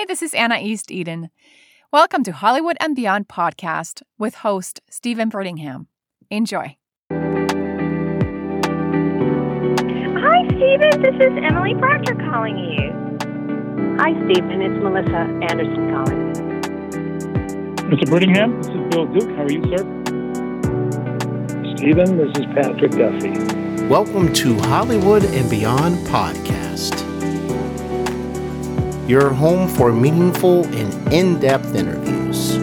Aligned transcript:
Hi, 0.00 0.06
this 0.08 0.22
is 0.22 0.32
Anna 0.32 0.54
Easteden. 0.54 1.28
Welcome 1.92 2.24
to 2.24 2.32
Hollywood 2.32 2.78
and 2.80 2.96
Beyond 2.96 3.28
podcast 3.28 4.00
with 4.18 4.36
host 4.36 4.80
Steven 4.88 5.30
Brittingham. 5.30 5.88
Enjoy. 6.30 6.78
Hi, 7.10 7.18
Steven. 10.46 11.02
This 11.02 11.16
is 11.16 11.32
Emily 11.44 11.74
Procter 11.74 12.14
calling 12.14 12.56
you. 12.56 12.94
Hi, 14.00 14.12
Steven. 14.24 14.62
It's 14.62 14.82
Melissa 14.82 15.28
Anderson 15.50 15.90
calling. 15.92 16.32
Mr. 17.90 18.06
Brittingham, 18.08 18.56
this 18.62 18.72
is 18.72 18.80
Bill 18.88 19.04
Duke. 19.04 19.28
How 19.36 19.42
are 19.42 19.52
you, 19.52 19.62
sir? 19.64 19.84
Steven, 21.76 22.16
this 22.16 22.38
is 22.38 22.46
Patrick 22.54 22.92
Duffy. 22.92 23.32
Welcome 23.86 24.32
to 24.32 24.58
Hollywood 24.60 25.24
and 25.26 25.50
Beyond 25.50 25.96
podcast. 26.06 27.09
Your 29.10 29.30
home 29.30 29.66
for 29.66 29.92
meaningful 29.92 30.64
and 30.66 31.12
in 31.12 31.40
depth 31.40 31.74
interviews. 31.74 32.54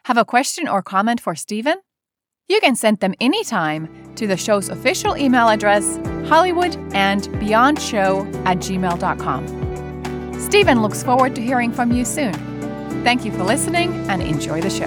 Have 0.05 0.19
a 0.19 0.25
question 0.25 0.69
or 0.69 0.83
comment 0.83 1.20
for 1.20 1.34
Steven? 1.34 1.78
You 2.48 2.61
can 2.61 2.77
send 2.77 3.00
them 3.00 3.12
anytime 3.20 4.14
to 4.14 4.28
the 4.28 4.36
show's 4.36 4.69
official 4.69 5.16
email 5.16 5.48
address, 5.48 5.98
hollywoodandbeyondshow 6.28 8.47
at 8.47 8.58
gmail.com. 8.58 10.41
Steven 10.41 10.80
looks 10.80 11.03
forward 11.03 11.34
to 11.34 11.42
hearing 11.42 11.72
from 11.72 11.91
you 11.91 12.05
soon. 12.05 12.33
Thank 13.03 13.25
you 13.25 13.33
for 13.33 13.42
listening 13.42 13.92
and 14.08 14.22
enjoy 14.22 14.61
the 14.61 14.70
show. 14.70 14.86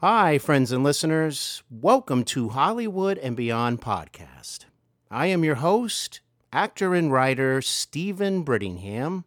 Hi, 0.00 0.38
friends 0.38 0.72
and 0.72 0.82
listeners. 0.82 1.62
Welcome 1.70 2.24
to 2.24 2.48
Hollywood 2.48 3.16
and 3.18 3.36
Beyond 3.36 3.80
podcast. 3.80 4.64
I 5.08 5.26
am 5.26 5.44
your 5.44 5.54
host, 5.56 6.20
actor 6.52 6.96
and 6.96 7.12
writer 7.12 7.62
Steven 7.62 8.44
Brittingham. 8.44 9.22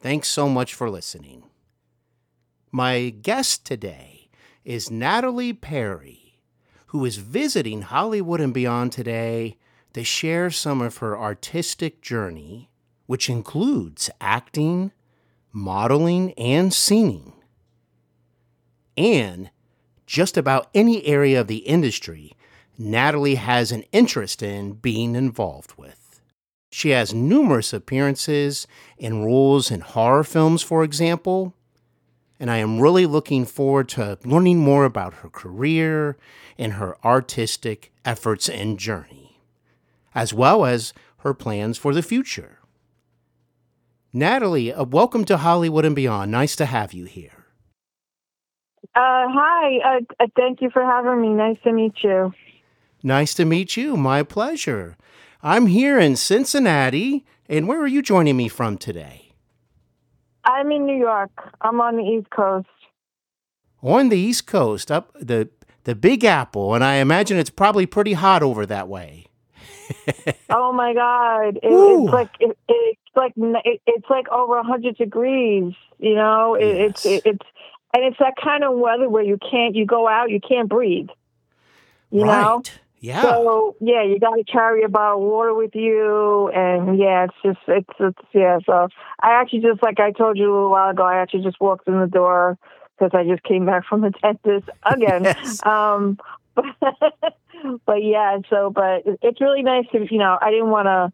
Thanks 0.00 0.26
so 0.28 0.48
much 0.48 0.74
for 0.74 0.90
listening. 0.90 1.44
My 2.76 3.08
guest 3.08 3.64
today 3.64 4.28
is 4.62 4.90
Natalie 4.90 5.54
Peri, 5.54 6.42
who 6.88 7.06
is 7.06 7.16
visiting 7.16 7.80
Hollywood 7.80 8.38
and 8.38 8.52
Beyond 8.52 8.92
today 8.92 9.56
to 9.94 10.04
share 10.04 10.50
some 10.50 10.82
of 10.82 10.98
her 10.98 11.18
artistic 11.18 12.02
journey, 12.02 12.68
which 13.06 13.30
includes 13.30 14.10
acting, 14.20 14.92
modeling, 15.54 16.34
and 16.34 16.70
singing. 16.70 17.32
And 18.94 19.48
just 20.04 20.36
about 20.36 20.68
any 20.74 21.02
area 21.06 21.40
of 21.40 21.46
the 21.46 21.64
industry 21.64 22.36
Natalie 22.76 23.36
has 23.36 23.72
an 23.72 23.84
interest 23.90 24.42
in 24.42 24.74
being 24.74 25.14
involved 25.14 25.72
with. 25.78 26.20
She 26.70 26.90
has 26.90 27.14
numerous 27.14 27.72
appearances 27.72 28.66
and 29.00 29.24
roles 29.24 29.70
in 29.70 29.80
horror 29.80 30.24
films, 30.24 30.62
for 30.62 30.84
example, 30.84 31.54
and 32.38 32.50
I 32.50 32.58
am 32.58 32.80
really 32.80 33.06
looking 33.06 33.44
forward 33.44 33.88
to 33.90 34.18
learning 34.24 34.58
more 34.58 34.84
about 34.84 35.14
her 35.14 35.28
career 35.28 36.16
and 36.58 36.74
her 36.74 36.96
artistic 37.04 37.92
efforts 38.04 38.48
and 38.48 38.78
journey, 38.78 39.40
as 40.14 40.34
well 40.34 40.64
as 40.64 40.92
her 41.18 41.34
plans 41.34 41.78
for 41.78 41.94
the 41.94 42.02
future. 42.02 42.58
Natalie, 44.12 44.72
uh, 44.72 44.84
welcome 44.84 45.24
to 45.26 45.36
Hollywood 45.38 45.84
and 45.84 45.96
Beyond. 45.96 46.30
Nice 46.30 46.56
to 46.56 46.66
have 46.66 46.92
you 46.92 47.04
here. 47.04 47.44
Uh, 48.94 49.28
hi. 49.28 49.78
Uh, 49.78 50.00
uh, 50.20 50.26
thank 50.36 50.62
you 50.62 50.70
for 50.70 50.82
having 50.82 51.20
me. 51.20 51.28
Nice 51.28 51.58
to 51.64 51.72
meet 51.72 52.02
you. 52.02 52.32
Nice 53.02 53.34
to 53.34 53.44
meet 53.44 53.76
you. 53.76 53.96
My 53.96 54.22
pleasure. 54.22 54.96
I'm 55.42 55.66
here 55.66 55.98
in 55.98 56.16
Cincinnati, 56.16 57.26
and 57.48 57.68
where 57.68 57.80
are 57.80 57.86
you 57.86 58.00
joining 58.00 58.38
me 58.38 58.48
from 58.48 58.78
today? 58.78 59.25
I'm 60.46 60.70
in 60.70 60.86
New 60.86 60.96
York. 60.96 61.30
I'm 61.60 61.80
on 61.80 61.96
the 61.96 62.04
East 62.04 62.30
Coast. 62.30 62.68
On 63.82 64.08
the 64.08 64.18
East 64.18 64.46
Coast, 64.46 64.90
up 64.90 65.12
the 65.20 65.48
the 65.84 65.94
Big 65.94 66.24
Apple, 66.24 66.74
and 66.74 66.82
I 66.82 66.94
imagine 66.94 67.36
it's 67.36 67.50
probably 67.50 67.86
pretty 67.86 68.14
hot 68.14 68.42
over 68.42 68.66
that 68.66 68.88
way. 68.88 69.26
oh 70.50 70.72
my 70.72 70.94
God! 70.94 71.56
It, 71.56 71.60
it's 71.62 72.12
like 72.12 72.30
it, 72.40 72.58
it's 72.68 73.00
like 73.14 73.32
it, 73.36 73.80
it's 73.86 74.10
like 74.10 74.28
over 74.30 74.60
hundred 74.62 74.96
degrees. 74.96 75.74
You 75.98 76.14
know, 76.14 76.54
it, 76.54 76.66
it's 76.66 77.06
it, 77.06 77.22
it's 77.24 77.46
and 77.94 78.04
it's 78.04 78.18
that 78.18 78.34
kind 78.42 78.64
of 78.64 78.78
weather 78.78 79.08
where 79.08 79.22
you 79.22 79.38
can't 79.38 79.74
you 79.74 79.86
go 79.86 80.08
out, 80.08 80.30
you 80.30 80.40
can't 80.40 80.68
breathe. 80.68 81.08
You 82.10 82.24
right. 82.24 82.42
know. 82.42 82.62
Yeah. 83.06 83.22
So 83.22 83.76
yeah, 83.80 84.02
you 84.02 84.18
got 84.18 84.34
to 84.34 84.42
carry 84.42 84.82
a 84.82 84.88
bottle 84.88 85.22
of 85.22 85.30
water 85.30 85.54
with 85.54 85.76
you, 85.76 86.50
and 86.52 86.98
yeah, 86.98 87.26
it's 87.26 87.34
just 87.44 87.58
it's 87.68 87.88
it's 88.00 88.28
yeah. 88.34 88.58
So 88.66 88.88
I 89.20 89.40
actually 89.40 89.60
just 89.60 89.80
like 89.80 90.00
I 90.00 90.10
told 90.10 90.36
you 90.36 90.50
a 90.50 90.52
little 90.52 90.70
while 90.72 90.90
ago, 90.90 91.04
I 91.04 91.18
actually 91.18 91.44
just 91.44 91.60
walked 91.60 91.86
in 91.86 92.00
the 92.00 92.08
door 92.08 92.58
because 92.98 93.12
I 93.14 93.22
just 93.22 93.44
came 93.44 93.64
back 93.64 93.84
from 93.86 94.00
the 94.00 94.10
dentist 94.22 94.68
again. 94.82 95.22
Yes. 95.22 95.64
Um, 95.64 96.18
but, 96.56 96.64
but 97.86 98.02
yeah, 98.02 98.38
so 98.50 98.70
but 98.70 99.02
it's 99.22 99.40
really 99.40 99.62
nice 99.62 99.84
to 99.92 100.04
you 100.10 100.18
know 100.18 100.36
I 100.42 100.50
didn't 100.50 100.70
want 100.70 100.86
to. 100.86 101.12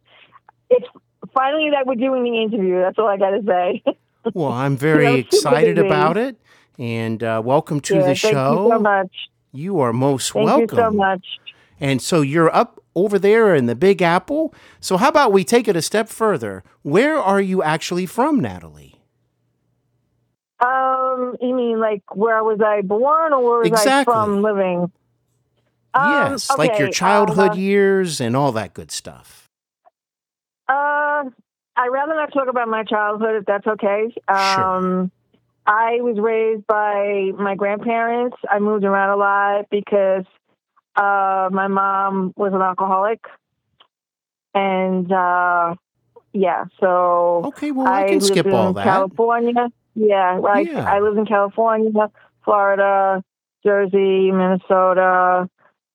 It's 0.70 0.86
finally 1.34 1.72
that 1.72 1.86
we're 1.86 1.96
doing 1.96 2.24
the 2.24 2.40
interview. 2.40 2.80
That's 2.80 2.98
all 2.98 3.08
I 3.08 3.18
got 3.18 3.30
to 3.30 3.42
say. 3.46 3.82
Well, 4.34 4.52
I'm 4.52 4.76
very 4.76 5.18
excited 5.18 5.74
busy. 5.74 5.88
about 5.88 6.16
it, 6.16 6.36
and 6.78 7.20
uh, 7.24 7.42
welcome 7.44 7.80
to 7.80 7.94
yeah, 7.96 8.00
the 8.02 8.06
thank 8.14 8.18
show. 8.18 8.66
you 8.66 8.70
so 8.70 8.78
much. 8.78 9.10
You 9.50 9.80
are 9.80 9.92
most 9.92 10.32
Thank 10.32 10.46
welcome. 10.46 10.78
you 10.78 10.84
so 10.84 10.90
much. 10.92 11.26
And 11.82 12.00
so 12.00 12.20
you're 12.20 12.54
up 12.54 12.80
over 12.94 13.18
there 13.18 13.56
in 13.56 13.66
the 13.66 13.74
Big 13.74 14.00
Apple. 14.02 14.54
So 14.78 14.96
how 14.96 15.08
about 15.08 15.32
we 15.32 15.42
take 15.42 15.66
it 15.66 15.74
a 15.74 15.82
step 15.82 16.08
further? 16.08 16.62
Where 16.82 17.18
are 17.18 17.40
you 17.40 17.60
actually 17.60 18.06
from, 18.06 18.38
Natalie? 18.38 19.00
Um, 20.64 21.36
you 21.40 21.52
mean 21.52 21.80
like 21.80 22.02
where 22.14 22.44
was 22.44 22.60
I 22.64 22.82
born 22.82 23.32
or 23.32 23.42
where 23.42 23.58
was 23.58 23.66
Exactly. 23.66 24.12
I 24.12 24.14
from 24.14 24.42
living? 24.42 24.92
Um, 25.92 26.10
yes, 26.32 26.56
like 26.56 26.78
your 26.78 26.88
childhood 26.88 27.50
uh, 27.50 27.54
years 27.54 28.20
and 28.20 28.36
all 28.36 28.52
that 28.52 28.74
good 28.74 28.92
stuff. 28.92 29.50
Uh, 30.68 31.24
I'd 31.76 31.88
rather 31.90 32.14
not 32.14 32.32
talk 32.32 32.46
about 32.48 32.68
my 32.68 32.84
childhood 32.84 33.34
if 33.40 33.44
that's 33.44 33.66
okay. 33.66 34.14
Um, 34.28 35.10
I 35.66 36.00
was 36.00 36.16
raised 36.20 36.64
by 36.68 37.32
my 37.36 37.56
grandparents. 37.56 38.36
I 38.48 38.60
moved 38.60 38.84
around 38.84 39.10
a 39.10 39.16
lot 39.16 39.66
because 39.68 40.24
uh, 40.96 41.48
my 41.52 41.68
mom 41.68 42.32
was 42.36 42.52
an 42.52 42.60
alcoholic. 42.62 43.20
And 44.54 45.10
uh, 45.10 45.74
yeah, 46.32 46.64
so 46.80 47.42
Okay, 47.46 47.70
well, 47.70 47.86
I, 47.86 48.08
can 48.08 48.20
skip 48.20 48.46
all 48.46 48.72
that. 48.74 48.84
California. 48.84 49.68
Yeah, 49.94 50.38
like 50.38 50.68
Yeah. 50.68 50.90
I 50.90 51.00
live 51.00 51.16
in 51.16 51.26
California, 51.26 52.10
Florida, 52.44 53.22
Jersey, 53.64 54.30
Minnesota. 54.30 55.48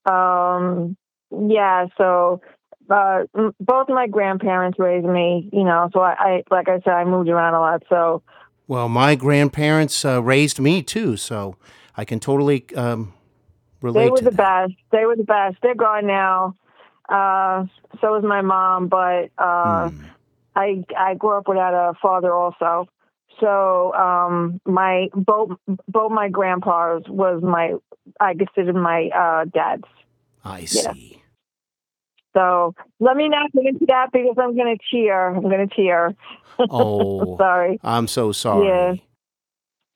Um, 0.06 0.96
yeah, 1.32 1.88
so 1.98 2.42
uh, 2.90 3.24
both 3.60 3.90
my 3.90 4.08
grandparents 4.08 4.80
raised 4.80 5.06
me, 5.06 5.50
you 5.52 5.64
know. 5.64 5.90
So 5.94 6.00
I, 6.00 6.16
I, 6.20 6.44
like 6.50 6.70
I 6.70 6.80
said, 6.80 6.94
I 6.94 7.04
moved 7.04 7.30
around 7.30 7.54
a 7.54 7.60
lot. 7.60 7.84
So 7.90 8.24
Well, 8.68 8.88
my 8.90 9.16
grandparents 9.16 10.06
uh, 10.06 10.22
raised 10.24 10.60
me 10.60 10.82
too, 10.84 11.18
so 11.18 11.58
I 11.96 12.06
can 12.06 12.20
totally 12.20 12.66
um, 12.76 13.14
relate 13.82 14.06
they 14.06 14.10
were 14.10 14.22
the 14.22 14.32
that. 14.36 14.68
best. 14.70 14.74
They 14.92 15.06
were 15.06 15.16
the 15.16 15.24
best. 15.24 15.58
They're 15.62 15.76
gone 15.76 16.08
now. 16.08 16.56
Uh, 17.10 17.66
so 18.02 18.14
was 18.14 18.24
my 18.24 18.42
mom, 18.42 18.88
but 18.88 19.30
uh, 19.38 19.90
Hmm. 19.90 20.06
I 20.56 20.84
I 20.98 21.14
grew 21.16 21.38
up 21.38 21.48
without 21.48 21.74
a 21.74 21.94
father 22.02 22.34
also. 22.34 22.88
So 23.40 23.94
um, 23.94 24.60
my 24.66 25.10
both 25.14 25.52
both 25.88 26.12
my 26.12 26.30
grandpas 26.30 27.04
was 27.08 27.42
my 27.44 27.74
I 28.20 28.34
considered 28.34 28.76
my 28.76 29.10
uh, 29.16 29.46
dads. 29.46 29.84
I 30.44 30.62
yeah. 30.62 30.94
see. 30.94 31.22
So 32.34 32.76
let 33.00 33.16
me 33.18 33.30
not 33.30 33.52
get 33.52 33.66
into 33.66 33.86
that 33.88 34.12
because 34.12 34.36
I'm 34.38 34.56
going 34.56 34.78
to 34.78 34.84
tear. 34.96 35.36
I'm 35.36 35.42
going 35.42 35.68
to 35.68 35.76
tear. 35.76 36.14
Oh, 36.60 37.38
sorry. 37.38 37.80
I'm 37.84 38.08
so 38.08 38.32
sorry. 38.32 38.68
Yeah. 38.68 38.94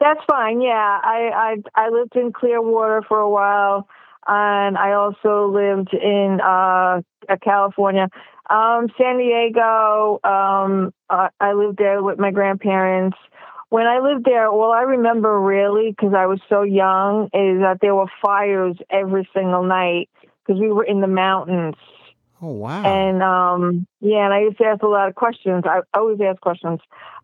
That's 0.01 0.21
fine. 0.27 0.61
Yeah, 0.61 0.99
I, 1.03 1.57
I 1.75 1.85
I 1.85 1.89
lived 1.89 2.15
in 2.15 2.33
Clearwater 2.33 3.03
for 3.07 3.19
a 3.19 3.29
while, 3.29 3.87
and 4.27 4.75
I 4.77 4.93
also 4.93 5.47
lived 5.47 5.93
in 5.93 6.39
uh, 6.43 7.01
California. 7.43 8.09
Um, 8.49 8.87
San 8.97 9.19
Diego. 9.19 10.19
Um, 10.23 10.91
uh, 11.09 11.29
I 11.39 11.53
lived 11.53 11.77
there 11.77 12.01
with 12.03 12.19
my 12.19 12.31
grandparents. 12.31 13.17
When 13.69 13.85
I 13.87 13.99
lived 13.99 14.25
there, 14.25 14.47
all 14.49 14.73
I 14.73 14.81
remember 14.81 15.39
really, 15.39 15.91
because 15.91 16.15
I 16.17 16.25
was 16.25 16.41
so 16.49 16.63
young, 16.63 17.25
is 17.25 17.61
that 17.61 17.77
there 17.79 17.95
were 17.95 18.07
fires 18.23 18.77
every 18.89 19.29
single 19.35 19.63
night 19.63 20.09
because 20.45 20.59
we 20.59 20.71
were 20.71 20.83
in 20.83 21.01
the 21.01 21.07
mountains. 21.07 21.75
Oh 22.41 22.51
wow! 22.51 22.83
And 22.83 23.21
um, 23.21 23.87
yeah, 23.99 24.25
and 24.25 24.33
I 24.33 24.41
used 24.41 24.57
to 24.57 24.65
ask 24.65 24.81
a 24.81 24.87
lot 24.87 25.07
of 25.07 25.15
questions. 25.15 25.63
I 25.65 25.81
always 25.93 26.19
ask 26.21 26.41
questions. 26.41 26.79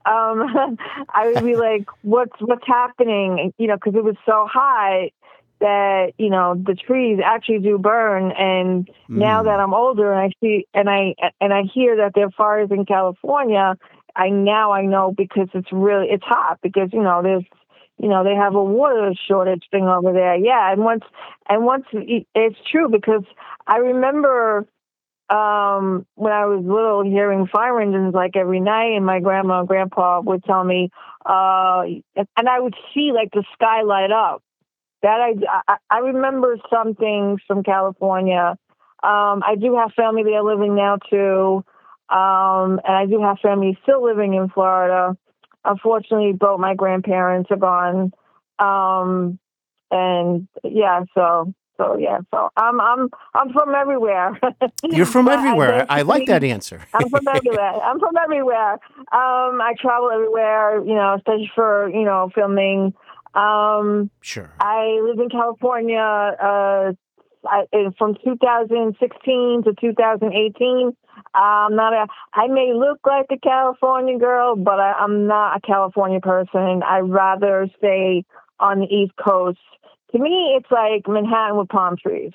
Um, 0.06 0.78
I 1.14 1.32
would 1.34 1.44
be 1.44 1.56
like, 1.68 1.88
"What's 2.04 2.40
what's 2.40 2.68
happening?" 2.68 3.54
You 3.58 3.68
know, 3.68 3.76
because 3.76 3.96
it 3.96 4.04
was 4.04 4.16
so 4.26 4.48
high 4.52 5.12
that 5.60 6.14
you 6.20 6.30
know 6.30 6.56
the 6.56 6.76
trees 6.76 7.20
actually 7.24 7.60
do 7.60 7.78
burn. 7.80 8.32
And 8.32 8.88
mm. 8.88 8.92
now 9.10 9.44
that 9.44 9.60
I'm 9.60 9.74
older 9.74 10.14
and 10.14 10.22
I 10.22 10.32
see 10.42 10.68
and 10.74 10.90
I 10.90 11.16
and 11.42 11.54
I 11.54 11.64
hear 11.64 11.98
that 11.98 12.12
there 12.14 12.26
are 12.26 12.32
fires 12.32 12.70
in 12.70 12.86
California, 12.86 13.76
I 14.16 14.30
now 14.30 14.72
I 14.72 14.86
know 14.86 15.14
because 15.16 15.50
it's 15.54 15.72
really 15.72 16.08
it's 16.10 16.24
hot 16.24 16.60
because 16.62 16.90
you 16.94 17.02
know 17.02 17.22
there's 17.24 17.46
you 17.98 18.08
know 18.08 18.24
they 18.24 18.36
have 18.36 18.54
a 18.54 18.64
water 18.64 19.14
shortage 19.28 19.64
thing 19.72 19.86
over 19.86 20.14
there. 20.14 20.36
Yeah, 20.36 20.72
and 20.72 20.84
once 20.84 21.04
and 21.50 21.66
once 21.66 21.86
it's 21.92 22.60
true 22.72 22.88
because 22.88 23.24
I 23.66 23.78
remember 23.78 24.68
um, 25.30 26.06
when 26.16 26.32
I 26.32 26.46
was 26.46 26.64
little, 26.64 27.04
hearing 27.04 27.48
fire 27.48 27.80
engines 27.82 28.14
like 28.14 28.36
every 28.36 28.60
night, 28.60 28.96
and 28.96 29.06
my 29.06 29.20
grandma 29.20 29.60
and 29.60 29.68
grandpa 29.68 30.22
would 30.22 30.44
tell 30.44 30.64
me, 30.64 30.90
uh, 31.26 31.84
and 32.16 32.50
I 32.50 32.60
would 32.60 32.76
see 32.94 33.12
like 33.14 33.32
the 33.32 33.44
sky 33.54 33.82
light 33.82 34.12
up. 34.12 34.42
That 35.04 35.20
I, 35.22 35.64
I, 35.68 35.78
I 35.90 35.98
remember 36.00 36.58
some 36.74 36.96
things 36.96 37.42
from 37.46 37.64
California. 37.64 38.58
Um, 39.04 39.44
I 39.46 39.56
do 39.60 39.76
have 39.76 39.92
family 39.94 40.24
there 40.24 40.44
living 40.44 40.76
now 40.76 40.98
too, 41.10 41.64
um, 42.10 42.80
and 42.84 42.96
I 42.96 43.06
do 43.06 43.22
have 43.22 43.38
family 43.40 43.78
still 43.84 44.04
living 44.04 44.34
in 44.34 44.50
Florida. 44.50 45.16
Unfortunately, 45.66 46.34
both 46.34 46.60
my 46.60 46.74
grandparents 46.74 47.52
are 47.52 47.58
gone, 47.58 48.14
um, 48.60 49.38
and 49.92 50.48
yeah, 50.64 51.04
so 51.14 51.54
so 51.78 51.98
yeah, 51.98 52.20
so 52.32 52.50
I'm 52.58 52.82
I'm 52.82 53.10
I'm 53.36 53.54
from 53.54 53.76
everywhere. 53.76 54.40
You're 54.84 55.06
from 55.06 55.28
everywhere. 55.28 55.86
I, 55.90 56.00
I, 56.00 56.02
like 56.02 56.26
that 56.28 56.44
answer. 56.44 56.82
I'm 56.94 57.10
from 57.10 57.28
everywhere. 57.28 57.74
I'm 57.84 58.00
from 58.00 58.18
everywhere. 58.18 58.74
Um, 58.74 59.62
I 59.62 59.74
travel 59.80 60.10
everywhere. 60.12 60.84
You 60.84 60.96
know, 60.96 61.16
especially 61.16 61.52
for 61.54 61.90
you 61.90 62.04
know 62.04 62.32
filming. 62.34 62.94
Um, 63.36 64.10
sure. 64.22 64.52
I 64.60 65.00
live 65.04 65.20
in 65.20 65.30
California. 65.30 66.00
Uh, 66.00 66.94
I, 67.46 67.66
from 67.98 68.16
2016 68.24 69.64
to 69.64 69.74
2018. 69.80 70.96
I'm 71.34 71.76
not 71.76 71.94
a. 71.94 72.08
I 72.34 72.48
may 72.48 72.74
look 72.74 73.00
like 73.06 73.28
a 73.32 73.38
California 73.38 74.18
girl, 74.18 74.56
but 74.56 74.80
I, 74.80 74.94
I'm 74.94 75.28
not 75.28 75.58
a 75.58 75.62
California 75.62 76.20
person. 76.20 76.82
I'd 76.84 77.02
rather 77.02 77.68
stay 77.78 78.24
on 78.60 78.80
the 78.80 78.86
East 78.86 79.14
Coast 79.24 79.60
to 80.12 80.20
me, 80.20 80.56
it's 80.58 80.72
like 80.72 81.08
Manhattan 81.08 81.58
with 81.58 81.70
palm 81.70 81.98
trees. 81.98 82.32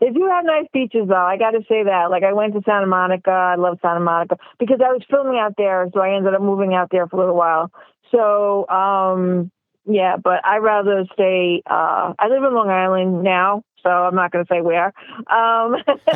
They 0.00 0.10
do 0.10 0.28
have 0.30 0.44
nice 0.44 0.66
beaches, 0.72 1.08
though. 1.08 1.14
I 1.14 1.36
got 1.36 1.50
to 1.52 1.60
say 1.68 1.82
that. 1.82 2.10
Like, 2.10 2.22
I 2.22 2.32
went 2.32 2.54
to 2.54 2.62
Santa 2.64 2.86
Monica. 2.86 3.30
I 3.30 3.56
love 3.56 3.78
Santa 3.82 4.00
Monica 4.00 4.36
because 4.58 4.80
I 4.80 4.92
was 4.92 5.02
filming 5.10 5.38
out 5.38 5.54
there, 5.58 5.88
so 5.92 6.00
I 6.00 6.14
ended 6.14 6.34
up 6.34 6.40
moving 6.40 6.74
out 6.74 6.88
there 6.92 7.08
for 7.08 7.16
a 7.16 7.18
little 7.18 7.34
while. 7.34 7.72
So, 8.12 8.68
um, 8.68 9.50
yeah, 9.86 10.16
but 10.16 10.44
I'd 10.44 10.58
rather 10.58 11.04
stay. 11.14 11.62
Uh, 11.66 12.12
I 12.18 12.28
live 12.28 12.44
in 12.44 12.54
Long 12.54 12.70
Island 12.70 13.22
now, 13.24 13.64
so 13.82 13.90
I'm 13.90 14.14
not 14.14 14.30
going 14.30 14.44
to 14.44 14.48
say 14.52 14.60
where. 14.60 14.86
Um, 14.86 15.76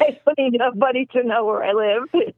I 0.00 0.18
don't 0.24 0.38
need 0.38 0.54
nobody 0.58 1.04
to 1.06 1.24
know 1.24 1.44
where 1.44 1.62
I 1.62 1.72
live. 1.72 2.32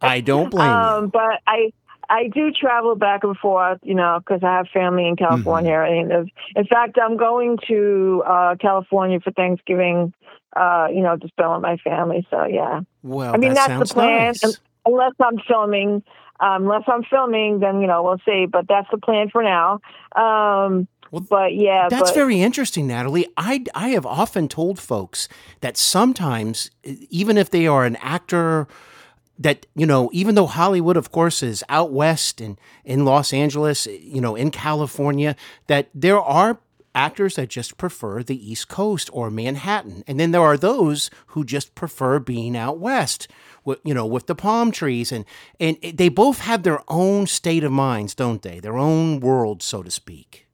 I 0.00 0.20
don't 0.20 0.50
blame 0.50 0.68
um, 0.68 1.04
you. 1.04 1.10
But 1.10 1.40
I, 1.46 1.72
I 2.12 2.28
do 2.28 2.50
travel 2.50 2.94
back 2.94 3.24
and 3.24 3.34
forth, 3.38 3.78
you 3.82 3.94
know, 3.94 4.18
because 4.18 4.42
I 4.44 4.58
have 4.58 4.68
family 4.68 5.08
in 5.08 5.16
California. 5.16 5.72
Mm-hmm. 5.72 6.10
And 6.12 6.30
in 6.54 6.66
fact, 6.66 6.98
I'm 7.02 7.16
going 7.16 7.58
to 7.68 8.22
uh, 8.26 8.56
California 8.60 9.18
for 9.20 9.30
Thanksgiving, 9.30 10.12
uh, 10.54 10.88
you 10.90 11.00
know, 11.00 11.16
to 11.16 11.26
spend 11.28 11.52
with 11.52 11.62
my 11.62 11.78
family. 11.78 12.26
So 12.30 12.44
yeah. 12.44 12.80
Well, 13.02 13.34
I 13.34 13.38
mean 13.38 13.54
that 13.54 13.68
that's 13.68 13.88
the 13.88 13.94
plan. 13.94 14.34
Nice. 14.42 14.60
Unless 14.84 15.12
I'm 15.20 15.38
filming, 15.48 16.02
um, 16.40 16.64
unless 16.64 16.82
I'm 16.86 17.02
filming, 17.04 17.60
then 17.60 17.80
you 17.80 17.86
know 17.86 18.02
we'll 18.02 18.20
see. 18.26 18.44
But 18.44 18.68
that's 18.68 18.88
the 18.90 18.98
plan 18.98 19.30
for 19.30 19.42
now. 19.42 19.80
Um, 20.14 20.88
well, 21.12 21.26
but 21.30 21.54
yeah, 21.54 21.88
that's 21.88 22.10
but, 22.10 22.14
very 22.14 22.42
interesting, 22.42 22.86
Natalie. 22.88 23.26
I 23.38 23.64
I 23.74 23.88
have 23.90 24.04
often 24.04 24.48
told 24.48 24.78
folks 24.78 25.28
that 25.62 25.78
sometimes, 25.78 26.70
even 26.84 27.38
if 27.38 27.48
they 27.48 27.66
are 27.66 27.86
an 27.86 27.96
actor 27.96 28.68
that 29.42 29.66
you 29.74 29.86
know 29.86 30.08
even 30.12 30.34
though 30.34 30.46
hollywood 30.46 30.96
of 30.96 31.10
course 31.10 31.42
is 31.42 31.64
out 31.68 31.92
west 31.92 32.40
and 32.40 32.58
in 32.84 33.04
los 33.04 33.32
angeles 33.32 33.86
you 33.86 34.20
know 34.20 34.34
in 34.34 34.50
california 34.50 35.36
that 35.66 35.88
there 35.94 36.20
are 36.20 36.58
actors 36.94 37.36
that 37.36 37.48
just 37.48 37.78
prefer 37.78 38.22
the 38.22 38.50
east 38.50 38.68
coast 38.68 39.08
or 39.12 39.30
manhattan 39.30 40.04
and 40.06 40.20
then 40.20 40.30
there 40.30 40.42
are 40.42 40.56
those 40.56 41.10
who 41.28 41.44
just 41.44 41.74
prefer 41.74 42.18
being 42.18 42.56
out 42.56 42.78
west 42.78 43.28
with 43.64 43.78
you 43.84 43.94
know 43.94 44.06
with 44.06 44.26
the 44.26 44.34
palm 44.34 44.70
trees 44.70 45.10
and 45.10 45.24
and 45.58 45.76
they 45.82 46.08
both 46.08 46.40
have 46.40 46.62
their 46.62 46.80
own 46.88 47.26
state 47.26 47.64
of 47.64 47.72
minds 47.72 48.14
don't 48.14 48.42
they 48.42 48.60
their 48.60 48.76
own 48.76 49.20
world 49.20 49.62
so 49.62 49.82
to 49.82 49.90
speak 49.90 50.46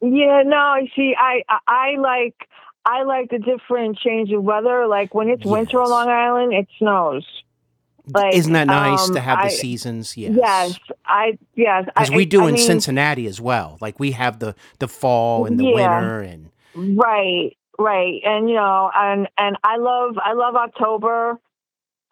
yeah 0.00 0.42
no 0.44 0.76
see 0.96 1.14
i 1.18 1.42
i 1.68 1.96
like 1.98 2.48
I 2.86 3.04
like 3.04 3.30
the 3.30 3.38
different 3.38 3.98
change 3.98 4.30
of 4.30 4.42
weather. 4.42 4.86
Like 4.86 5.14
when 5.14 5.28
it's 5.28 5.44
yes. 5.44 5.50
winter 5.50 5.80
on 5.80 5.88
Long 5.88 6.08
Island, 6.08 6.52
it 6.52 6.68
snows. 6.78 7.24
Like, 8.06 8.34
Isn't 8.34 8.52
that 8.52 8.66
nice 8.66 9.08
um, 9.08 9.14
to 9.14 9.20
have 9.20 9.42
the 9.42 9.50
seasons? 9.50 10.16
Yes. 10.16 10.34
Yes. 10.36 10.78
I 11.06 11.38
yes. 11.54 11.84
Because 11.86 12.10
we 12.10 12.26
do 12.26 12.44
I 12.44 12.48
in 12.48 12.54
mean, 12.54 12.66
Cincinnati 12.66 13.26
as 13.26 13.40
well. 13.40 13.78
Like 13.80 13.98
we 13.98 14.12
have 14.12 14.40
the 14.40 14.54
the 14.78 14.88
fall 14.88 15.46
and 15.46 15.58
the 15.58 15.64
yeah, 15.64 15.74
winter 15.74 16.20
and 16.20 16.50
right, 16.98 17.56
right, 17.78 18.20
and 18.24 18.48
you 18.48 18.56
know, 18.56 18.90
and 18.94 19.28
and 19.38 19.56
I 19.64 19.76
love 19.76 20.18
I 20.22 20.34
love 20.34 20.54
October. 20.54 21.38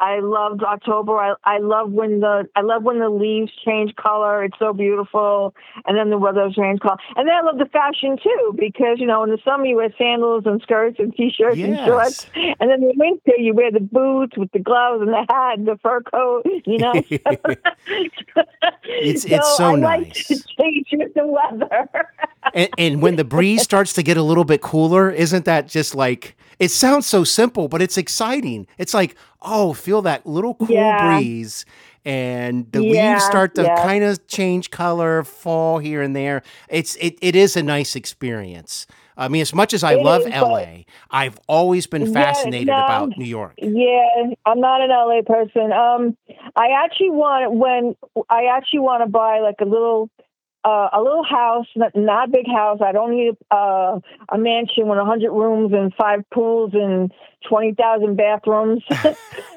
I 0.02 0.18
loved 0.18 0.64
October. 0.64 1.16
I, 1.16 1.34
I 1.44 1.58
love 1.58 1.92
when 1.92 2.18
the 2.18 2.48
I 2.56 2.62
love 2.62 2.82
when 2.82 2.98
the 2.98 3.08
leaves 3.08 3.52
change 3.64 3.94
color. 3.94 4.42
It's 4.42 4.58
so 4.58 4.72
beautiful, 4.72 5.54
and 5.86 5.96
then 5.96 6.10
the 6.10 6.18
weather 6.18 6.50
change 6.50 6.80
color. 6.80 6.96
And 7.14 7.28
then 7.28 7.36
I 7.36 7.42
love 7.42 7.58
the 7.58 7.66
fashion 7.66 8.18
too, 8.20 8.56
because 8.58 8.98
you 8.98 9.06
know 9.06 9.22
in 9.22 9.30
the 9.30 9.38
summer 9.44 9.64
you 9.64 9.76
wear 9.76 9.94
sandals 9.96 10.42
and 10.44 10.60
skirts 10.60 10.96
and 10.98 11.14
t-shirts 11.14 11.56
yes. 11.56 11.78
and 11.78 11.86
shorts, 11.86 12.26
and 12.34 12.68
then 12.68 12.82
in 12.82 12.88
the 12.88 12.94
winter 12.96 13.38
you 13.38 13.54
wear 13.54 13.70
the 13.70 13.78
boots 13.78 14.36
with 14.36 14.50
the 14.50 14.58
gloves 14.58 15.02
and 15.02 15.10
the 15.10 15.24
hat 15.28 15.58
and 15.58 15.68
the 15.68 15.78
fur 15.80 16.00
coat. 16.00 16.42
You 16.66 16.78
know, 16.78 16.94
it's 18.84 19.22
so 19.22 19.28
it's 19.36 19.56
so 19.56 19.64
I 19.66 19.76
nice. 19.76 20.02
Like 20.02 20.14
to 20.14 20.34
change 20.60 20.86
with 20.94 21.14
the 21.14 21.28
weather. 21.28 21.88
and, 22.54 22.68
and 22.76 23.02
when 23.02 23.14
the 23.14 23.24
breeze 23.24 23.62
starts 23.62 23.92
to 23.92 24.02
get 24.02 24.16
a 24.16 24.22
little 24.22 24.44
bit 24.44 24.62
cooler, 24.62 25.12
isn't 25.12 25.44
that 25.44 25.68
just 25.68 25.94
like? 25.94 26.36
It 26.62 26.70
sounds 26.70 27.06
so 27.08 27.24
simple, 27.24 27.66
but 27.66 27.82
it's 27.82 27.98
exciting. 27.98 28.68
It's 28.78 28.94
like, 28.94 29.16
oh, 29.40 29.72
feel 29.72 30.00
that 30.02 30.24
little 30.24 30.54
cool 30.54 30.70
yeah. 30.70 31.16
breeze 31.16 31.66
and 32.04 32.70
the 32.70 32.84
yeah, 32.84 33.14
leaves 33.14 33.24
start 33.24 33.56
to 33.56 33.62
yeah. 33.62 33.84
kind 33.84 34.04
of 34.04 34.24
change 34.28 34.70
color, 34.70 35.24
fall 35.24 35.78
here 35.78 36.02
and 36.02 36.14
there. 36.14 36.42
It's 36.68 36.94
it, 37.00 37.18
it 37.20 37.34
is 37.34 37.56
a 37.56 37.64
nice 37.64 37.96
experience. 37.96 38.86
I 39.16 39.26
mean, 39.26 39.42
as 39.42 39.52
much 39.52 39.74
as 39.74 39.82
I 39.82 39.94
it 39.94 40.02
love 40.02 40.22
is, 40.22 40.28
LA, 40.28 40.84
I've 41.10 41.38
always 41.48 41.88
been 41.88 42.12
fascinated 42.12 42.68
yeah, 42.68 42.78
no, 42.78 42.84
about 42.84 43.18
New 43.18 43.26
York. 43.26 43.54
Yeah, 43.58 44.30
I'm 44.46 44.60
not 44.60 44.80
an 44.80 44.90
LA 44.90 45.22
person. 45.26 45.72
Um, 45.72 46.16
I 46.56 46.68
actually 46.84 47.10
want 47.10 47.52
when 47.52 47.96
I 48.30 48.44
actually 48.56 48.80
want 48.80 49.02
to 49.02 49.10
buy 49.10 49.40
like 49.40 49.56
a 49.60 49.64
little 49.64 50.10
uh, 50.64 50.88
a 50.92 51.02
little 51.02 51.24
house, 51.24 51.66
not, 51.74 51.94
a 51.94 52.30
big 52.30 52.46
house. 52.46 52.80
I 52.84 52.92
don't 52.92 53.16
need 53.16 53.34
uh, 53.50 53.98
a 54.28 54.38
mansion 54.38 54.88
with 54.88 54.98
100 54.98 55.30
rooms 55.30 55.72
and 55.72 55.92
five 55.94 56.24
pools 56.30 56.72
and 56.74 57.12
20,000 57.48 58.16
bathrooms. 58.16 58.82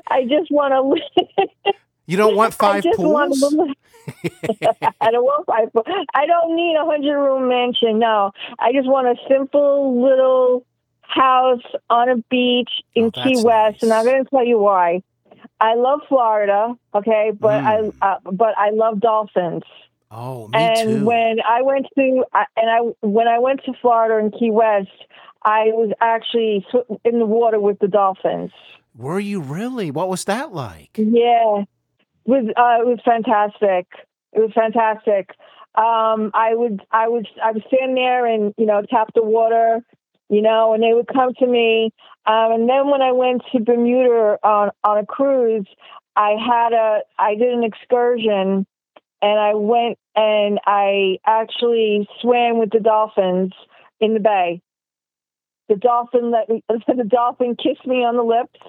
I 0.07 0.23
just 0.23 0.51
want 0.51 0.73
to 0.73 0.81
live. 0.81 1.75
You 2.07 2.17
don't 2.17 2.35
want 2.35 2.53
five 2.53 2.85
I 2.85 2.95
pools? 2.95 3.41
Want 3.41 3.77
I 5.01 5.09
don't 5.09 5.23
want 5.23 5.47
five 5.47 5.73
pools. 5.73 6.05
I 6.13 6.27
don't 6.27 6.55
need 6.55 6.75
a 6.75 6.85
100 6.85 7.19
room 7.19 7.49
mansion. 7.49 7.97
No. 7.97 8.31
I 8.59 8.73
just 8.73 8.87
want 8.87 9.07
a 9.07 9.15
simple 9.27 10.03
little 10.03 10.63
house 11.01 11.63
on 11.89 12.09
a 12.09 12.17
beach 12.29 12.69
in 12.93 13.05
oh, 13.05 13.11
Key 13.11 13.41
West. 13.41 13.81
Nice. 13.81 13.83
And 13.83 13.93
I'm 13.93 14.05
going 14.05 14.23
to 14.23 14.29
tell 14.29 14.45
you 14.45 14.59
why. 14.59 15.01
I 15.59 15.75
love 15.75 16.01
Florida, 16.07 16.75
okay, 16.93 17.31
but 17.37 17.61
mm. 17.61 17.93
I 18.01 18.05
uh, 18.05 18.19
but 18.31 18.57
I 18.57 18.71
love 18.71 18.99
dolphins. 18.99 19.63
Oh, 20.17 20.47
me 20.47 20.57
and 20.57 20.89
too. 20.89 21.05
when 21.05 21.37
I 21.45 21.61
went 21.61 21.87
to 21.97 22.23
and 22.55 22.69
I 22.69 22.79
when 23.05 23.27
I 23.27 23.37
went 23.37 23.61
to 23.65 23.73
Florida 23.81 24.17
and 24.17 24.31
Key 24.31 24.49
West, 24.49 24.87
I 25.43 25.65
was 25.73 25.91
actually 25.99 26.65
in 27.03 27.19
the 27.19 27.25
water 27.25 27.59
with 27.59 27.79
the 27.79 27.89
dolphins. 27.89 28.51
Were 28.95 29.19
you 29.19 29.41
really? 29.41 29.91
What 29.91 30.07
was 30.07 30.23
that 30.23 30.53
like? 30.53 30.91
Yeah, 30.95 31.63
it 31.63 31.67
was 32.25 32.45
uh, 32.55 32.81
it 32.81 32.87
was 32.87 32.99
fantastic. 33.03 33.87
It 34.31 34.39
was 34.39 34.51
fantastic. 34.55 35.31
Um, 35.75 36.31
I 36.33 36.55
would 36.55 36.81
I 36.91 37.09
would 37.09 37.27
I 37.43 37.51
would 37.51 37.65
stand 37.67 37.97
there 37.97 38.25
and 38.25 38.53
you 38.57 38.65
know 38.65 38.83
tap 38.89 39.09
the 39.15 39.21
water, 39.21 39.81
you 40.29 40.41
know, 40.41 40.73
and 40.73 40.81
they 40.81 40.93
would 40.93 41.07
come 41.07 41.33
to 41.39 41.45
me. 41.45 41.91
Um, 42.25 42.53
and 42.53 42.69
then 42.69 42.89
when 42.89 43.01
I 43.01 43.11
went 43.11 43.41
to 43.51 43.59
Bermuda 43.59 44.37
on 44.43 44.71
on 44.85 44.97
a 44.97 45.05
cruise, 45.05 45.67
I 46.15 46.35
had 46.39 46.71
a 46.71 47.01
I 47.19 47.35
did 47.35 47.51
an 47.53 47.65
excursion, 47.65 48.65
and 49.21 49.39
I 49.39 49.53
went 49.55 49.97
and 50.15 50.59
I 50.65 51.17
actually 51.25 52.07
swam 52.21 52.59
with 52.59 52.69
the 52.71 52.79
dolphins 52.79 53.53
in 53.99 54.13
the 54.13 54.19
bay. 54.19 54.61
The 55.69 55.75
dolphin 55.75 56.31
let 56.31 56.49
me, 56.49 56.63
the 56.69 57.03
dolphin 57.07 57.55
kissed 57.55 57.85
me 57.87 58.03
on 58.03 58.15
the 58.15 58.23
lips, 58.23 58.59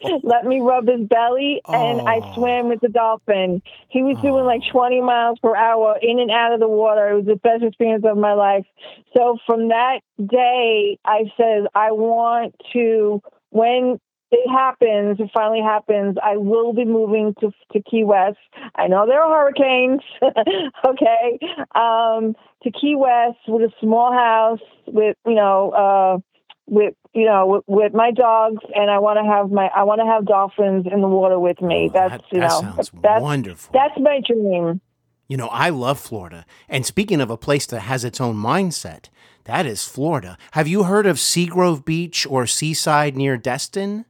let 0.22 0.44
me 0.46 0.60
rub 0.60 0.88
his 0.88 1.06
belly, 1.06 1.62
and 1.72 2.00
I 2.06 2.20
Oh. 2.20 2.34
swam 2.34 2.68
with 2.68 2.80
the 2.80 2.88
dolphin. 2.88 3.62
He 3.88 4.02
was 4.02 4.16
doing 4.22 4.44
like 4.44 4.62
20 4.70 5.00
miles 5.02 5.38
per 5.40 5.54
hour 5.54 5.98
in 6.00 6.18
and 6.18 6.30
out 6.30 6.52
of 6.52 6.60
the 6.60 6.68
water. 6.68 7.10
It 7.10 7.16
was 7.16 7.26
the 7.26 7.36
best 7.36 7.62
experience 7.62 8.04
of 8.08 8.16
my 8.16 8.32
life. 8.32 8.64
So 9.14 9.38
from 9.46 9.68
that 9.68 10.00
day, 10.24 10.98
I 11.04 11.24
said, 11.36 11.66
I 11.74 11.92
want 11.92 12.54
to, 12.72 13.20
when 13.50 14.00
it 14.32 14.50
happens, 14.50 15.20
it 15.20 15.30
finally 15.32 15.60
happens, 15.60 16.16
I 16.22 16.36
will 16.36 16.72
be 16.72 16.84
moving 16.84 17.34
to, 17.40 17.52
to 17.72 17.82
Key 17.82 18.02
West. 18.02 18.38
I 18.74 18.88
know 18.88 19.06
there 19.06 19.22
are 19.22 19.30
hurricanes, 19.30 20.00
okay, 20.86 21.38
um, 21.74 22.34
to 22.62 22.70
Key 22.70 22.96
West 22.96 23.38
with 23.46 23.70
a 23.70 23.72
small 23.80 24.12
house 24.12 24.60
with, 24.86 25.16
you 25.26 25.34
know, 25.34 25.70
uh, 25.70 26.18
with 26.66 26.94
you 27.12 27.26
know 27.26 27.46
with, 27.46 27.64
with 27.66 27.92
my 27.92 28.12
dogs 28.12 28.62
and 28.74 28.88
I 28.88 29.00
want 29.00 29.18
to 29.18 29.24
have 29.24 29.50
my 29.50 29.68
I 29.74 29.82
want 29.82 30.00
to 30.00 30.06
have 30.06 30.24
dolphins 30.24 30.86
in 30.90 31.00
the 31.00 31.08
water 31.08 31.38
with 31.38 31.60
me. 31.60 31.90
Oh, 31.90 31.92
that's 31.92 32.10
that, 32.12 32.22
you 32.32 32.40
that 32.40 32.48
know 32.48 32.60
sounds 32.60 32.90
that's 33.02 33.20
wonderful. 33.20 33.72
that's 33.74 33.98
my 33.98 34.20
dream. 34.24 34.80
You 35.28 35.36
know, 35.38 35.48
I 35.48 35.70
love 35.70 35.98
Florida. 35.98 36.46
And 36.68 36.86
speaking 36.86 37.20
of 37.20 37.30
a 37.30 37.36
place 37.36 37.66
that 37.66 37.80
has 37.80 38.04
its 38.04 38.20
own 38.20 38.36
mindset, 38.36 39.08
that 39.44 39.66
is 39.66 39.86
Florida. 39.86 40.38
Have 40.52 40.68
you 40.68 40.84
heard 40.84 41.06
of 41.06 41.16
Seagrove 41.16 41.84
Beach 41.84 42.26
or 42.28 42.46
Seaside 42.46 43.16
near 43.16 43.36
Destin? 43.36 44.04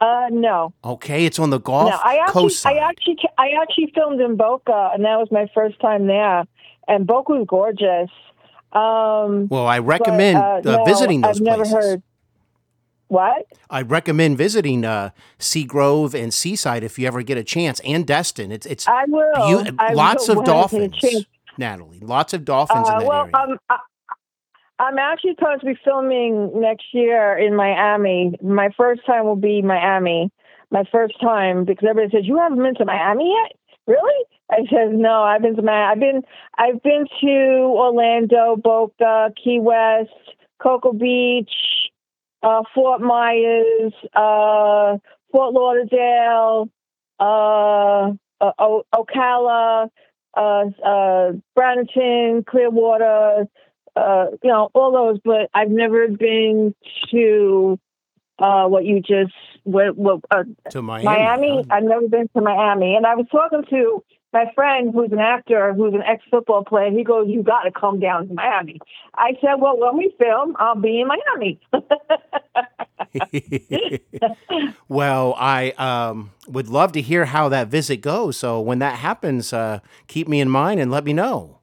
Uh, 0.00 0.26
no, 0.30 0.72
Okay, 0.84 1.24
it's 1.24 1.38
on 1.38 1.50
the 1.50 1.60
Gulf 1.60 1.90
no. 1.90 1.98
I 2.02 2.16
actually, 2.16 2.42
Coast 2.42 2.58
side. 2.60 2.76
I 2.76 2.88
actually, 2.88 3.16
I 3.38 3.50
actually 3.62 3.92
filmed 3.94 4.20
in 4.20 4.36
Boca, 4.36 4.90
and 4.92 5.04
that 5.04 5.16
was 5.18 5.28
my 5.30 5.46
first 5.54 5.80
time 5.80 6.06
there. 6.06 6.44
And 6.88 7.06
Boca 7.06 7.32
was 7.32 7.46
gorgeous. 7.48 8.10
Um, 8.72 9.48
well, 9.48 9.66
I 9.66 9.78
but, 9.78 9.86
recommend 9.86 10.38
uh, 10.38 10.40
uh, 10.40 10.60
no, 10.64 10.84
visiting 10.84 11.20
those 11.22 11.36
I've 11.38 11.42
never 11.42 11.64
places. 11.64 11.74
heard. 11.74 12.02
What? 13.08 13.46
I 13.70 13.82
recommend 13.82 14.36
visiting 14.38 14.84
uh, 14.84 15.10
Seagrove 15.38 16.14
and 16.20 16.34
Seaside 16.34 16.82
if 16.82 16.98
you 16.98 17.06
ever 17.06 17.22
get 17.22 17.38
a 17.38 17.44
chance, 17.44 17.80
and 17.80 18.04
Destin. 18.06 18.50
It's 18.50 18.66
it's 18.66 18.88
I 18.88 19.04
will. 19.06 19.32
beau- 19.34 19.64
I 19.78 19.92
lots 19.92 20.26
will 20.28 20.32
of 20.32 20.38
when 20.38 20.48
I 20.48 20.66
get 20.66 20.72
a 20.72 20.88
dolphins. 20.88 21.26
Natalie. 21.56 22.00
Lots 22.00 22.34
of 22.34 22.44
dolphins 22.44 22.88
in 22.88 22.94
Uh, 22.94 22.98
that 22.98 23.06
well, 23.08 23.20
area. 23.22 23.36
um, 23.36 23.58
I'm 24.78 24.98
actually 24.98 25.34
supposed 25.38 25.60
to 25.60 25.66
be 25.66 25.78
filming 25.84 26.60
next 26.60 26.86
year 26.92 27.36
in 27.38 27.54
Miami. 27.54 28.32
My 28.42 28.70
first 28.76 29.06
time 29.06 29.24
will 29.24 29.36
be 29.36 29.62
Miami. 29.62 30.30
My 30.70 30.84
first 30.90 31.14
time 31.20 31.64
because 31.64 31.86
everybody 31.88 32.10
says 32.16 32.26
you 32.26 32.38
haven't 32.38 32.58
been 32.58 32.74
to 32.76 32.84
Miami 32.84 33.32
yet. 33.32 33.56
Really? 33.86 34.24
I 34.50 34.58
said 34.70 34.92
no. 34.94 35.22
I've 35.22 35.42
been 35.42 35.56
to 35.56 35.62
Miami. 35.62 35.92
I've 35.92 36.00
been 36.00 36.22
I've 36.58 36.82
been 36.82 37.06
to 37.20 37.28
Orlando, 37.28 38.56
Boca, 38.56 39.30
Key 39.42 39.60
West, 39.60 40.10
Cocoa 40.60 40.92
Beach, 40.92 41.52
uh, 42.42 42.62
Fort 42.74 43.00
Myers, 43.00 43.92
uh, 44.14 44.98
Fort 45.30 45.54
Lauderdale, 45.54 46.68
uh, 47.20 48.10
o- 48.58 48.84
Ocala, 48.94 49.88
uh, 50.36 50.64
uh, 50.84 51.32
Brandon, 51.54 52.44
Clearwater, 52.44 53.46
uh, 53.96 54.26
you 54.42 54.50
know, 54.50 54.70
all 54.74 54.92
those, 54.92 55.18
but 55.24 55.48
I've 55.54 55.70
never 55.70 56.08
been 56.08 56.74
to 57.10 57.78
uh, 58.38 58.66
what 58.66 58.84
you 58.84 59.00
just 59.00 59.32
what, 59.64 59.96
what 59.96 60.20
uh, 60.30 60.44
to 60.70 60.82
Miami. 60.82 61.04
Miami. 61.04 61.56
huh? 61.56 61.62
I've 61.70 61.84
never 61.84 62.08
been 62.08 62.28
to 62.34 62.40
Miami, 62.40 62.96
and 62.96 63.06
I 63.06 63.14
was 63.14 63.26
talking 63.30 63.64
to 63.70 64.02
my 64.32 64.46
friend 64.54 64.92
who's 64.92 65.12
an 65.12 65.20
actor, 65.20 65.72
who's 65.72 65.94
an 65.94 66.02
ex 66.02 66.24
football 66.30 66.64
player. 66.64 66.90
He 66.90 67.04
goes, 67.04 67.28
"You 67.28 67.42
got 67.42 67.62
to 67.62 67.70
come 67.70 68.00
down 68.00 68.28
to 68.28 68.34
Miami." 68.34 68.80
I 69.14 69.34
said, 69.40 69.54
"Well, 69.60 69.78
when 69.78 69.96
we 69.96 70.14
film, 70.18 70.56
I'll 70.58 70.74
be 70.74 71.00
in 71.00 71.08
Miami." 71.08 71.60
well, 74.88 75.34
I 75.38 75.70
um, 75.78 76.32
would 76.48 76.68
love 76.68 76.92
to 76.92 77.00
hear 77.00 77.24
how 77.26 77.48
that 77.50 77.68
visit 77.68 77.98
goes. 77.98 78.36
So 78.36 78.60
when 78.60 78.80
that 78.80 78.98
happens, 78.98 79.52
uh, 79.52 79.78
keep 80.08 80.26
me 80.26 80.40
in 80.40 80.50
mind 80.50 80.80
and 80.80 80.90
let 80.90 81.04
me 81.04 81.12
know. 81.12 81.60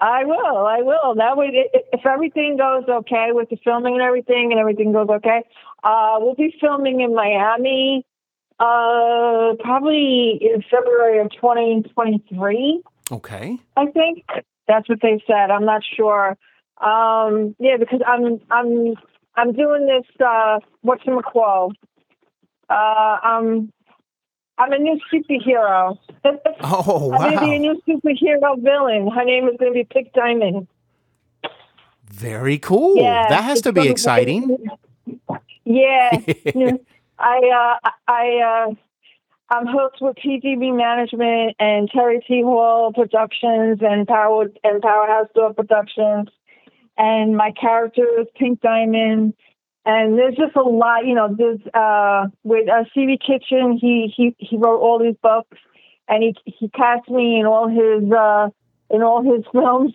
I 0.00 0.24
will. 0.24 0.66
I 0.66 0.82
will. 0.82 1.14
That 1.16 1.36
way, 1.36 1.46
i- 1.74 1.80
if 1.92 2.04
everything 2.06 2.56
goes 2.56 2.84
okay 2.88 3.28
with 3.32 3.48
the 3.48 3.56
filming 3.64 3.94
and 3.94 4.02
everything, 4.02 4.52
and 4.52 4.60
everything 4.60 4.92
goes 4.92 5.08
okay, 5.08 5.42
uh, 5.84 6.16
we'll 6.20 6.34
be 6.34 6.54
filming 6.60 7.00
in 7.00 7.14
Miami, 7.14 8.04
uh, 8.58 9.54
probably 9.60 10.38
in 10.40 10.62
February 10.70 11.18
of 11.20 11.30
2023. 11.32 12.82
Okay. 13.10 13.58
I 13.76 13.86
think 13.86 14.24
that's 14.68 14.88
what 14.88 15.00
they 15.00 15.22
said. 15.26 15.50
I'm 15.50 15.64
not 15.64 15.82
sure. 15.96 16.36
Um, 16.78 17.54
yeah, 17.58 17.76
because 17.78 18.00
I'm 18.06 18.40
I'm 18.50 18.94
I'm 19.34 19.52
doing 19.52 19.86
this. 19.86 20.04
Uh, 20.20 20.60
what's 20.82 21.04
the 21.04 21.12
McQuo? 21.12 21.72
Uh, 22.68 23.16
um, 23.22 23.72
I'm 24.58 24.72
a 24.72 24.78
new 24.78 24.98
superhero. 25.12 25.98
Oh 26.60 27.08
wow. 27.08 27.18
I'm 27.18 27.34
going 27.34 27.38
to 27.38 27.46
be 27.46 27.54
a 27.54 27.58
new 27.58 27.82
superhero 27.86 28.60
villain. 28.60 29.08
Her 29.08 29.24
name 29.24 29.46
is 29.48 29.56
going 29.58 29.72
to 29.72 29.78
be 29.78 29.84
Pink 29.84 30.12
Diamond. 30.12 30.66
Very 32.10 32.58
cool. 32.58 32.96
Yeah, 32.96 33.28
that 33.28 33.44
has 33.44 33.60
to 33.62 33.72
be 33.72 33.88
exciting. 33.88 34.56
Yeah, 35.68 36.10
I 37.18 37.78
uh, 37.84 37.90
I 38.06 38.68
uh, 38.68 38.74
I'm 39.50 39.66
hooked 39.66 39.98
with 40.00 40.16
PGB 40.16 40.76
Management 40.76 41.56
and 41.58 41.90
Terry 41.90 42.24
T 42.26 42.42
Hall 42.42 42.92
Productions 42.92 43.80
and 43.82 44.06
Power 44.06 44.46
and 44.62 44.80
Powerhouse 44.80 45.26
Door 45.34 45.54
Productions, 45.54 46.28
and 46.96 47.36
my 47.36 47.50
character 47.50 48.06
is 48.20 48.28
Pink 48.36 48.60
Diamond. 48.60 49.34
And 49.86 50.18
there's 50.18 50.34
just 50.34 50.56
a 50.56 50.62
lot, 50.62 51.06
you 51.06 51.14
know. 51.14 51.32
There's 51.32 51.60
uh, 51.72 52.26
with 52.42 52.68
uh, 52.68 52.84
CV 52.94 53.18
Kitchen, 53.24 53.78
he 53.80 54.12
he 54.14 54.34
he 54.38 54.56
wrote 54.56 54.80
all 54.80 54.98
these 54.98 55.14
books, 55.22 55.56
and 56.08 56.24
he 56.24 56.34
he 56.44 56.68
cast 56.70 57.08
me 57.08 57.38
in 57.38 57.46
all 57.46 57.68
his 57.68 58.10
uh, 58.12 58.48
in 58.90 59.02
all 59.02 59.22
his 59.22 59.44
films. 59.52 59.94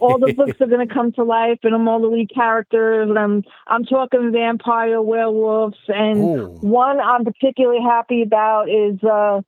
all 0.00 0.20
the 0.20 0.32
books 0.32 0.60
are 0.60 0.68
going 0.68 0.86
to 0.86 0.94
come 0.94 1.10
to 1.14 1.24
life, 1.24 1.58
and 1.64 1.74
I'm 1.74 1.88
all 1.88 2.00
the 2.00 2.06
lead 2.06 2.30
characters. 2.32 3.08
And 3.08 3.18
I'm 3.18 3.42
I'm 3.66 3.84
talking 3.84 4.30
vampire, 4.30 5.02
werewolves, 5.02 5.78
and 5.88 6.20
Ooh. 6.22 6.58
one 6.60 7.00
I'm 7.00 7.24
particularly 7.24 7.82
happy 7.82 8.22
about 8.22 8.68
is 8.68 9.02
uh 9.02 9.40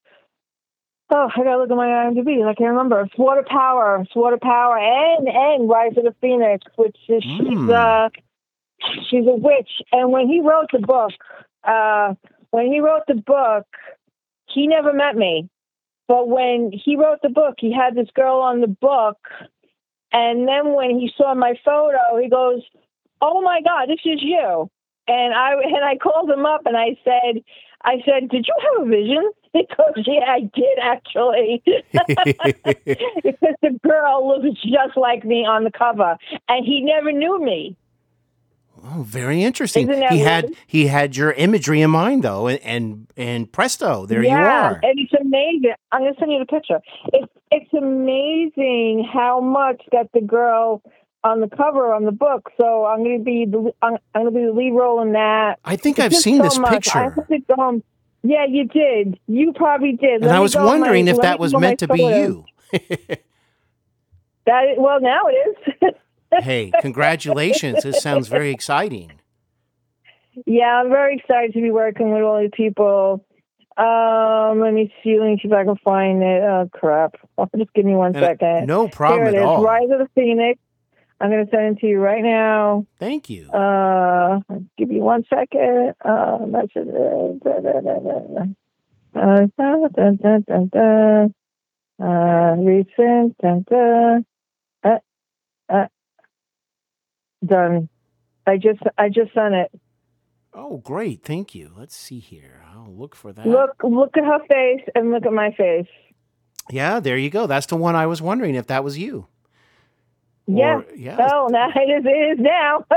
oh 1.15 1.29
I 1.37 1.39
gotta 1.45 1.59
look 1.59 1.71
at 1.71 1.77
my 1.77 1.87
IMDb. 1.87 2.45
I 2.45 2.55
can't 2.55 2.71
remember. 2.71 3.09
Sword 3.15 3.39
of 3.39 3.47
Power, 3.47 4.05
Sword 4.13 4.35
of 4.35 4.41
Power, 4.41 4.77
and 4.77 5.29
and 5.29 5.69
Rise 5.69 5.97
of 5.97 6.03
the 6.03 6.17
Phoenix, 6.21 6.67
which 6.75 6.97
is 7.09 7.23
Hmm. 7.23 7.37
she's 7.39 7.69
uh 7.71 8.09
she's 9.09 9.27
a 9.27 9.35
witch. 9.35 9.71
And 9.93 10.11
when 10.13 10.29
he 10.29 10.41
wrote 10.41 10.69
the 10.73 10.81
book, 10.81 11.13
uh 11.65 12.15
when 12.51 12.71
he 12.71 12.81
wrote 12.81 13.05
the 13.09 13.15
book, 13.15 13.67
he 14.47 14.67
never 14.67 14.93
met 14.93 15.17
me. 15.17 15.49
But 16.09 16.29
when 16.29 16.73
he 16.73 16.97
wrote 16.97 17.21
the 17.23 17.31
book, 17.31 17.55
he 17.59 17.73
had 17.73 17.95
this 17.95 18.11
girl 18.15 18.41
on 18.41 18.61
the 18.61 18.67
book. 18.67 19.17
And 20.13 20.47
then 20.47 20.75
when 20.75 20.99
he 20.99 21.11
saw 21.17 21.35
my 21.35 21.55
photo, 21.65 22.19
he 22.21 22.29
goes, 22.29 22.61
"Oh 23.21 23.41
my 23.41 23.63
God, 23.63 23.89
this 23.89 24.01
is 24.05 24.23
you!" 24.23 24.69
And 25.09 25.35
I 25.35 25.53
and 25.63 25.85
I 25.85 25.97
called 25.97 26.31
him 26.31 26.45
up 26.47 26.63
and 26.67 26.77
I 26.77 26.97
said, 27.05 27.43
"I 27.83 28.03
said, 28.05 28.29
did 28.29 28.47
you 28.47 28.55
have 28.61 28.87
a 28.87 28.91
vision?" 28.91 29.31
He 29.55 29.67
goes, 29.77 30.07
"Yeah, 30.07 30.25
I 30.27 30.41
did 30.41 30.79
actually." 30.81 31.63
because 31.93 33.55
the 33.61 33.79
girl 33.87 34.27
looks 34.27 34.61
just 34.63 34.97
like 34.97 35.27
me 35.27 35.45
on 35.45 35.65
the 35.65 35.71
cover, 35.71 36.17
and 36.49 36.65
he 36.65 36.81
never 36.81 37.13
knew 37.13 37.39
me. 37.43 37.77
Oh, 38.85 39.03
very 39.03 39.43
interesting. 39.45 39.89
He 40.11 40.19
had 40.19 40.53
he 40.67 40.87
had 40.89 41.15
your 41.17 41.31
imagery 41.33 41.83
in 41.83 41.91
mind 41.91 42.25
though, 42.25 42.49
and 42.49 42.61
and, 42.63 43.07
and 43.17 43.53
presto, 43.53 44.07
there 44.07 44.23
yeah, 44.23 44.39
you 44.39 44.45
are. 44.45 44.81
and 44.83 44.99
it's 44.99 45.13
amazing. 45.21 45.73
I'm 45.93 46.01
gonna 46.03 46.15
send 46.19 46.33
you 46.33 46.39
the 46.41 46.47
picture. 46.47 46.81
It's 47.13 47.33
it's 47.53 47.73
amazing 47.75 49.09
how 49.13 49.41
much 49.41 49.83
that 49.93 50.09
the 50.13 50.21
girl 50.21 50.83
on 51.25 51.41
the 51.41 51.49
cover 51.49 51.95
on 51.95 52.05
the 52.05 52.11
book. 52.13 52.51
So 52.61 52.85
I'm 52.85 53.05
gonna 53.05 53.21
be 53.21 53.47
the 53.49 53.73
I'm, 53.83 53.99
I'm 54.15 54.25
gonna 54.25 54.31
be 54.33 54.45
the 54.47 54.53
lead 54.53 54.73
role 54.73 55.01
in 55.01 55.13
that. 55.13 55.61
I 55.65 55.77
think 55.77 55.99
It's 56.01 56.07
I've 56.07 56.17
seen 56.17 56.39
so 56.39 56.43
this 56.43 56.59
much. 56.59 56.73
I 56.73 56.75
picture, 56.75 56.99
have 57.21 57.29
to 57.29 57.39
go 57.39 57.55
home. 57.55 57.85
Yeah, 58.25 58.47
you 58.49 58.65
did. 58.65 59.19
You 59.29 59.53
probably 59.53 59.93
did. 59.93 60.15
and 60.23 60.25
Let 60.27 60.35
I 60.37 60.41
was 60.41 60.57
on 60.57 60.63
my- 60.65 60.69
wondering 60.73 61.07
if 61.09 61.21
that 61.21 61.39
was 61.39 61.53
go 61.53 61.57
on 61.59 61.63
my 61.63 61.69
meant 61.69 61.79
to 61.81 61.89
be 61.89 62.03
you. 62.03 62.45
That 64.45 64.63
well, 64.77 65.01
now 65.01 65.23
it 65.29 65.57
is. 65.83 65.95
hey, 66.41 66.73
congratulations! 66.81 67.83
This 67.83 68.01
sounds 68.03 68.29
very 68.29 68.51
exciting. 68.51 69.13
yeah, 70.47 70.81
I'm 70.83 70.89
very 70.91 71.17
excited 71.17 71.53
to 71.55 71.61
be 71.61 71.71
working 71.71 72.13
with 72.13 72.23
all 72.23 72.41
these 72.41 72.51
people. 72.55 73.25
Um, 73.77 74.61
let 74.61 74.75
me 74.75 74.93
see. 75.03 75.19
Let 75.19 75.29
me 75.29 75.39
see 75.43 75.49
if 75.49 75.53
I 75.55 75.65
can 75.65 75.77
find 75.85 76.23
it. 76.23 76.43
Oh 76.43 76.69
crap! 76.73 77.15
Just 77.57 77.73
give 77.75 77.85
me 77.85 77.95
one 77.95 78.15
And, 78.15 78.25
uh, 78.25 78.29
second. 78.29 78.67
no 78.67 78.89
problem 78.89 79.21
Here 79.29 79.35
it 79.35 79.37
at 79.37 79.43
is. 79.43 79.47
all. 79.47 79.63
Rise 79.65 79.91
of 79.91 79.99
the 79.99 80.09
Phoenix. 80.15 80.61
I'm 81.21 81.31
going 81.31 81.47
to 81.47 81.51
send 81.53 81.77
it 81.77 81.81
to 81.83 81.87
you 81.87 82.01
right 82.01 82.23
now. 82.23 82.85
Thank 82.99 83.31
you. 83.31 83.49
Uh, 83.51 84.41
give 84.77 84.89
me 84.89 85.01
one 85.01 85.25
second. 85.31 85.95
Uh, 86.05 86.39
that's. 86.47 86.73
Da, 86.75 87.61
da, 87.61 87.81
da, 87.81 87.99
da. 88.01 88.45
Uh, 89.15 89.47
da, 89.57 89.89
da, 89.89 90.11
da, 90.11 90.39
da, 90.49 90.65
da. 90.73 91.27
Uh, 92.03 92.57
recent. 92.57 93.37
Da, 93.39 93.61
da. 93.71 94.19
Uh, 94.83 94.99
uh, 95.69 95.87
done. 97.45 97.89
I 98.47 98.57
just, 98.57 98.81
I 98.99 99.09
just 99.09 99.33
sent 99.35 99.55
it. 99.55 99.71
oh, 100.55 100.79
great. 100.79 101.23
Thank 101.23 101.55
you. 101.55 101.73
Let's 101.77 101.97
see 101.97 102.19
here. 102.19 102.65
I'll 102.75 102.93
look 102.93 103.15
for 103.15 103.33
that. 103.33 103.47
Look, 103.47 103.71
look 103.85 104.17
at 104.17 104.25
her 104.25 104.41
face 104.51 104.87
and 104.95 105.11
look 105.11 105.25
at 105.27 105.33
my 105.33 105.53
face. 105.53 105.87
Yeah, 106.71 107.01
there 107.01 107.17
you 107.17 107.31
go. 107.31 107.47
That's 107.47 107.67
the 107.67 107.77
one 107.77 107.95
I 107.97 108.07
was 108.07 108.21
wondering 108.23 108.55
if 108.55 108.67
that 108.69 108.83
was 108.85 108.99
you. 108.99 109.27
Yeah. 110.47 110.79
Or- 110.79 110.87
yeah. 110.95 111.29
Oh, 111.33 111.49
now 111.51 111.69
it 111.75 111.81
is, 111.81 112.05
it 112.05 112.09
is 112.09 112.39
now. 112.41 112.85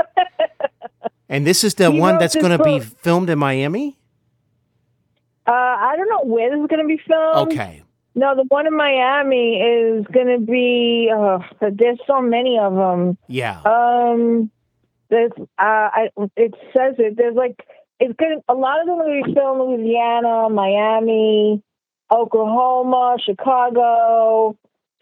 And 1.28 1.44
this 1.44 1.64
is 1.64 1.74
the 1.74 1.90
He 1.90 1.98
one 1.98 2.18
that's 2.18 2.36
going 2.36 2.56
to 2.56 2.62
be 2.62 2.78
filmed 2.78 3.28
in 3.30 3.38
Miami? 3.40 3.98
uh, 5.44 5.50
I 5.50 5.94
don't 5.96 6.08
know 6.08 6.22
where 6.32 6.50
this 6.50 6.60
is 6.60 6.66
going 6.68 6.82
to 6.82 6.86
be 6.86 7.02
filmed. 7.04 7.52
Okay. 7.52 7.82
No, 8.18 8.34
the 8.34 8.44
one 8.48 8.66
in 8.66 8.74
Miami 8.74 9.56
is 9.60 10.06
going 10.10 10.28
to 10.28 10.44
be. 10.44 11.10
Uh, 11.14 11.38
there's 11.60 11.98
so 12.06 12.22
many 12.22 12.58
of 12.58 12.74
them. 12.74 13.18
Yeah. 13.28 13.60
Um, 13.60 14.50
there's. 15.10 15.32
Uh, 15.38 15.44
I. 15.58 16.08
It 16.34 16.54
says 16.74 16.94
it. 16.98 17.16
There's 17.18 17.36
like. 17.36 17.60
It's 18.00 18.14
gonna. 18.18 18.36
A 18.48 18.54
lot 18.54 18.80
of 18.80 18.86
them 18.86 18.98
are 18.98 19.04
going 19.04 19.22
to 19.22 19.28
be 19.28 19.34
filmed 19.34 19.60
in 19.60 19.76
Louisiana, 19.84 20.48
Miami, 20.48 21.62
Oklahoma, 22.10 23.18
Chicago. 23.22 24.56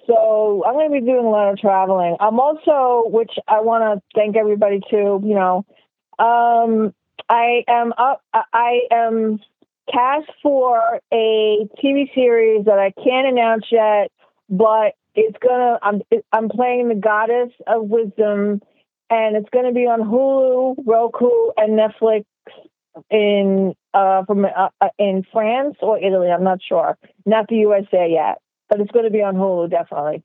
So 0.08 0.64
I'm 0.66 0.74
going 0.74 0.92
to 0.92 1.00
be 1.00 1.06
doing 1.06 1.24
a 1.24 1.30
lot 1.30 1.52
of 1.52 1.58
traveling. 1.58 2.16
I'm 2.18 2.40
also, 2.40 3.08
which 3.08 3.32
I 3.46 3.60
want 3.60 3.84
to 3.84 4.02
thank 4.18 4.36
everybody 4.36 4.80
too. 4.90 5.20
You 5.24 5.34
know, 5.34 5.64
um, 6.18 6.92
I 7.28 7.62
am 7.68 7.94
up. 7.96 8.22
I- 8.34 8.42
I 8.52 8.80
am 8.90 9.38
cast 9.92 10.30
for 10.42 11.00
a 11.12 11.68
TV 11.82 12.12
series 12.14 12.64
that 12.66 12.78
I 12.78 12.92
can't 13.02 13.26
announce 13.26 13.64
yet, 13.70 14.10
but 14.48 14.94
it's 15.14 15.36
gonna. 15.40 15.78
I'm 15.82 16.02
I'm 16.32 16.48
playing 16.48 16.88
the 16.88 16.94
goddess 16.94 17.50
of 17.66 17.84
wisdom, 17.88 18.60
and 19.10 19.36
it's 19.36 19.48
gonna 19.50 19.72
be 19.72 19.86
on 19.86 20.00
Hulu, 20.00 20.76
Roku, 20.86 21.30
and 21.56 21.78
Netflix 21.78 22.24
in 23.10 23.74
uh 23.92 24.24
from 24.24 24.44
uh, 24.44 24.68
uh, 24.80 24.88
in 24.98 25.24
France 25.32 25.76
or 25.80 25.98
Italy. 25.98 26.28
I'm 26.30 26.44
not 26.44 26.60
sure. 26.66 26.96
Not 27.26 27.48
the 27.48 27.56
USA 27.56 28.08
yet, 28.10 28.38
but 28.68 28.80
it's 28.80 28.90
going 28.92 29.04
to 29.04 29.10
be 29.10 29.22
on 29.22 29.34
Hulu 29.34 29.70
definitely. 29.70 30.22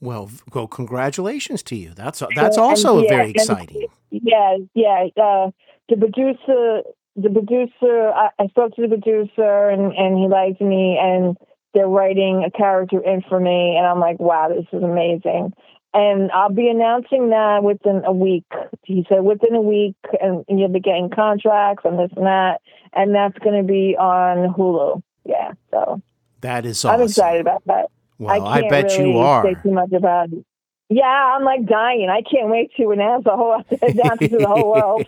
Well, 0.00 0.30
well, 0.52 0.66
congratulations 0.66 1.62
to 1.64 1.76
you. 1.76 1.92
That's 1.94 2.20
that's 2.34 2.56
And- 2.56 2.64
also 2.64 3.00
yeah, 3.02 3.08
very 3.08 3.26
and- 3.26 3.36
exciting. 3.36 3.86
Yeah, 4.10 4.58
yeah. 4.74 5.06
Uh, 5.16 5.50
the 5.88 5.96
producer, 5.96 6.36
the 6.46 6.82
producer. 7.22 8.10
I, 8.10 8.30
I 8.38 8.46
spoke 8.48 8.74
to 8.76 8.82
the 8.82 8.88
producer, 8.88 9.68
and 9.68 9.92
and 9.92 10.18
he 10.18 10.28
liked 10.28 10.60
me, 10.60 10.98
and 11.00 11.36
they're 11.74 11.88
writing 11.88 12.44
a 12.46 12.50
character 12.50 13.00
in 13.00 13.22
for 13.28 13.38
me, 13.38 13.76
and 13.76 13.86
I'm 13.86 14.00
like, 14.00 14.20
wow, 14.20 14.48
this 14.48 14.66
is 14.72 14.82
amazing. 14.82 15.52
And 15.92 16.32
I'll 16.32 16.52
be 16.52 16.68
announcing 16.68 17.30
that 17.30 17.62
within 17.62 18.02
a 18.04 18.12
week. 18.12 18.46
He 18.84 19.06
said 19.08 19.20
within 19.20 19.54
a 19.54 19.60
week, 19.60 19.94
and, 20.20 20.44
you'll 20.48 20.68
be 20.68 20.80
getting 20.80 21.08
contracts 21.08 21.84
and 21.84 21.98
this 21.98 22.10
and 22.16 22.26
that, 22.26 22.60
and 22.92 23.14
that's 23.14 23.38
going 23.38 23.60
to 23.60 23.66
be 23.66 23.96
on 23.96 24.52
Hulu. 24.54 25.02
Yeah, 25.24 25.52
so 25.70 26.02
That 26.40 26.66
is 26.66 26.84
awesome. 26.84 27.00
I'm 27.00 27.06
excited 27.06 27.40
about 27.40 27.62
that. 27.66 27.90
Well, 28.18 28.44
I 28.44 28.58
I, 28.58 28.68
bet 28.68 28.84
really 28.86 29.12
you 29.12 29.18
are. 29.18 29.44
Say 29.44 29.54
too 29.62 29.70
much 29.70 29.92
about 29.92 30.32
it. 30.32 30.44
Yeah, 30.90 31.34
I'm 31.34 31.44
like 31.44 31.64
dying. 31.64 32.10
I 32.10 32.20
can't 32.20 32.50
wait 32.50 32.70
to 32.76 32.90
announce 32.90 33.24
the 33.24 33.30
whole 33.30 33.54
announce 33.82 34.20
to 34.20 34.28
the 34.28 34.46
whole 34.46 34.70
world. 34.70 35.06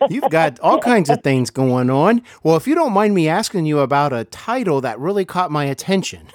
You've 0.10 0.30
got 0.30 0.60
all 0.60 0.78
kinds 0.78 1.08
of 1.08 1.22
things 1.22 1.48
going 1.48 1.88
on. 1.88 2.22
Well, 2.42 2.56
if 2.56 2.66
you 2.66 2.74
don't 2.74 2.92
mind 2.92 3.14
me 3.14 3.26
asking 3.26 3.64
you 3.64 3.78
about 3.78 4.12
a 4.12 4.24
title 4.24 4.82
that 4.82 4.98
really 4.98 5.24
caught 5.24 5.50
my 5.50 5.64
attention. 5.64 6.28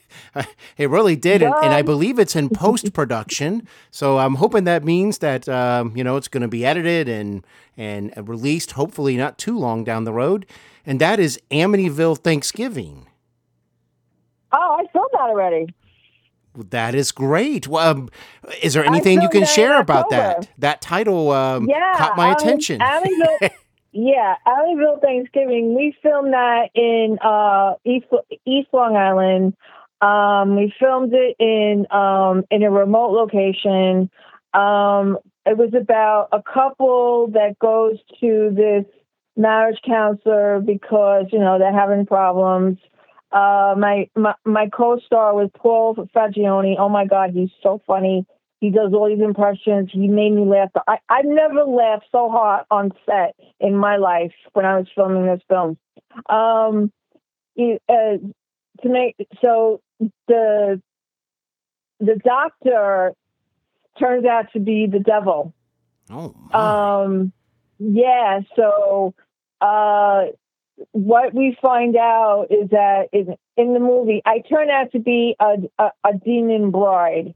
it 0.78 0.88
really 0.88 1.14
did, 1.14 1.42
and, 1.42 1.54
and 1.62 1.74
I 1.74 1.82
believe 1.82 2.18
it's 2.18 2.34
in 2.34 2.48
post 2.48 2.94
production. 2.94 3.68
So 3.90 4.18
I'm 4.18 4.36
hoping 4.36 4.64
that 4.64 4.82
means 4.82 5.18
that 5.18 5.46
um, 5.48 5.94
you 5.94 6.02
know 6.02 6.16
it's 6.16 6.28
going 6.28 6.42
to 6.42 6.48
be 6.48 6.64
edited 6.64 7.08
and 7.10 7.44
and 7.76 8.12
released, 8.26 8.72
hopefully 8.72 9.18
not 9.18 9.36
too 9.36 9.58
long 9.58 9.84
down 9.84 10.04
the 10.04 10.12
road. 10.12 10.46
And 10.86 11.00
that 11.00 11.20
is 11.20 11.38
Amityville 11.50 12.18
Thanksgiving. 12.18 13.08
Oh, 14.52 14.76
I 14.80 14.90
filmed 14.90 15.10
that 15.12 15.20
already. 15.20 15.66
That 16.56 16.94
is 16.94 17.12
great. 17.12 17.68
Well, 17.68 17.88
um, 17.88 18.08
is 18.62 18.74
there 18.74 18.84
anything 18.84 19.22
you 19.22 19.28
can 19.28 19.44
share 19.44 19.80
about 19.80 20.06
October. 20.06 20.40
that? 20.40 20.50
That 20.58 20.80
title 20.80 21.30
um, 21.30 21.68
Yeah, 21.68 21.94
caught 21.96 22.16
my 22.16 22.32
attention. 22.32 22.80
Yeah, 23.98 24.34
Amityville 24.46 25.00
Thanksgiving. 25.00 25.74
We 25.74 25.96
filmed 26.02 26.34
that 26.34 26.68
in 26.74 27.16
uh, 27.24 27.76
East 27.82 28.04
East 28.44 28.68
Long 28.74 28.94
Island. 28.94 29.56
Um, 30.02 30.54
we 30.54 30.70
filmed 30.78 31.14
it 31.14 31.34
in 31.38 31.86
um, 31.90 32.44
in 32.50 32.62
a 32.62 32.70
remote 32.70 33.12
location. 33.12 34.10
Um, 34.52 35.16
it 35.46 35.56
was 35.56 35.72
about 35.72 36.28
a 36.32 36.42
couple 36.42 37.28
that 37.28 37.58
goes 37.58 37.96
to 38.20 38.52
this 38.54 38.84
marriage 39.34 39.78
counselor 39.86 40.60
because 40.60 41.26
you 41.32 41.38
know 41.38 41.58
they're 41.58 41.72
having 41.72 42.04
problems. 42.04 42.76
Uh, 43.32 43.74
my, 43.76 44.08
my 44.16 44.34
my 44.44 44.68
co-star 44.68 45.34
was 45.34 45.50
Paul 45.56 45.94
Fagioni. 46.14 46.76
Oh 46.78 46.88
my 46.88 47.04
God, 47.06 47.30
he's 47.34 47.50
so 47.62 47.80
funny. 47.86 48.24
He 48.60 48.70
does 48.70 48.92
all 48.94 49.08
these 49.08 49.22
impressions. 49.22 49.90
He 49.92 50.08
made 50.08 50.32
me 50.32 50.44
laugh. 50.44 50.70
I, 50.88 50.98
I've 51.08 51.26
never 51.26 51.64
laughed 51.64 52.06
so 52.10 52.30
hard 52.30 52.64
on 52.70 52.92
set 53.04 53.34
in 53.60 53.76
my 53.76 53.96
life 53.96 54.32
when 54.54 54.64
I 54.64 54.78
was 54.78 54.86
filming 54.94 55.26
this 55.26 55.42
film. 55.48 55.76
Um, 56.28 56.90
you- 57.54 57.78
uh, 57.88 58.16
to 58.82 58.88
make 58.88 59.16
so 59.42 59.80
the 60.28 60.80
the 62.00 62.16
doctor 62.24 63.14
turns 63.98 64.24
out 64.26 64.52
to 64.52 64.60
be 64.60 64.86
the 64.86 65.00
devil. 65.00 65.54
oh, 66.10 66.34
my. 66.52 67.02
Um, 67.02 67.32
yeah. 67.78 68.40
So, 68.54 69.14
uh, 69.60 70.26
what 70.92 71.34
we 71.34 71.56
find 71.60 71.96
out 71.96 72.46
is 72.50 72.70
that 72.70 73.08
in, 73.12 73.36
in 73.56 73.72
the 73.72 73.80
movie, 73.80 74.22
I 74.24 74.40
turn 74.40 74.70
out 74.70 74.92
to 74.92 74.98
be 74.98 75.36
a, 75.40 75.56
a, 75.78 75.90
a 76.04 76.14
demon 76.24 76.70
bride. 76.70 77.34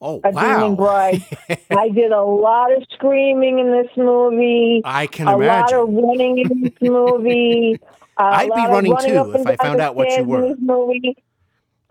oh 0.00 0.20
A 0.24 0.30
wow. 0.30 0.58
demon 0.58 0.76
bride. 0.76 1.24
I 1.70 1.88
did 1.88 2.12
a 2.12 2.22
lot 2.22 2.72
of 2.76 2.84
screaming 2.92 3.58
in 3.58 3.70
this 3.72 3.90
movie. 3.96 4.82
I 4.84 5.06
can 5.06 5.28
a 5.28 5.36
lot 5.36 5.72
of 5.72 5.88
running 5.88 6.38
in 6.38 6.60
this 6.62 6.74
movie. 6.80 7.78
a 8.18 8.22
I'd 8.22 8.48
be 8.48 8.54
running 8.54 8.92
running 8.92 9.12
too 9.12 9.34
if 9.34 9.46
I 9.46 9.56
found 9.56 9.80
out 9.80 9.96
what 9.96 10.10
you 10.16 10.24
were. 10.24 10.48
this 10.48 10.58
movie. 10.60 11.16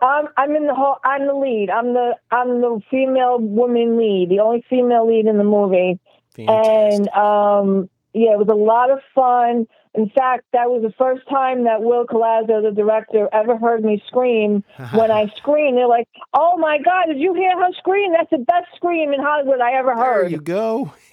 Um, 0.00 0.28
I'm 0.36 0.56
in 0.56 0.66
the 0.66 0.74
whole. 0.74 0.96
I'm 1.04 1.26
the 1.26 1.34
lead. 1.34 1.70
I'm 1.70 1.92
the. 1.92 2.16
I'm 2.32 2.60
the 2.60 2.80
female 2.90 3.38
woman 3.38 3.96
lead. 3.96 4.30
The 4.30 4.40
only 4.40 4.64
female 4.68 5.06
lead 5.06 5.26
in 5.26 5.38
the 5.38 5.44
movie. 5.44 6.00
Fantastic. 6.34 7.06
And 7.06 7.08
um, 7.10 7.90
yeah, 8.12 8.32
it 8.32 8.38
was 8.38 8.48
a 8.50 8.54
lot 8.54 8.90
of 8.90 8.98
fun. 9.14 9.66
In 9.94 10.08
fact, 10.08 10.44
that 10.52 10.70
was 10.70 10.82
the 10.82 10.92
first 10.96 11.28
time 11.28 11.64
that 11.64 11.82
Will 11.82 12.06
Colazzo, 12.06 12.62
the 12.62 12.72
director, 12.74 13.28
ever 13.32 13.58
heard 13.58 13.84
me 13.84 14.02
scream. 14.06 14.64
when 14.94 15.10
I 15.10 15.30
scream, 15.36 15.74
they're 15.74 15.86
like, 15.86 16.08
"Oh 16.32 16.56
my 16.56 16.78
God, 16.78 17.06
did 17.08 17.18
you 17.18 17.34
hear 17.34 17.58
her 17.58 17.72
scream? 17.78 18.12
That's 18.12 18.30
the 18.30 18.38
best 18.38 18.68
scream 18.74 19.12
in 19.12 19.20
Hollywood 19.20 19.60
I 19.60 19.72
ever 19.74 19.94
heard." 19.94 20.24
there 20.24 20.30
you 20.30 20.40
go. 20.40 20.92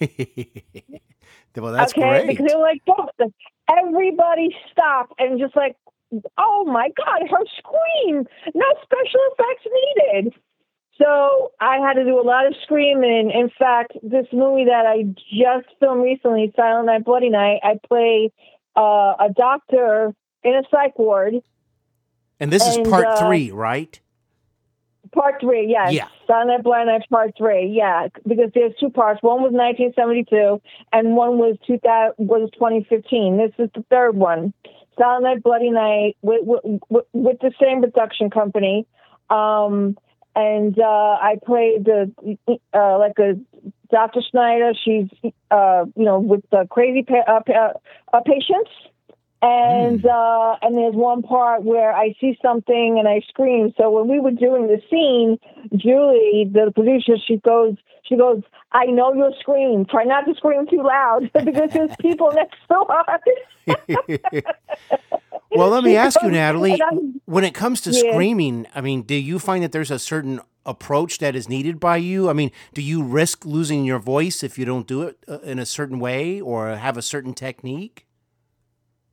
well, 1.56 1.72
that's 1.72 1.92
okay, 1.92 2.24
great. 2.24 2.26
because 2.28 2.46
they're 2.46 2.58
like, 2.58 2.82
"Don't." 2.86 3.34
Everybody 3.70 4.56
stopped 4.72 5.12
and 5.18 5.38
just 5.38 5.54
like, 5.54 5.76
"Oh 6.38 6.64
my 6.64 6.90
God, 6.96 7.28
her 7.28 7.44
scream! 7.58 8.26
No 8.54 8.66
special 8.82 9.20
effects 9.32 9.66
needed." 9.66 10.34
So 11.00 11.52
I 11.60 11.78
had 11.78 11.94
to 11.94 12.04
do 12.04 12.20
a 12.20 12.22
lot 12.22 12.46
of 12.46 12.54
screaming. 12.62 13.30
In 13.30 13.50
fact, 13.58 13.92
this 14.02 14.26
movie 14.32 14.66
that 14.66 14.84
I 14.86 15.02
just 15.02 15.68
filmed 15.80 16.02
recently, 16.02 16.52
Silent 16.54 16.86
Night, 16.86 17.04
Bloody 17.04 17.30
Night, 17.30 17.60
I 17.62 17.78
play 17.88 18.32
uh, 18.76 19.14
a 19.18 19.28
doctor 19.34 20.14
in 20.42 20.54
a 20.54 20.62
psych 20.70 20.98
ward. 20.98 21.34
and 22.38 22.52
this 22.52 22.66
is 22.66 22.78
part 22.88 23.06
uh, 23.06 23.16
three, 23.16 23.50
right? 23.50 23.98
Part 25.12 25.40
three, 25.40 25.66
yes. 25.68 25.92
Yeah. 25.92 26.06
Silent 26.26 26.48
Night, 26.48 26.62
Bloody 26.62 26.86
Night, 26.86 27.02
Part 27.10 27.32
three, 27.36 27.66
yeah. 27.66 28.08
Because 28.26 28.50
there's 28.54 28.74
two 28.78 28.90
parts. 28.90 29.22
One 29.22 29.42
was 29.42 29.52
1972, 29.52 30.62
and 30.92 31.16
one 31.16 31.38
was 31.38 31.56
2000 31.66 32.14
was 32.18 32.48
2015. 32.54 33.36
This 33.36 33.52
is 33.58 33.70
the 33.74 33.84
third 33.90 34.14
one. 34.14 34.54
Silent 34.96 35.24
Night, 35.24 35.42
Bloody 35.42 35.70
Night, 35.70 36.16
with 36.22 36.42
with, 36.44 36.80
with, 36.88 37.04
with 37.12 37.38
the 37.40 37.52
same 37.60 37.80
production 37.80 38.30
company. 38.30 38.86
Um, 39.30 39.96
and 40.36 40.78
uh, 40.78 41.18
I 41.20 41.38
played 41.44 41.84
the 41.84 42.12
uh, 42.72 42.98
like 42.98 43.18
a 43.18 43.34
Dr. 43.90 44.20
Snyder. 44.30 44.72
She's, 44.74 45.08
uh, 45.50 45.84
you 45.96 46.04
know, 46.04 46.18
with 46.20 46.42
the 46.50 46.66
crazy 46.70 47.02
pa- 47.02 47.24
uh, 47.26 47.72
uh, 48.12 48.20
patients. 48.24 48.70
And 49.42 50.04
uh, 50.04 50.56
and 50.60 50.76
there's 50.76 50.94
one 50.94 51.22
part 51.22 51.62
where 51.62 51.94
I 51.94 52.14
see 52.20 52.36
something 52.42 52.96
and 52.98 53.08
I 53.08 53.20
scream. 53.26 53.72
So 53.78 53.90
when 53.90 54.06
we 54.06 54.20
were 54.20 54.32
doing 54.32 54.66
the 54.66 54.82
scene, 54.90 55.38
Julie, 55.74 56.50
the 56.52 56.70
producer, 56.74 57.14
she 57.26 57.38
goes, 57.38 57.76
she 58.04 58.16
goes, 58.18 58.42
I 58.72 58.84
know 58.86 59.14
you'll 59.14 59.34
scream. 59.40 59.86
Try 59.86 60.04
not 60.04 60.26
to 60.26 60.34
scream 60.34 60.66
too 60.68 60.82
loud 60.82 61.30
because 61.44 61.70
there's 61.72 61.90
people 62.02 62.32
next 62.34 62.58
door. 62.68 62.86
well, 65.56 65.70
let 65.70 65.84
me 65.84 65.96
ask 65.96 66.20
you, 66.22 66.30
Natalie, 66.30 66.78
when 67.24 67.44
it 67.44 67.54
comes 67.54 67.80
to 67.82 67.92
Yeah. 67.92 68.10
screaming, 68.10 68.66
I 68.74 68.82
mean, 68.82 69.02
do 69.02 69.14
you 69.14 69.38
find 69.38 69.62
that 69.64 69.72
there's 69.72 69.90
a 69.90 69.98
certain 69.98 70.40
approach 70.66 71.18
that 71.18 71.34
is 71.34 71.48
needed 71.48 71.80
by 71.80 71.96
you? 71.96 72.28
I 72.28 72.32
mean, 72.32 72.50
do 72.74 72.82
you 72.82 73.02
risk 73.02 73.44
losing 73.44 73.84
your 73.84 73.98
voice 73.98 74.42
if 74.42 74.58
you 74.58 74.64
don't 74.64 74.86
do 74.86 75.02
it 75.02 75.18
uh, 75.28 75.38
in 75.40 75.58
a 75.58 75.66
certain 75.66 75.98
way 75.98 76.40
or 76.40 76.76
have 76.76 76.96
a 76.96 77.02
certain 77.02 77.34
technique? 77.34 78.06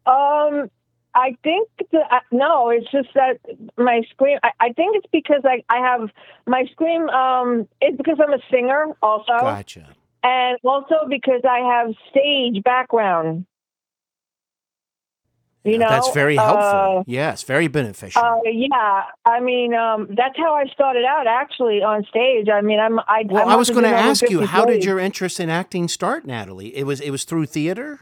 Um, 0.06 0.70
I 1.14 1.36
think 1.44 1.70
that, 1.92 2.12
uh, 2.12 2.20
no, 2.32 2.70
it's 2.70 2.90
just 2.92 3.10
that 3.16 3.40
my 3.78 4.04
scream. 4.12 4.38
I, 4.44 4.52
I 4.60 4.74
think 4.74 4.96
it's 4.96 5.08
because 5.12 5.42
I, 5.44 5.64
I 5.68 5.80
have 5.80 6.10
my 6.46 6.66
scream. 6.72 7.10
Um, 7.10 7.68
it's 7.82 7.98
because 7.98 8.18
I'm 8.22 8.34
a 8.34 8.42
singer 8.52 8.96
also, 9.02 9.34
Gotcha. 9.40 9.96
and 10.24 10.58
also 10.64 11.08
because 11.10 11.42
I 11.44 11.60
have 11.60 11.96
stage 12.12 12.64
background. 12.64 13.46
You 15.68 15.78
know, 15.80 15.90
that's 15.90 16.12
very 16.12 16.36
helpful. 16.36 17.00
uh, 17.00 17.04
yes, 17.06 17.44
very 17.44 17.68
beneficial. 17.68 18.22
Uh, 18.22 18.40
yeah, 18.46 19.04
I 19.26 19.40
mean, 19.40 19.74
um, 19.74 20.08
that's 20.16 20.38
how 20.38 20.54
I 20.56 20.66
started 20.68 21.06
out 21.06 21.28
actually 21.28 21.82
on 21.84 22.06
stage. 22.06 22.48
I 22.50 22.62
mean, 22.62 22.80
I'm. 22.80 23.00
I, 23.00 23.24
well, 23.26 23.48
I 23.48 23.54
I 23.54 23.56
was 23.56 23.70
going 23.70 23.84
to 23.84 23.90
ask 23.90 24.22
you, 24.24 24.40
50 24.40 24.46
how 24.46 24.66
did 24.66 24.84
your 24.84 25.00
interest 25.00 25.40
in 25.40 25.50
acting 25.50 25.88
start, 25.88 26.26
Natalie? 26.26 26.76
It 26.76 26.86
was 26.86 27.00
it 27.02 27.12
was 27.12 27.24
through 27.24 27.48
theater. 27.48 28.00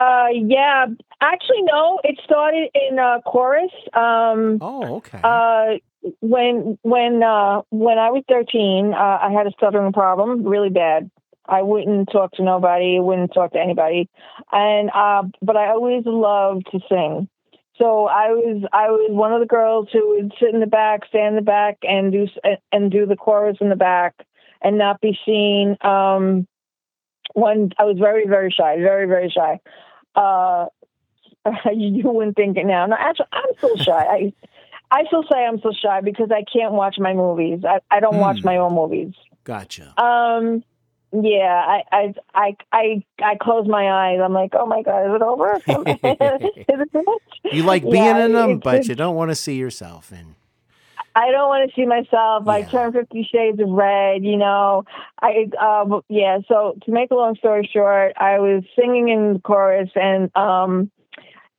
Uh, 0.00 0.26
yeah, 0.32 0.86
actually, 1.20 1.62
no. 1.62 2.00
It 2.02 2.18
started 2.24 2.70
in 2.74 2.98
uh, 2.98 3.20
chorus. 3.24 3.70
Um, 3.92 4.58
Oh, 4.60 4.96
okay. 4.96 5.20
Uh, 5.22 5.78
when 6.20 6.76
when 6.82 7.22
uh, 7.22 7.62
when 7.70 7.98
I 7.98 8.10
was 8.10 8.24
thirteen, 8.28 8.92
uh, 8.94 9.18
I 9.22 9.30
had 9.30 9.46
a 9.46 9.52
stuttering 9.52 9.92
problem, 9.92 10.42
really 10.42 10.70
bad. 10.70 11.08
I 11.52 11.62
wouldn't 11.62 12.08
talk 12.10 12.32
to 12.32 12.42
nobody, 12.42 12.98
wouldn't 12.98 13.34
talk 13.34 13.52
to 13.52 13.60
anybody, 13.60 14.08
and 14.50 14.90
uh, 14.94 15.22
but 15.42 15.56
I 15.56 15.68
always 15.68 16.02
loved 16.06 16.66
to 16.72 16.80
sing. 16.88 17.28
So 17.80 18.06
I 18.06 18.28
was 18.30 18.62
I 18.72 18.86
was 18.88 19.10
one 19.12 19.32
of 19.32 19.40
the 19.40 19.46
girls 19.46 19.88
who 19.92 20.02
would 20.16 20.32
sit 20.40 20.54
in 20.54 20.60
the 20.60 20.66
back, 20.66 21.00
stand 21.08 21.36
in 21.36 21.36
the 21.36 21.42
back, 21.42 21.78
and 21.82 22.12
do 22.12 22.26
and 22.72 22.90
do 22.90 23.06
the 23.06 23.16
chorus 23.16 23.58
in 23.60 23.68
the 23.68 23.76
back, 23.76 24.14
and 24.62 24.78
not 24.78 25.00
be 25.00 25.18
seen. 25.26 25.76
Um, 25.82 26.46
when 27.34 27.70
I 27.78 27.84
was 27.84 27.96
very 27.98 28.26
very 28.26 28.50
shy, 28.50 28.76
very 28.76 29.06
very 29.06 29.30
shy. 29.30 29.60
Uh, 30.14 30.66
you 31.74 32.02
wouldn't 32.10 32.36
think 32.36 32.56
it 32.56 32.66
now. 32.66 32.86
No, 32.86 32.96
actually, 32.98 33.26
I'm 33.32 33.54
still 33.58 33.76
shy. 33.76 34.04
I 34.16 34.32
I 34.90 35.04
still 35.06 35.24
say 35.30 35.38
I'm 35.44 35.60
so 35.60 35.72
shy 35.72 36.00
because 36.02 36.30
I 36.30 36.44
can't 36.52 36.72
watch 36.74 36.96
my 36.98 37.14
movies. 37.14 37.60
I, 37.66 37.80
I 37.90 38.00
don't 38.00 38.16
watch 38.18 38.40
Hmm. 38.40 38.46
my 38.46 38.56
own 38.58 38.74
movies. 38.74 39.14
gotcha. 39.44 39.94
Um, 40.00 40.62
yeah, 41.12 41.62
I, 41.66 41.82
I, 41.92 42.14
I, 42.34 42.56
I, 42.72 43.04
I 43.22 43.34
close 43.40 43.66
my 43.68 43.90
eyes. 43.90 44.20
I'm 44.22 44.32
like, 44.32 44.52
oh 44.54 44.66
my 44.66 44.82
god, 44.82 45.08
is 45.10 45.14
it 45.16 45.22
over? 45.22 45.56
is 45.66 46.56
it 46.66 46.90
finished? 46.92 47.54
You 47.54 47.62
like 47.64 47.82
being 47.82 48.04
Yeah, 48.04 48.24
in 48.24 48.32
them, 48.32 48.58
but 48.58 48.88
you 48.88 48.94
don't 48.94 49.16
want 49.16 49.30
to 49.30 49.34
see 49.34 49.54
yourself 49.54 50.12
in. 50.12 50.36
I 51.14 51.30
don't 51.30 51.48
want 51.48 51.68
to 51.68 51.74
see 51.74 51.84
myself. 51.84 52.48
I 52.48 52.60
Yeah. 52.60 52.68
turn 52.68 52.92
Fifty 52.92 53.28
Shades 53.30 53.60
of 53.60 53.68
Red. 53.68 54.24
You 54.24 54.36
know, 54.38 54.84
I, 55.20 55.46
um, 55.60 56.00
yeah. 56.08 56.38
So 56.48 56.78
to 56.84 56.90
make 56.90 57.10
a 57.10 57.14
long 57.14 57.36
story 57.36 57.68
short, 57.70 58.14
I 58.16 58.38
was 58.38 58.64
singing 58.78 59.08
in 59.08 59.34
the 59.34 59.38
chorus, 59.40 59.90
and 59.94 60.34
um, 60.34 60.90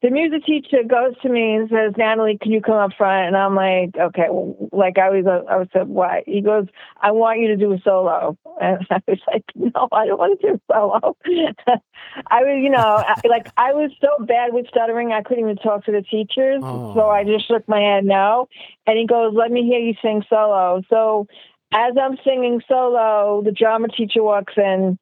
the 0.03 0.09
music 0.09 0.45
teacher 0.45 0.83
goes 0.85 1.17
to 1.21 1.29
me 1.29 1.55
and 1.55 1.69
says, 1.69 1.93
"Natalie, 1.97 2.37
can 2.39 2.51
you 2.51 2.59
come 2.59 2.75
up 2.75 2.91
front?" 2.97 3.27
And 3.27 3.37
I'm 3.37 3.55
like, 3.55 3.95
"Okay." 3.97 4.27
Well, 4.29 4.69
like 4.73 4.97
I 4.97 5.09
was, 5.09 5.25
I 5.25 5.55
was 5.55 5.69
said, 5.71 5.87
"What?" 5.87 6.23
He 6.27 6.41
goes, 6.41 6.67
"I 7.01 7.11
want 7.11 7.39
you 7.39 7.47
to 7.47 7.55
do 7.55 7.71
a 7.71 7.79
solo," 7.79 8.37
and 8.61 8.85
I 8.91 9.01
was 9.07 9.19
like, 9.31 9.45
"No, 9.55 9.87
I 9.93 10.05
don't 10.05 10.19
want 10.19 10.41
to 10.41 10.47
do 10.47 10.53
a 10.55 10.73
solo." 10.73 11.15
I 12.27 12.43
was, 12.43 12.59
you 12.61 12.69
know, 12.69 12.77
I- 12.79 13.27
like 13.29 13.47
I 13.55 13.71
was 13.71 13.91
so 14.01 14.25
bad 14.25 14.53
with 14.53 14.67
stuttering, 14.67 15.13
I 15.13 15.23
couldn't 15.23 15.45
even 15.45 15.55
talk 15.55 15.85
to 15.85 15.93
the 15.93 16.01
teachers. 16.01 16.59
Oh. 16.61 16.93
So 16.95 17.09
I 17.09 17.23
just 17.23 17.47
shook 17.47 17.65
my 17.69 17.79
head 17.79 18.03
no. 18.03 18.49
And 18.85 18.97
he 18.97 19.07
goes, 19.07 19.33
"Let 19.33 19.51
me 19.51 19.63
hear 19.63 19.79
you 19.79 19.93
sing 20.01 20.21
solo." 20.29 20.81
So 20.89 21.27
as 21.73 21.93
I'm 21.99 22.17
singing 22.25 22.61
solo, 22.67 23.41
the 23.41 23.53
drama 23.53 23.87
teacher 23.87 24.21
walks 24.21 24.53
in, 24.57 24.99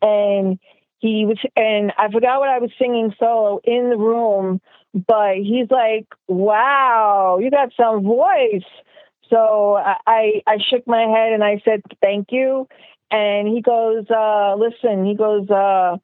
and 0.00 0.58
he 1.02 1.26
was, 1.26 1.36
and 1.56 1.92
I 1.98 2.08
forgot 2.12 2.38
what 2.38 2.48
I 2.48 2.60
was 2.60 2.70
singing 2.78 3.12
solo 3.18 3.60
in 3.64 3.90
the 3.90 3.96
room, 3.96 4.60
but 4.94 5.34
he's 5.38 5.68
like, 5.68 6.06
"Wow, 6.28 7.40
you 7.42 7.50
got 7.50 7.72
some 7.76 8.04
voice." 8.04 8.62
So 9.28 9.74
I, 9.76 10.42
I, 10.46 10.58
shook 10.70 10.86
my 10.86 11.02
head 11.02 11.32
and 11.32 11.42
I 11.42 11.60
said, 11.64 11.82
"Thank 12.00 12.28
you." 12.30 12.68
And 13.10 13.48
he 13.48 13.62
goes, 13.62 14.04
uh, 14.10 14.54
"Listen," 14.54 15.04
he 15.04 15.16
goes, 15.16 15.50
uh, 15.50 15.96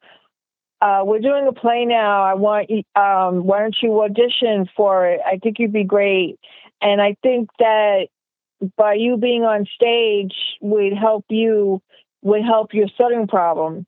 uh, 0.81 1.03
"We're 1.05 1.19
doing 1.19 1.47
a 1.47 1.53
play 1.53 1.85
now. 1.85 2.23
I 2.23 2.33
want. 2.33 2.69
Um, 2.93 3.45
why 3.45 3.59
don't 3.59 3.77
you 3.81 4.01
audition 4.01 4.67
for 4.75 5.07
it? 5.07 5.21
I 5.25 5.37
think 5.37 5.59
you'd 5.59 5.71
be 5.71 5.85
great." 5.85 6.41
And 6.81 7.01
I 7.01 7.15
think 7.23 7.49
that 7.59 8.07
by 8.75 8.95
you 8.95 9.15
being 9.15 9.43
on 9.43 9.65
stage 9.73 10.35
would 10.59 10.91
help 10.91 11.23
you 11.29 11.81
would 12.21 12.43
help 12.43 12.73
your 12.73 12.89
stuttering 12.89 13.27
problem. 13.27 13.85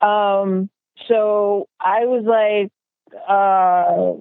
Um, 0.00 0.70
so 1.08 1.68
I 1.80 2.06
was 2.06 2.24
like, 2.24 2.70
uh, 3.28 4.14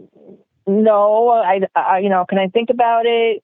no, 0.68 1.30
I, 1.30 1.62
I, 1.76 2.00
you 2.00 2.10
know, 2.10 2.26
can 2.28 2.38
I 2.38 2.48
think 2.48 2.70
about 2.70 3.06
it? 3.06 3.44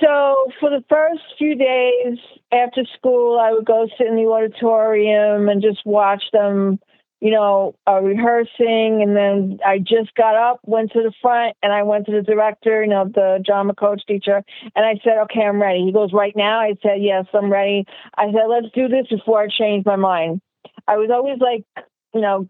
So 0.00 0.46
for 0.60 0.70
the 0.70 0.84
first 0.88 1.22
few 1.38 1.56
days 1.56 2.18
after 2.52 2.84
school, 2.96 3.38
I 3.38 3.52
would 3.52 3.64
go 3.64 3.88
sit 3.96 4.06
in 4.06 4.16
the 4.16 4.26
auditorium 4.26 5.48
and 5.48 5.60
just 5.60 5.84
watch 5.84 6.22
them, 6.32 6.78
you 7.20 7.32
know, 7.32 7.74
uh, 7.86 8.00
rehearsing. 8.00 9.02
And 9.02 9.16
then 9.16 9.58
I 9.66 9.78
just 9.78 10.14
got 10.14 10.36
up, 10.36 10.60
went 10.64 10.92
to 10.92 11.02
the 11.02 11.12
front, 11.20 11.56
and 11.62 11.72
I 11.72 11.82
went 11.82 12.06
to 12.06 12.12
the 12.12 12.22
director, 12.22 12.84
you 12.84 12.90
know, 12.90 13.06
the 13.12 13.42
drama 13.44 13.74
coach 13.74 14.02
teacher, 14.06 14.44
and 14.76 14.86
I 14.86 15.00
said, 15.02 15.18
"Okay, 15.22 15.42
I'm 15.42 15.60
ready." 15.60 15.84
He 15.84 15.92
goes, 15.92 16.12
"Right 16.12 16.36
now?" 16.36 16.60
I 16.60 16.74
said, 16.80 17.00
"Yes, 17.02 17.26
I'm 17.34 17.50
ready." 17.50 17.84
I 18.16 18.26
said, 18.26 18.46
"Let's 18.48 18.70
do 18.72 18.86
this 18.86 19.08
before 19.08 19.42
I 19.42 19.48
change 19.48 19.84
my 19.84 19.96
mind." 19.96 20.40
I 20.88 20.96
was 20.96 21.10
always 21.12 21.38
like, 21.38 21.64
you 22.14 22.20
know, 22.20 22.48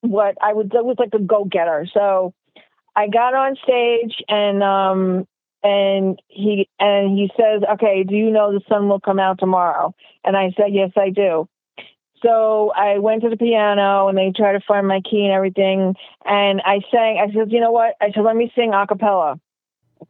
what 0.00 0.36
I 0.40 0.52
was, 0.52 0.68
always 0.72 0.98
like 0.98 1.12
a 1.14 1.18
go 1.18 1.44
getter. 1.44 1.86
So 1.92 2.32
I 2.94 3.08
got 3.08 3.34
on 3.34 3.56
stage 3.56 4.14
and, 4.28 4.62
um, 4.62 5.26
and 5.64 6.20
he, 6.28 6.68
and 6.78 7.18
he 7.18 7.30
says, 7.36 7.62
okay, 7.74 8.04
do 8.04 8.14
you 8.14 8.30
know 8.30 8.52
the 8.52 8.60
sun 8.68 8.88
will 8.88 9.00
come 9.00 9.18
out 9.18 9.38
tomorrow? 9.38 9.94
And 10.24 10.36
I 10.36 10.52
said, 10.56 10.72
yes, 10.72 10.90
I 10.96 11.10
do. 11.10 11.48
So 12.22 12.72
I 12.74 12.98
went 12.98 13.22
to 13.22 13.30
the 13.30 13.36
piano 13.36 14.08
and 14.08 14.16
they 14.16 14.32
tried 14.34 14.52
to 14.52 14.60
find 14.66 14.86
my 14.86 15.00
key 15.00 15.24
and 15.24 15.32
everything. 15.32 15.94
And 16.24 16.62
I 16.64 16.80
sang, 16.92 17.18
I 17.18 17.32
said, 17.32 17.50
you 17.50 17.60
know 17.60 17.72
what? 17.72 17.94
I 18.00 18.12
said, 18.12 18.22
let 18.22 18.36
me 18.36 18.52
sing 18.54 18.72
a 18.72 18.86
cappella. 18.86 19.40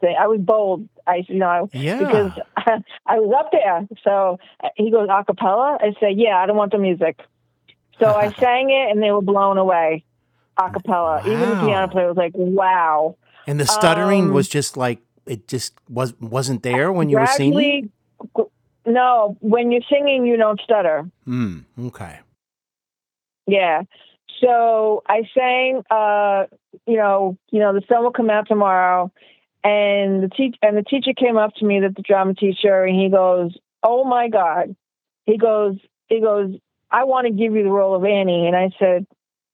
I 0.02 0.26
was 0.26 0.40
bold. 0.40 0.88
I, 1.06 1.24
you 1.28 1.38
know, 1.38 1.46
I, 1.46 1.62
Yeah. 1.72 1.98
because 1.98 2.32
I 3.06 3.18
was 3.18 3.34
up 3.38 3.50
there. 3.52 3.86
So 4.04 4.38
he 4.76 4.90
goes, 4.90 5.08
a 5.10 5.24
cappella? 5.24 5.78
I 5.80 5.94
said, 6.00 6.14
yeah, 6.18 6.36
I 6.36 6.46
don't 6.46 6.56
want 6.56 6.72
the 6.72 6.78
music. 6.78 7.18
So 7.98 8.06
I 8.06 8.32
sang 8.32 8.70
it 8.70 8.90
and 8.90 9.02
they 9.02 9.10
were 9.10 9.22
blown 9.22 9.58
away. 9.58 10.04
A 10.58 10.70
cappella. 10.70 11.22
Even 11.26 11.40
the 11.40 11.66
piano 11.66 11.88
player 11.88 12.08
was 12.08 12.16
like, 12.16 12.32
wow. 12.34 13.16
And 13.46 13.58
the 13.58 13.66
stuttering 13.66 14.24
Um, 14.24 14.32
was 14.34 14.48
just 14.48 14.76
like 14.76 14.98
it 15.26 15.48
just 15.48 15.74
was 15.88 16.14
wasn't 16.20 16.62
there 16.62 16.92
when 16.92 17.08
you 17.08 17.18
were 17.18 17.26
singing. 17.26 17.90
No, 18.84 19.36
when 19.40 19.70
you're 19.70 19.82
singing, 19.88 20.26
you 20.26 20.36
don't 20.36 20.60
stutter. 20.60 21.08
Hmm. 21.24 21.60
Okay. 21.86 22.18
Yeah. 23.46 23.82
So 24.40 25.02
I 25.08 25.22
sang, 25.34 25.82
uh, 25.90 26.46
you 26.86 26.96
know, 26.96 27.38
you 27.50 27.60
know, 27.60 27.72
the 27.72 27.82
sun 27.88 28.02
will 28.02 28.10
come 28.12 28.28
out 28.30 28.48
tomorrow, 28.48 29.12
and 29.62 30.22
the 30.22 30.28
teach 30.28 30.56
and 30.62 30.76
the 30.76 30.82
teacher 30.82 31.12
came 31.16 31.36
up 31.36 31.54
to 31.56 31.64
me, 31.64 31.80
that 31.80 31.94
the 31.94 32.02
drama 32.02 32.34
teacher, 32.34 32.84
and 32.84 33.00
he 33.00 33.08
goes, 33.08 33.56
"Oh 33.82 34.04
my 34.04 34.28
God," 34.28 34.74
he 35.26 35.38
goes, 35.38 35.76
he 36.08 36.20
goes, 36.20 36.56
"I 36.92 37.04
want 37.04 37.26
to 37.26 37.32
give 37.32 37.54
you 37.54 37.64
the 37.64 37.70
role 37.70 37.94
of 37.94 38.04
Annie," 38.04 38.46
and 38.46 38.56
I 38.56 38.70
said, 38.78 39.06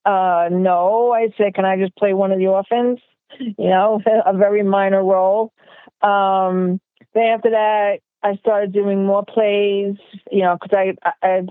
uh, 0.04 0.48
"No," 0.50 1.12
I 1.12 1.28
said, 1.38 1.54
"Can 1.54 1.64
I 1.64 1.78
just 1.78 1.96
play 1.96 2.12
one 2.12 2.32
of 2.32 2.38
the 2.38 2.48
orphans?" 2.48 2.98
You 3.38 3.70
know, 3.70 4.02
a 4.26 4.36
very 4.36 4.62
minor 4.62 5.04
role. 5.04 5.52
Um, 6.02 6.80
then 7.14 7.26
after 7.26 7.50
that, 7.50 8.00
I 8.22 8.36
started 8.36 8.72
doing 8.72 9.06
more 9.06 9.24
plays, 9.24 9.96
you 10.30 10.42
know, 10.42 10.56
because 10.60 10.76
I, 10.76 11.12
I, 11.22 11.46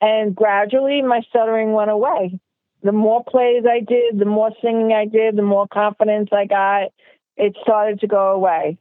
and 0.00 0.34
gradually 0.34 1.02
my 1.02 1.22
stuttering 1.28 1.72
went 1.72 1.90
away. 1.90 2.38
The 2.82 2.92
more 2.92 3.24
plays 3.24 3.64
I 3.68 3.80
did, 3.80 4.18
the 4.18 4.24
more 4.24 4.50
singing 4.62 4.92
I 4.92 5.06
did, 5.06 5.36
the 5.36 5.42
more 5.42 5.66
confidence 5.66 6.30
I 6.32 6.46
got. 6.46 6.88
It 7.36 7.56
started 7.62 8.00
to 8.00 8.06
go 8.06 8.32
away. 8.32 8.78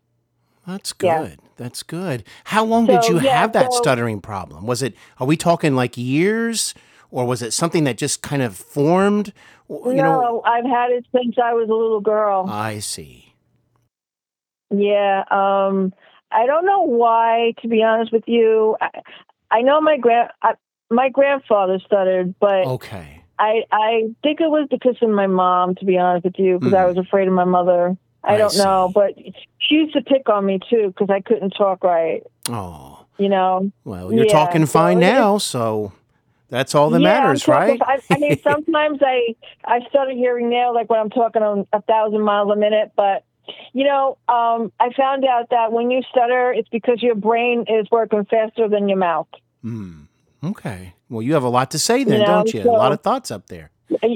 That's 0.67 0.91
good. 0.91 1.39
Yeah. 1.41 1.49
That's 1.55 1.81
good. 1.81 2.25
How 2.43 2.65
long 2.65 2.85
so, 2.85 2.99
did 2.99 3.09
you 3.09 3.21
yeah, 3.21 3.39
have 3.39 3.53
that 3.53 3.71
so, 3.71 3.79
stuttering 3.79 4.19
problem? 4.19 4.67
Was 4.67 4.83
it, 4.83 4.95
are 5.19 5.25
we 5.25 5.37
talking 5.37 5.75
like 5.75 5.97
years 5.97 6.73
or 7.09 7.25
was 7.25 7.41
it 7.41 7.53
something 7.53 7.85
that 7.85 7.97
just 7.97 8.21
kind 8.21 8.41
of 8.41 8.55
formed? 8.55 9.31
You 9.69 9.93
no, 9.93 10.03
know? 10.03 10.41
I've 10.45 10.65
had 10.65 10.91
it 10.91 11.05
since 11.15 11.35
I 11.41 11.53
was 11.53 11.69
a 11.69 11.73
little 11.73 12.01
girl. 12.01 12.47
I 12.49 12.79
see. 12.79 13.33
Yeah. 14.69 15.23
Um, 15.31 15.93
I 16.31 16.45
don't 16.45 16.65
know 16.65 16.81
why, 16.81 17.53
to 17.61 17.69
be 17.69 17.81
honest 17.81 18.11
with 18.11 18.25
you. 18.27 18.75
I, 18.81 18.89
I 19.49 19.61
know 19.61 19.79
my 19.79 19.97
grand, 19.97 20.29
I, 20.41 20.55
my 20.89 21.07
grandfather 21.07 21.79
stuttered, 21.85 22.35
but 22.39 22.65
okay. 22.65 23.23
I 23.39 23.63
I 23.71 24.09
think 24.23 24.41
it 24.41 24.49
was 24.49 24.67
because 24.69 24.97
of 25.01 25.09
my 25.09 25.27
mom, 25.27 25.75
to 25.75 25.85
be 25.85 25.97
honest 25.97 26.25
with 26.25 26.35
you, 26.37 26.59
because 26.59 26.73
mm. 26.73 26.77
I 26.77 26.85
was 26.85 26.97
afraid 26.97 27.27
of 27.27 27.33
my 27.33 27.45
mother. 27.45 27.95
I, 28.23 28.35
I 28.35 28.37
don't 28.37 28.51
see. 28.51 28.63
know, 28.63 28.91
but 28.93 29.15
she 29.59 29.75
used 29.75 29.93
to 29.93 30.01
pick 30.01 30.29
on 30.29 30.45
me 30.45 30.59
too 30.69 30.87
because 30.87 31.09
I 31.09 31.21
couldn't 31.21 31.51
talk 31.51 31.83
right. 31.83 32.23
Oh, 32.49 33.05
you 33.17 33.29
know. 33.29 33.71
Well, 33.83 34.11
you're 34.11 34.25
yeah, 34.25 34.31
talking 34.31 34.65
fine 34.65 34.97
so 34.97 35.01
now, 35.01 35.37
so 35.37 35.93
that's 36.49 36.75
all 36.75 36.89
that 36.91 37.01
yeah, 37.01 37.21
matters, 37.21 37.47
right? 37.47 37.79
I, 37.81 37.99
I, 38.09 38.17
mean, 38.17 38.39
sometimes 38.43 38.99
I 39.01 39.35
I 39.65 39.79
started 39.89 40.17
hearing 40.17 40.49
now, 40.49 40.73
like 40.73 40.89
when 40.89 40.99
I'm 40.99 41.09
talking 41.09 41.41
on 41.41 41.67
a 41.73 41.81
thousand 41.81 42.21
miles 42.21 42.49
a 42.51 42.55
minute, 42.55 42.91
but 42.95 43.23
you 43.73 43.83
know, 43.83 44.17
um, 44.27 44.71
I 44.79 44.91
found 44.95 45.25
out 45.25 45.49
that 45.51 45.71
when 45.71 45.91
you 45.91 46.01
stutter, 46.09 46.51
it's 46.51 46.69
because 46.69 47.01
your 47.01 47.15
brain 47.15 47.65
is 47.67 47.87
working 47.91 48.25
faster 48.25 48.67
than 48.67 48.89
your 48.89 48.97
mouth. 48.97 49.27
Hmm. 49.61 50.01
Okay. 50.43 50.93
Well, 51.09 51.21
you 51.21 51.33
have 51.33 51.43
a 51.43 51.49
lot 51.49 51.71
to 51.71 51.79
say 51.79 52.03
then, 52.03 52.13
you 52.13 52.19
know, 52.19 52.25
don't 52.25 52.53
you? 52.53 52.63
So, 52.63 52.71
a 52.71 52.77
lot 52.77 52.91
of 52.91 53.01
thoughts 53.01 53.31
up 53.31 53.47
there. 53.47 53.71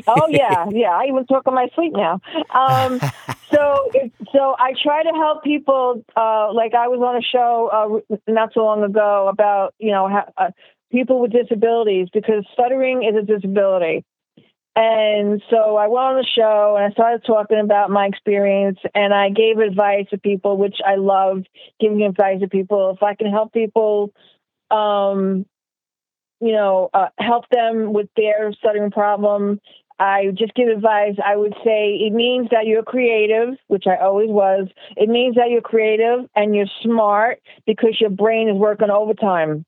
oh 0.07 0.27
yeah, 0.29 0.67
yeah. 0.69 0.91
I 0.91 1.05
even 1.05 1.25
talk 1.25 1.43
in 1.47 1.53
my 1.53 1.69
sleep 1.75 1.93
now. 1.93 2.21
Um, 2.53 2.99
so, 3.51 3.91
so 4.33 4.55
I 4.57 4.73
try 4.81 5.03
to 5.03 5.09
help 5.09 5.43
people. 5.43 6.03
Uh, 6.15 6.53
like 6.53 6.73
I 6.73 6.87
was 6.87 6.99
on 6.99 7.15
a 7.15 7.21
show 7.21 8.03
uh, 8.11 8.15
not 8.27 8.53
so 8.53 8.61
long 8.61 8.83
ago 8.83 9.27
about 9.27 9.73
you 9.79 9.91
know 9.91 10.09
ha- 10.09 10.31
uh, 10.37 10.51
people 10.91 11.19
with 11.19 11.31
disabilities 11.31 12.07
because 12.13 12.45
stuttering 12.53 13.03
is 13.03 13.15
a 13.15 13.25
disability. 13.25 14.03
And 14.73 15.43
so 15.49 15.75
I 15.75 15.87
went 15.87 16.05
on 16.05 16.15
the 16.15 16.27
show 16.33 16.77
and 16.77 16.85
I 16.85 16.91
started 16.91 17.25
talking 17.25 17.59
about 17.59 17.89
my 17.89 18.05
experience 18.05 18.79
and 18.95 19.13
I 19.13 19.29
gave 19.29 19.57
advice 19.57 20.05
to 20.11 20.17
people, 20.17 20.55
which 20.55 20.77
I 20.85 20.95
love 20.95 21.43
giving 21.81 22.03
advice 22.03 22.39
to 22.39 22.47
people. 22.47 22.91
If 22.91 23.03
I 23.03 23.15
can 23.15 23.29
help 23.29 23.51
people 23.51 24.13
um, 24.71 25.45
you 26.41 26.53
know, 26.53 26.89
uh, 26.93 27.09
help 27.19 27.45
them 27.49 27.93
with 27.93 28.09
their 28.17 28.51
stuttering 28.53 28.91
problem. 28.91 29.61
I 30.01 30.31
just 30.33 30.55
give 30.55 30.67
advice. 30.67 31.13
I 31.23 31.35
would 31.37 31.53
say 31.63 31.99
it 32.01 32.11
means 32.11 32.49
that 32.49 32.65
you're 32.65 32.81
creative, 32.81 33.49
which 33.67 33.83
I 33.85 33.97
always 33.97 34.29
was. 34.31 34.67
It 34.97 35.09
means 35.09 35.35
that 35.35 35.51
you're 35.51 35.61
creative 35.61 36.27
and 36.35 36.55
you're 36.55 36.65
smart 36.81 37.39
because 37.67 38.01
your 38.01 38.09
brain 38.09 38.49
is 38.49 38.55
working 38.55 38.89
overtime 38.89 39.63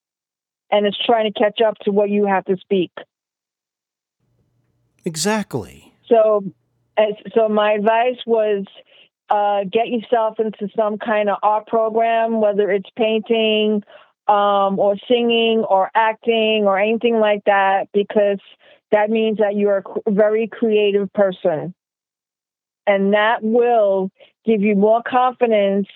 and 0.72 0.88
it's 0.88 0.98
trying 1.06 1.32
to 1.32 1.40
catch 1.40 1.62
up 1.62 1.78
to 1.84 1.92
what 1.92 2.10
you 2.10 2.26
have 2.26 2.46
to 2.46 2.58
speak. 2.58 2.92
Exactly. 5.06 5.94
So, 6.08 6.44
so 7.36 7.48
my 7.48 7.74
advice 7.74 8.18
was 8.26 8.66
uh, 9.30 9.66
get 9.72 9.88
yourself 9.88 10.40
into 10.40 10.68
some 10.76 10.98
kind 10.98 11.30
of 11.30 11.38
art 11.44 11.68
program, 11.68 12.42
whether 12.42 12.72
it's 12.72 12.90
painting 12.98 13.84
um, 14.28 14.80
or 14.80 14.96
singing 15.08 15.64
or 15.70 15.92
acting 15.94 16.64
or 16.66 16.80
anything 16.80 17.20
like 17.20 17.44
that 17.46 17.90
because 17.94 18.40
that 18.94 19.10
means 19.10 19.40
that 19.40 19.56
you're 19.56 19.84
a 20.06 20.12
very 20.12 20.48
creative 20.48 21.12
person. 21.14 21.74
And 22.86 23.14
that 23.14 23.42
will 23.42 24.12
give 24.46 24.62
you 24.62 24.76
more 24.76 25.02
confidence 25.02 25.88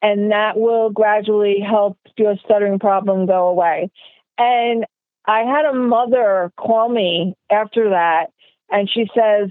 and 0.00 0.32
that 0.32 0.56
will 0.56 0.88
gradually 0.88 1.58
help 1.60 1.98
your 2.16 2.36
stuttering 2.44 2.78
problem 2.78 3.26
go 3.26 3.48
away. 3.48 3.90
And 4.38 4.86
I 5.26 5.40
had 5.40 5.66
a 5.66 5.74
mother 5.74 6.50
call 6.56 6.88
me 6.88 7.34
after 7.50 7.90
that 7.90 8.28
and 8.70 8.88
she 8.88 9.10
says, 9.14 9.50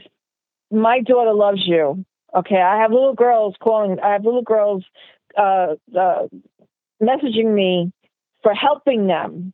My 0.72 1.02
daughter 1.02 1.34
loves 1.34 1.62
you. 1.68 2.04
Okay, 2.36 2.60
I 2.60 2.82
have 2.82 2.92
little 2.92 3.14
girls 3.14 3.56
calling, 3.62 4.00
I 4.00 4.14
have 4.14 4.26
little 4.26 4.42
girls 4.42 4.84
uh, 5.38 5.76
uh, 5.96 6.28
messaging 7.02 7.54
me 7.54 7.92
for 8.42 8.56
helping 8.56 9.06
them 9.06 9.54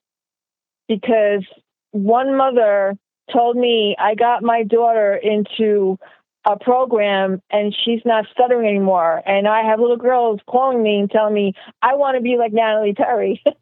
because 0.87 1.45
one 1.91 2.37
mother 2.37 2.95
told 3.31 3.55
me 3.55 3.95
I 3.99 4.15
got 4.15 4.43
my 4.43 4.63
daughter 4.63 5.15
into 5.15 5.97
a 6.45 6.57
program 6.57 7.41
and 7.49 7.75
she's 7.83 8.01
not 8.05 8.25
stuttering 8.31 8.67
anymore. 8.67 9.21
And 9.25 9.47
I 9.47 9.63
have 9.63 9.79
little 9.79 9.97
girls 9.97 10.41
calling 10.47 10.83
me 10.83 10.99
and 10.99 11.09
telling 11.09 11.33
me, 11.33 11.53
I 11.81 11.95
want 11.95 12.17
to 12.17 12.21
be 12.21 12.37
like 12.37 12.51
Natalie 12.51 12.93
Peri. 12.93 13.41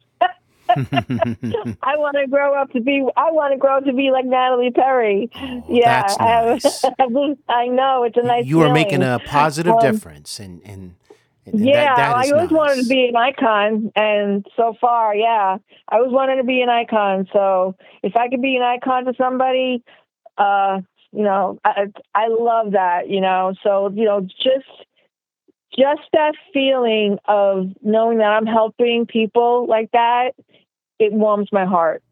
I 0.74 1.96
want 1.96 2.16
to 2.16 2.26
grow 2.28 2.54
up 2.54 2.70
to 2.72 2.80
be. 2.80 3.04
I 3.16 3.30
want 3.30 3.52
to 3.52 3.58
grow 3.58 3.78
up 3.78 3.84
to 3.84 3.92
be 3.92 4.10
like 4.10 4.24
Natalie 4.24 4.70
Peri. 4.70 5.30
Oh, 5.34 5.64
yeah, 5.68 6.06
nice. 6.18 6.84
I, 6.84 7.34
I, 7.48 7.66
know 7.66 8.04
it's 8.04 8.16
a 8.16 8.22
nice. 8.22 8.46
You 8.46 8.62
are 8.62 8.72
making 8.72 9.02
a 9.02 9.20
positive 9.26 9.74
um, 9.74 9.80
difference, 9.80 10.40
and 10.40 10.62
and 10.64 10.94
and 11.46 11.60
yeah, 11.60 11.94
that, 11.94 11.96
that 11.96 12.16
I 12.16 12.30
always 12.30 12.50
nice. 12.50 12.56
wanted 12.56 12.82
to 12.82 12.88
be 12.88 13.08
an 13.08 13.16
icon, 13.16 13.92
and 13.96 14.46
so 14.56 14.74
far, 14.80 15.14
yeah, 15.14 15.58
I 15.88 15.96
always 15.96 16.12
wanted 16.12 16.36
to 16.36 16.44
be 16.44 16.60
an 16.62 16.68
icon. 16.68 17.28
So 17.32 17.74
if 18.02 18.16
I 18.16 18.28
could 18.28 18.42
be 18.42 18.56
an 18.56 18.62
icon 18.62 19.06
to 19.06 19.14
somebody, 19.18 19.82
uh, 20.38 20.80
you 21.12 21.22
know, 21.22 21.58
I 21.64 21.86
I 22.14 22.28
love 22.28 22.72
that. 22.72 23.08
You 23.08 23.20
know, 23.20 23.54
so 23.62 23.90
you 23.92 24.04
know, 24.04 24.20
just 24.20 24.86
just 25.76 26.02
that 26.12 26.34
feeling 26.52 27.18
of 27.26 27.70
knowing 27.82 28.18
that 28.18 28.30
I'm 28.30 28.46
helping 28.46 29.06
people 29.06 29.66
like 29.66 29.90
that, 29.92 30.32
it 30.98 31.12
warms 31.12 31.48
my 31.50 31.64
heart. 31.64 32.02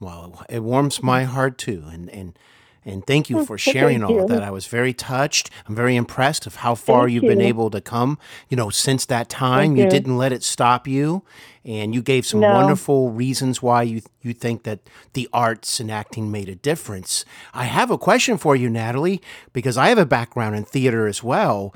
Well, 0.00 0.44
it 0.48 0.62
warms 0.62 1.02
my 1.02 1.24
heart 1.24 1.56
too, 1.56 1.84
and 1.86 2.10
and 2.10 2.38
and 2.86 3.04
thank 3.04 3.28
you 3.28 3.40
oh, 3.40 3.44
for 3.44 3.58
sharing 3.58 4.04
all 4.04 4.22
of 4.22 4.28
that. 4.28 4.42
I 4.42 4.50
was 4.50 4.66
very 4.66 4.94
touched. 4.94 5.50
I'm 5.66 5.74
very 5.74 5.96
impressed 5.96 6.46
of 6.46 6.56
how 6.56 6.76
far 6.76 7.02
thank 7.02 7.14
you've 7.14 7.24
you. 7.24 7.30
been 7.30 7.40
able 7.40 7.68
to 7.70 7.80
come. 7.80 8.18
You 8.48 8.56
know, 8.56 8.70
since 8.70 9.04
that 9.06 9.28
time, 9.28 9.76
you. 9.76 9.84
you. 9.84 9.90
didn't 9.90 10.16
let 10.16 10.32
it 10.32 10.44
stop 10.44 10.86
you, 10.86 11.24
and 11.64 11.92
you 11.92 12.00
gave 12.00 12.24
some 12.24 12.40
no. 12.40 12.52
wonderful 12.52 13.10
reasons 13.10 13.60
why 13.60 13.82
you 13.82 14.02
you 14.22 14.32
think 14.32 14.62
that 14.62 14.78
the 15.14 15.28
arts 15.32 15.80
and 15.80 15.90
acting 15.90 16.30
made 16.30 16.48
a 16.48 16.54
difference. 16.54 17.24
I 17.52 17.64
have 17.64 17.90
a 17.90 17.98
question 17.98 18.38
for 18.38 18.54
you, 18.54 18.70
Natalie, 18.70 19.20
because 19.52 19.76
I 19.76 19.88
have 19.88 19.98
a 19.98 20.06
background 20.06 20.54
in 20.54 20.64
theater 20.64 21.08
as 21.08 21.22
well. 21.22 21.74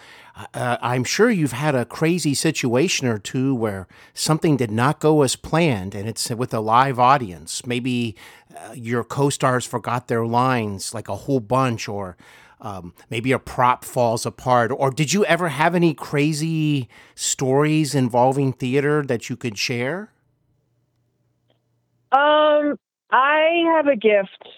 Uh, 0.55 0.76
I'm 0.81 1.05
sure 1.05 1.31
you've 1.31 1.53
had 1.53 1.74
a 1.74 1.85
crazy 1.85 2.35
situation 2.35 3.07
or 3.07 3.18
two 3.18 3.55
where 3.55 3.87
something 4.14 4.57
did 4.57 4.70
not 4.70 5.00
go 5.00 5.22
as 5.22 5.37
planned, 5.37 5.94
and 5.94 6.09
it's 6.09 6.31
with 6.31 6.55
a 6.55 6.61
live 6.61 6.98
audience. 6.98 7.66
Maybe 7.66 8.16
uh, 8.57 8.72
your 8.74 9.05
co-stars 9.05 9.66
forgot 9.66 10.09
their 10.09 10.24
lines 10.24 10.94
like 10.94 11.09
a 11.09 11.16
whole 11.16 11.40
bunch, 11.40 11.88
or 11.88 12.16
um, 12.61 12.94
maybe 13.11 13.33
a 13.33 13.38
prop 13.38 13.85
falls 13.85 14.24
apart. 14.24 14.70
Or 14.74 14.90
did 14.90 15.12
you 15.12 15.24
ever 15.24 15.48
have 15.48 15.74
any 15.74 15.94
crazy 15.94 16.88
stories 17.14 17.94
involving 17.94 18.53
theater 18.53 19.03
that 19.07 19.29
you 19.29 19.37
could 19.37 19.59
share? 19.59 20.12
Um, 22.12 22.76
I 23.11 23.64
have 23.76 23.87
a 23.87 23.96
gift. 23.96 24.48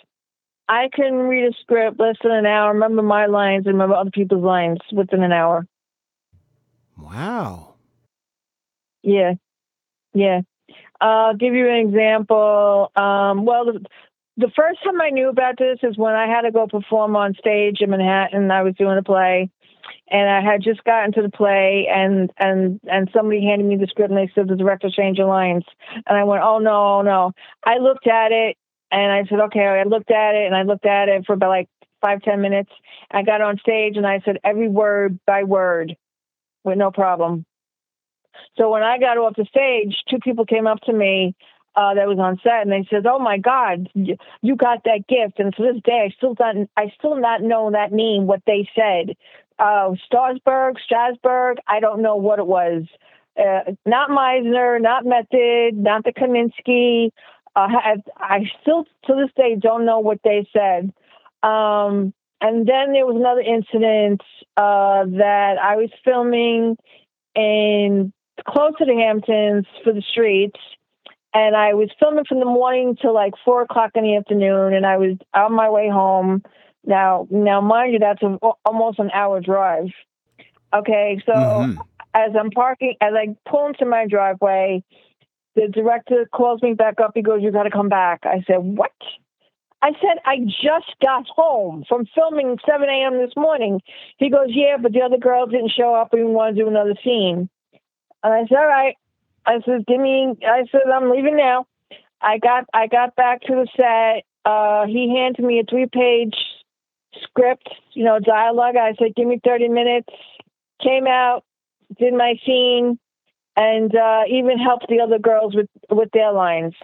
I 0.68 0.88
can 0.94 1.14
read 1.14 1.44
a 1.44 1.52
script 1.60 2.00
less 2.00 2.16
than 2.22 2.32
an 2.32 2.46
hour, 2.46 2.72
remember 2.72 3.02
my 3.02 3.26
lines, 3.26 3.66
and 3.66 3.74
remember 3.74 3.94
other 3.94 4.10
people's 4.10 4.44
lines 4.44 4.78
within 4.92 5.22
an 5.22 5.32
hour. 5.32 5.66
Wow. 7.02 7.74
Yeah. 9.02 9.34
Yeah. 10.14 10.42
I'll 11.00 11.34
give 11.36 11.54
you 11.54 11.68
an 11.68 11.88
example. 11.88 12.92
Um, 12.94 13.44
well, 13.44 13.66
the, 13.66 13.84
the 14.36 14.50
first 14.54 14.82
time 14.84 15.00
I 15.00 15.10
knew 15.10 15.28
about 15.28 15.58
this 15.58 15.78
is 15.82 15.98
when 15.98 16.14
I 16.14 16.26
had 16.26 16.42
to 16.42 16.52
go 16.52 16.66
perform 16.66 17.16
on 17.16 17.34
stage 17.34 17.78
in 17.80 17.90
Manhattan. 17.90 18.50
I 18.50 18.62
was 18.62 18.74
doing 18.76 18.96
a 18.96 19.02
play, 19.02 19.50
and 20.10 20.30
I 20.30 20.40
had 20.40 20.62
just 20.62 20.84
gotten 20.84 21.12
to 21.12 21.22
the 21.22 21.28
play, 21.28 21.88
and 21.92 22.30
and 22.38 22.80
and 22.84 23.10
somebody 23.12 23.44
handed 23.44 23.66
me 23.66 23.76
the 23.76 23.88
script, 23.88 24.10
and 24.10 24.18
they 24.18 24.30
said 24.34 24.48
the 24.48 24.56
director 24.56 24.90
changed 24.90 25.20
lines, 25.20 25.64
and 26.06 26.16
I 26.16 26.24
went, 26.24 26.42
oh 26.44 26.58
no, 26.58 26.98
oh 26.98 27.02
no. 27.02 27.32
I 27.64 27.78
looked 27.78 28.06
at 28.06 28.30
it, 28.32 28.56
and 28.90 29.12
I 29.12 29.24
said, 29.28 29.40
okay. 29.40 29.66
I 29.66 29.82
looked 29.82 30.10
at 30.10 30.34
it, 30.34 30.46
and 30.46 30.54
I 30.54 30.62
looked 30.62 30.86
at 30.86 31.08
it 31.08 31.26
for 31.26 31.32
about 31.32 31.50
like 31.50 31.68
five 32.00 32.22
ten 32.22 32.40
minutes. 32.40 32.70
I 33.10 33.22
got 33.22 33.40
on 33.40 33.58
stage, 33.58 33.96
and 33.96 34.06
I 34.06 34.20
said 34.24 34.38
every 34.44 34.68
word 34.68 35.18
by 35.26 35.42
word, 35.42 35.96
with 36.64 36.78
no 36.78 36.90
problem. 36.90 37.44
So 38.56 38.70
when 38.70 38.82
I 38.82 38.98
got 38.98 39.18
off 39.18 39.34
the 39.36 39.44
stage, 39.44 39.94
two 40.08 40.18
people 40.18 40.46
came 40.46 40.66
up 40.66 40.80
to 40.82 40.92
me 40.92 41.34
uh, 41.74 41.94
that 41.94 42.06
was 42.06 42.18
on 42.18 42.38
set, 42.42 42.62
and 42.62 42.72
they 42.72 42.86
said, 42.90 43.06
"Oh 43.06 43.18
my 43.18 43.38
God, 43.38 43.88
you 43.94 44.56
got 44.56 44.84
that 44.84 45.06
gift!" 45.08 45.38
And 45.38 45.54
to 45.56 45.62
this 45.62 45.82
day, 45.82 46.06
I 46.06 46.14
still 46.16 46.34
don't, 46.34 46.70
I 46.76 46.92
still 46.98 47.16
not 47.16 47.42
know 47.42 47.70
that 47.70 47.92
name. 47.92 48.26
What 48.26 48.42
they 48.46 48.68
said, 48.74 49.16
uh, 49.58 49.92
Starsberg, 50.10 50.76
Strasberg, 50.90 51.56
I 51.66 51.80
don't 51.80 52.02
know 52.02 52.16
what 52.16 52.38
it 52.38 52.46
was. 52.46 52.84
Uh, 53.38 53.72
not 53.86 54.10
Meisner, 54.10 54.80
not 54.80 55.06
Method, 55.06 55.76
not 55.76 56.04
the 56.04 56.12
Kaminsky. 56.12 57.10
Uh, 57.56 57.68
I, 57.70 57.96
I 58.18 58.40
still 58.60 58.84
to 59.06 59.14
this 59.14 59.30
day 59.36 59.56
don't 59.58 59.86
know 59.86 60.00
what 60.00 60.20
they 60.24 60.46
said. 60.52 60.92
Um, 61.42 62.12
and 62.42 62.66
then 62.66 62.92
there 62.92 63.06
was 63.06 63.16
another 63.16 63.40
incident 63.40 64.20
uh, 64.56 65.04
that 65.06 65.58
I 65.62 65.76
was 65.76 65.90
filming 66.04 66.76
in 67.34 68.12
closer 68.46 68.78
to 68.78 68.84
the 68.84 68.96
Hamptons 68.96 69.64
for 69.84 69.92
the 69.92 70.02
streets, 70.02 70.58
and 71.32 71.56
I 71.56 71.74
was 71.74 71.88
filming 71.98 72.24
from 72.24 72.40
the 72.40 72.44
morning 72.44 72.96
till 73.00 73.14
like 73.14 73.34
four 73.44 73.62
o'clock 73.62 73.92
in 73.94 74.02
the 74.02 74.16
afternoon, 74.16 74.74
and 74.74 74.84
I 74.84 74.96
was 74.96 75.16
on 75.32 75.54
my 75.54 75.70
way 75.70 75.88
home. 75.88 76.42
Now, 76.84 77.28
now, 77.30 77.60
mind 77.60 77.92
you, 77.92 78.00
that's 78.00 78.22
a, 78.22 78.36
almost 78.64 78.98
an 78.98 79.10
hour 79.14 79.40
drive. 79.40 79.90
Okay, 80.74 81.22
so 81.24 81.32
Mhm. 81.32 81.78
as 82.14 82.34
I'm 82.34 82.50
parking, 82.50 82.96
as 83.00 83.14
I 83.14 83.36
pull 83.48 83.68
into 83.68 83.84
my 83.84 84.06
driveway, 84.06 84.82
the 85.54 85.68
director 85.68 86.26
calls 86.32 86.60
me 86.60 86.74
back 86.74 87.00
up. 87.00 87.12
He 87.14 87.22
goes, 87.22 87.40
"You 87.42 87.52
got 87.52 87.64
to 87.64 87.70
come 87.70 87.88
back." 87.88 88.26
I 88.26 88.42
said, 88.46 88.58
"What?" 88.58 88.92
I 89.82 89.90
said, 90.00 90.18
"I 90.24 90.38
just 90.38 90.94
got 91.02 91.26
home 91.28 91.84
from 91.88 92.06
filming 92.14 92.58
7 92.64 92.88
a.m. 92.88 93.18
this 93.18 93.34
morning." 93.36 93.80
He 94.18 94.30
goes, 94.30 94.48
"Yeah, 94.48 94.76
but 94.80 94.92
the 94.92 95.02
other 95.02 95.18
girl 95.18 95.46
didn't 95.46 95.72
show 95.72 95.94
up. 95.94 96.12
We 96.12 96.24
want 96.24 96.56
to 96.56 96.62
do 96.62 96.68
another 96.68 96.94
scene." 97.04 97.50
And 98.22 98.32
I 98.32 98.46
said, 98.46 98.58
"All 98.58 98.66
right." 98.66 98.96
I 99.44 99.60
said, 99.64 99.84
"Give 99.86 100.00
me." 100.00 100.34
I 100.46 100.64
said, 100.70 100.82
"I'm 100.92 101.10
leaving 101.10 101.36
now." 101.36 101.66
I 102.20 102.38
got 102.38 102.64
I 102.72 102.86
got 102.86 103.16
back 103.16 103.42
to 103.42 103.54
the 103.54 103.68
set. 103.76 104.24
Uh, 104.44 104.86
he 104.86 105.14
handed 105.16 105.44
me 105.44 105.60
a 105.60 105.64
three 105.64 105.86
page 105.86 106.34
script, 107.22 107.68
you 107.92 108.04
know, 108.04 108.18
dialogue. 108.20 108.76
I 108.76 108.94
said, 108.98 109.14
"Give 109.16 109.26
me 109.26 109.40
30 109.44 109.68
minutes." 109.68 110.08
Came 110.82 111.06
out, 111.06 111.44
did 111.98 112.12
my 112.12 112.34
scene, 112.44 112.98
and 113.56 113.94
uh, 113.94 114.22
even 114.28 114.58
helped 114.58 114.86
the 114.88 115.00
other 115.00 115.18
girls 115.18 115.54
with 115.54 115.68
with 115.90 116.10
their 116.12 116.32
lines. 116.32 116.74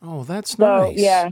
Oh, 0.00 0.24
that's 0.24 0.56
So 0.56 0.86
nice. 0.86 0.96
yeah, 0.96 1.30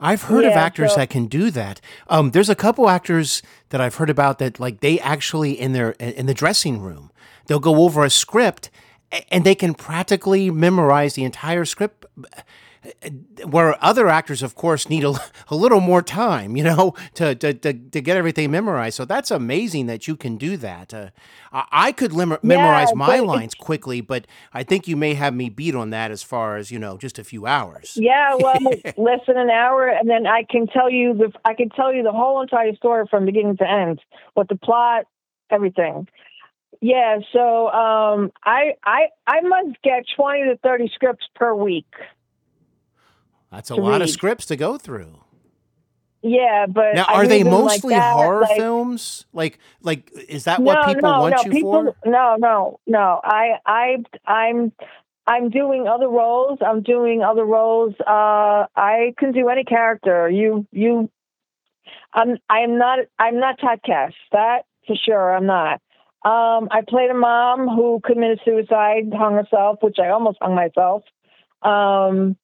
I've 0.00 0.22
heard 0.22 0.44
of 0.44 0.52
actors 0.52 0.92
so- 0.92 0.96
that 0.96 1.10
can 1.10 1.26
do 1.26 1.50
that. 1.50 1.80
Um, 2.08 2.30
there's 2.30 2.48
a 2.48 2.54
couple 2.54 2.88
actors 2.88 3.42
that 3.70 3.80
I've 3.80 3.96
heard 3.96 4.10
about 4.10 4.38
that, 4.38 4.60
like 4.60 4.80
they 4.80 4.98
actually 5.00 5.58
in 5.58 5.72
their 5.72 5.90
in 5.92 6.26
the 6.26 6.34
dressing 6.34 6.80
room, 6.80 7.10
they'll 7.46 7.58
go 7.60 7.82
over 7.84 8.04
a 8.04 8.10
script 8.10 8.70
and 9.30 9.44
they 9.44 9.54
can 9.54 9.74
practically 9.74 10.50
memorize 10.50 11.14
the 11.14 11.24
entire 11.24 11.64
script. 11.64 12.04
Where 13.44 13.82
other 13.84 14.08
actors, 14.08 14.42
of 14.42 14.54
course, 14.54 14.88
need 14.88 15.04
a, 15.04 15.14
a 15.48 15.54
little 15.54 15.80
more 15.80 16.02
time, 16.02 16.56
you 16.56 16.64
know, 16.64 16.94
to, 17.14 17.34
to, 17.34 17.54
to, 17.54 17.72
to 17.72 18.00
get 18.00 18.16
everything 18.16 18.50
memorized. 18.50 18.96
So 18.96 19.04
that's 19.04 19.30
amazing 19.30 19.86
that 19.86 20.08
you 20.08 20.16
can 20.16 20.36
do 20.36 20.56
that. 20.58 20.94
Uh, 20.94 21.10
I, 21.52 21.92
could 21.92 22.12
lim- 22.12 22.38
memorize 22.42 22.94
my 22.94 23.18
lines 23.18 23.54
quickly, 23.54 24.00
but 24.00 24.26
I 24.52 24.62
think 24.62 24.86
you 24.88 24.96
may 24.96 25.14
have 25.14 25.34
me 25.34 25.48
beat 25.48 25.74
on 25.74 25.90
that 25.90 26.10
as 26.10 26.22
far 26.22 26.56
as, 26.56 26.70
you 26.70 26.78
know, 26.78 26.96
just 26.96 27.18
a 27.18 27.24
few 27.24 27.46
hours. 27.46 27.96
yeah. 28.00 28.34
Well, 28.34 28.58
less 28.96 29.20
than 29.26 29.36
an 29.36 29.50
hour, 29.50 29.88
and 29.88 30.08
then 30.08 30.26
I 30.26 30.44
can 30.48 30.66
tell 30.66 30.90
you 30.90 31.14
the 31.14 31.32
I 31.44 31.54
can 31.54 31.70
tell 31.70 31.92
you 31.92 32.02
the 32.02 32.12
whole 32.12 32.40
entire 32.40 32.74
story 32.76 33.06
from 33.10 33.26
beginning 33.26 33.56
to 33.58 33.68
end, 33.68 34.00
what 34.34 34.48
the 34.48 34.56
plot, 34.56 35.06
everything. 35.50 36.08
Yeah. 36.80 37.18
So 37.32 37.68
um, 37.68 38.32
I 38.44 38.74
I 38.84 39.08
I 39.26 39.40
must 39.40 39.80
get 39.82 40.04
twenty 40.14 40.44
to 40.44 40.58
thirty 40.62 40.90
scripts 40.94 41.26
per 41.34 41.54
week. 41.54 41.86
That's 43.50 43.70
a 43.70 43.76
lot 43.76 44.02
of 44.02 44.10
scripts 44.10 44.46
to 44.46 44.56
go 44.56 44.78
through. 44.78 45.20
Yeah, 46.20 46.66
but 46.66 46.94
Now, 46.94 47.04
are 47.04 47.22
read 47.22 47.30
they 47.30 47.42
them 47.44 47.52
like 47.52 47.82
mostly 47.82 47.94
that, 47.94 48.12
horror 48.12 48.40
like- 48.42 48.56
films? 48.56 49.24
Like, 49.32 49.58
like 49.82 50.10
is 50.28 50.44
that 50.44 50.60
what 50.60 50.86
people 50.86 51.02
no, 51.10 51.20
want 51.20 51.36
no, 51.36 51.42
you 51.44 51.50
people, 51.50 51.94
for? 52.02 52.10
No, 52.10 52.36
no, 52.38 52.80
no. 52.86 53.20
I, 53.22 53.52
I, 53.64 53.96
I'm, 54.26 54.72
I'm 55.26 55.48
doing 55.50 55.86
other 55.86 56.08
roles. 56.08 56.58
I'm 56.60 56.82
doing 56.82 57.22
other 57.22 57.44
roles. 57.44 57.94
Uh, 58.00 58.66
I 58.74 59.14
can 59.16 59.32
do 59.32 59.48
any 59.48 59.64
character. 59.64 60.28
You, 60.28 60.66
you. 60.72 61.08
I'm, 62.12 62.38
I'm 62.50 62.78
not, 62.78 62.98
I'm 63.18 63.38
not 63.38 63.60
typecast. 63.60 64.14
That 64.32 64.62
for 64.86 64.96
sure. 64.96 65.36
I'm 65.36 65.46
not. 65.46 65.80
Um, 66.24 66.68
I 66.72 66.80
played 66.86 67.10
a 67.10 67.14
mom 67.14 67.68
who 67.68 68.00
committed 68.04 68.40
suicide, 68.44 69.12
hung 69.16 69.34
herself, 69.34 69.78
which 69.82 69.98
I 70.02 70.08
almost 70.08 70.38
hung 70.42 70.56
myself. 70.56 71.04
Um, 71.62 72.36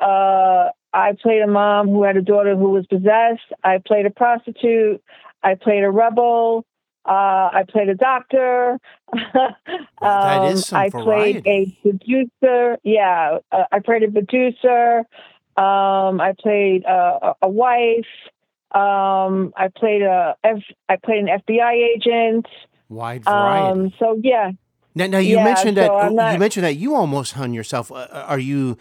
uh, 0.00 0.70
I 0.92 1.12
played 1.20 1.42
a 1.42 1.46
mom 1.46 1.88
who 1.88 2.02
had 2.02 2.16
a 2.16 2.22
daughter 2.22 2.56
who 2.56 2.70
was 2.70 2.86
possessed. 2.86 3.52
I 3.64 3.78
played 3.86 4.06
a 4.06 4.10
prostitute. 4.10 5.02
I 5.42 5.54
played 5.54 5.84
a 5.84 5.90
rebel. 5.90 6.64
Uh, 7.04 7.48
I 7.52 7.64
played 7.68 7.88
a 7.88 7.94
doctor. 7.94 8.78
that 9.12 10.44
is 10.44 10.50
Um, 10.50 10.56
some 10.56 10.78
I 10.78 10.90
played 10.90 11.36
a 11.36 11.40
variety. 11.40 11.78
producer. 11.82 12.78
Yeah, 12.82 13.38
uh, 13.52 13.64
I 13.72 13.78
played 13.80 14.02
a 14.02 14.10
producer. 14.10 14.98
Um, 15.56 16.20
I 16.20 16.34
played 16.38 16.84
uh, 16.84 17.18
a, 17.22 17.34
a 17.42 17.48
wife. 17.48 18.06
Um, 18.72 19.52
I 19.56 19.68
played 19.74 20.02
a 20.02 20.36
F, 20.44 20.58
I 20.88 20.96
played 20.96 21.24
an 21.24 21.28
FBI 21.46 21.72
agent. 21.96 22.46
Wide 22.90 23.24
variety. 23.24 23.80
Um, 23.80 23.92
so 23.98 24.20
yeah, 24.22 24.52
now, 24.94 25.06
now 25.06 25.18
you 25.18 25.36
yeah, 25.36 25.44
mentioned 25.44 25.76
so 25.78 25.82
that 25.82 25.90
I'm 25.90 26.32
you 26.34 26.38
mentioned 26.38 26.64
that 26.64 26.76
you 26.76 26.94
almost 26.94 27.32
hung 27.32 27.52
yourself. 27.54 27.90
Uh, 27.90 28.06
are 28.12 28.38
you 28.38 28.76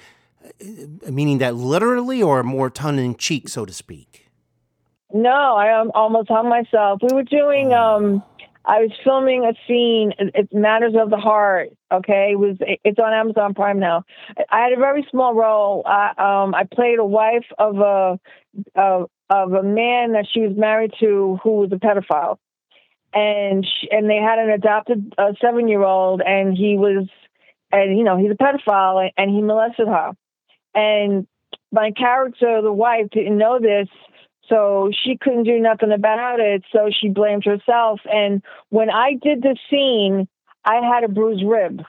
meaning 1.09 1.37
that 1.39 1.55
literally, 1.55 2.21
or 2.21 2.43
more 2.43 2.69
tongue 2.69 2.99
in 2.99 3.15
cheek, 3.15 3.49
so 3.49 3.65
to 3.65 3.73
speak? 3.73 4.27
No, 5.13 5.55
I 5.55 5.79
um, 5.79 5.91
almost 5.95 6.29
hung 6.29 6.49
myself. 6.49 6.99
We 7.01 7.13
were 7.13 7.23
doing. 7.23 7.73
Um, 7.73 8.23
I 8.65 8.81
was 8.81 8.91
filming 9.01 9.45
a 9.45 9.53
scene. 9.65 10.11
It's 10.19 10.53
Matters 10.53 10.93
of 10.99 11.09
the 11.09 11.17
Heart. 11.17 11.69
Okay, 11.91 12.31
it 12.33 12.39
was. 12.39 12.57
It's 12.59 12.99
on 12.99 13.13
Amazon 13.13 13.53
Prime 13.53 13.79
now. 13.79 14.03
I 14.51 14.63
had 14.63 14.73
a 14.73 14.77
very 14.77 15.07
small 15.09 15.33
role. 15.33 15.83
I, 15.85 16.09
um, 16.17 16.53
I 16.53 16.65
played 16.65 16.99
a 16.99 17.05
wife 17.05 17.45
of 17.57 17.77
a 17.77 18.19
of, 18.75 19.09
of 19.29 19.53
a 19.53 19.63
man 19.63 20.11
that 20.11 20.27
she 20.31 20.41
was 20.41 20.57
married 20.57 20.91
to 20.99 21.39
who 21.41 21.51
was 21.61 21.71
a 21.71 21.75
pedophile, 21.75 22.37
and 23.13 23.65
she, 23.65 23.87
and 23.89 24.09
they 24.09 24.17
had 24.17 24.39
an 24.39 24.49
adopted 24.49 25.13
uh, 25.17 25.31
seven 25.39 25.69
year 25.69 25.83
old, 25.83 26.21
and 26.21 26.57
he 26.57 26.75
was, 26.77 27.07
and 27.71 27.97
you 27.97 28.03
know 28.03 28.17
he's 28.17 28.31
a 28.31 28.35
pedophile, 28.35 29.09
and 29.15 29.31
he 29.31 29.41
molested 29.41 29.87
her, 29.87 30.11
and 30.73 31.27
my 31.71 31.91
character, 31.91 32.61
the 32.61 32.71
wife, 32.71 33.07
didn't 33.11 33.37
know 33.37 33.59
this. 33.59 33.87
So 34.49 34.91
she 35.03 35.17
couldn't 35.17 35.43
do 35.43 35.59
nothing 35.59 35.91
about 35.91 36.39
it. 36.39 36.63
So 36.71 36.89
she 36.89 37.09
blamed 37.09 37.43
herself. 37.43 37.99
And 38.05 38.41
when 38.69 38.89
I 38.89 39.15
did 39.21 39.41
the 39.41 39.57
scene, 39.69 40.27
I 40.63 40.75
had 40.75 41.03
a 41.03 41.09
bruised 41.09 41.43
rib. 41.45 41.81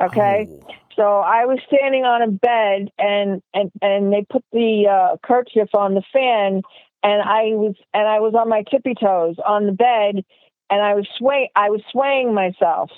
Okay. 0.00 0.48
Oh. 0.50 0.74
So 0.94 1.02
I 1.02 1.44
was 1.46 1.58
standing 1.66 2.04
on 2.04 2.22
a 2.22 2.30
bed 2.30 2.90
and, 2.98 3.42
and, 3.54 3.70
and 3.82 4.12
they 4.12 4.26
put 4.28 4.44
the 4.52 4.86
uh, 4.88 5.16
kerchief 5.22 5.68
on 5.74 5.94
the 5.94 6.02
fan 6.12 6.62
and 7.02 7.22
I 7.22 7.54
was, 7.54 7.74
and 7.92 8.08
I 8.08 8.20
was 8.20 8.34
on 8.34 8.48
my 8.48 8.62
tippy 8.70 8.94
toes 8.94 9.36
on 9.44 9.66
the 9.66 9.72
bed 9.72 10.24
and 10.70 10.80
I 10.82 10.94
was 10.94 11.06
sway, 11.18 11.50
I 11.54 11.70
was 11.70 11.82
swaying 11.92 12.34
myself. 12.34 12.90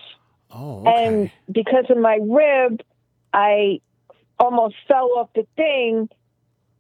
Oh, 0.51 0.81
okay. 0.81 1.07
And 1.07 1.31
because 1.53 1.85
of 1.91 1.99
my 1.99 2.19
rib, 2.23 2.81
I 3.33 3.81
almost 4.39 4.75
fell 4.87 5.11
off 5.19 5.31
the 5.35 5.47
thing 5.57 6.09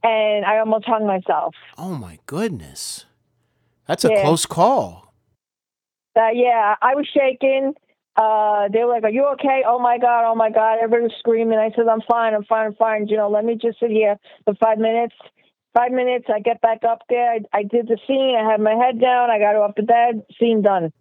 and 0.02 0.44
I 0.44 0.58
almost 0.58 0.86
hung 0.86 1.06
myself. 1.06 1.54
oh 1.76 1.94
my 1.94 2.18
goodness, 2.26 3.04
that's 3.86 4.04
a 4.04 4.10
Yeah. 4.10 4.22
close 4.22 4.46
call. 4.46 5.12
Uh, 6.16 6.30
yeah, 6.32 6.74
I 6.82 6.94
was 6.96 7.06
shaking. 7.14 7.74
Uh, 8.16 8.66
they 8.72 8.82
were 8.82 8.90
like, 8.90 9.04
"Are 9.04 9.10
you 9.10 9.24
okay?" 9.34 9.62
Oh 9.64 9.78
my 9.78 9.98
god! 9.98 10.24
Oh 10.28 10.34
my 10.34 10.50
god! 10.50 10.78
Everybody 10.82 11.04
was 11.04 11.12
screaming. 11.20 11.58
I 11.58 11.70
said, 11.76 11.86
"I'm 11.86 12.00
fine. 12.10 12.34
I'm 12.34 12.42
fine. 12.44 12.66
I'm 12.66 12.74
fine." 12.74 13.06
You 13.06 13.16
know, 13.16 13.28
let 13.30 13.44
me 13.44 13.54
just 13.54 13.78
sit 13.78 13.90
here 13.90 14.16
for 14.44 14.54
five 14.54 14.78
minutes. 14.78 15.14
Five 15.74 15.92
minutes. 15.92 16.26
I 16.28 16.40
get 16.40 16.60
back 16.60 16.82
up 16.82 17.02
there. 17.08 17.30
I, 17.34 17.40
I 17.52 17.62
did 17.62 17.86
the 17.86 17.98
scene. 18.08 18.34
I 18.36 18.50
had 18.50 18.60
my 18.60 18.74
head 18.74 19.00
down. 19.00 19.30
I 19.30 19.38
got 19.38 19.54
off 19.54 19.76
the 19.76 19.84
bed. 19.84 20.24
Scene 20.40 20.62
done. 20.62 20.92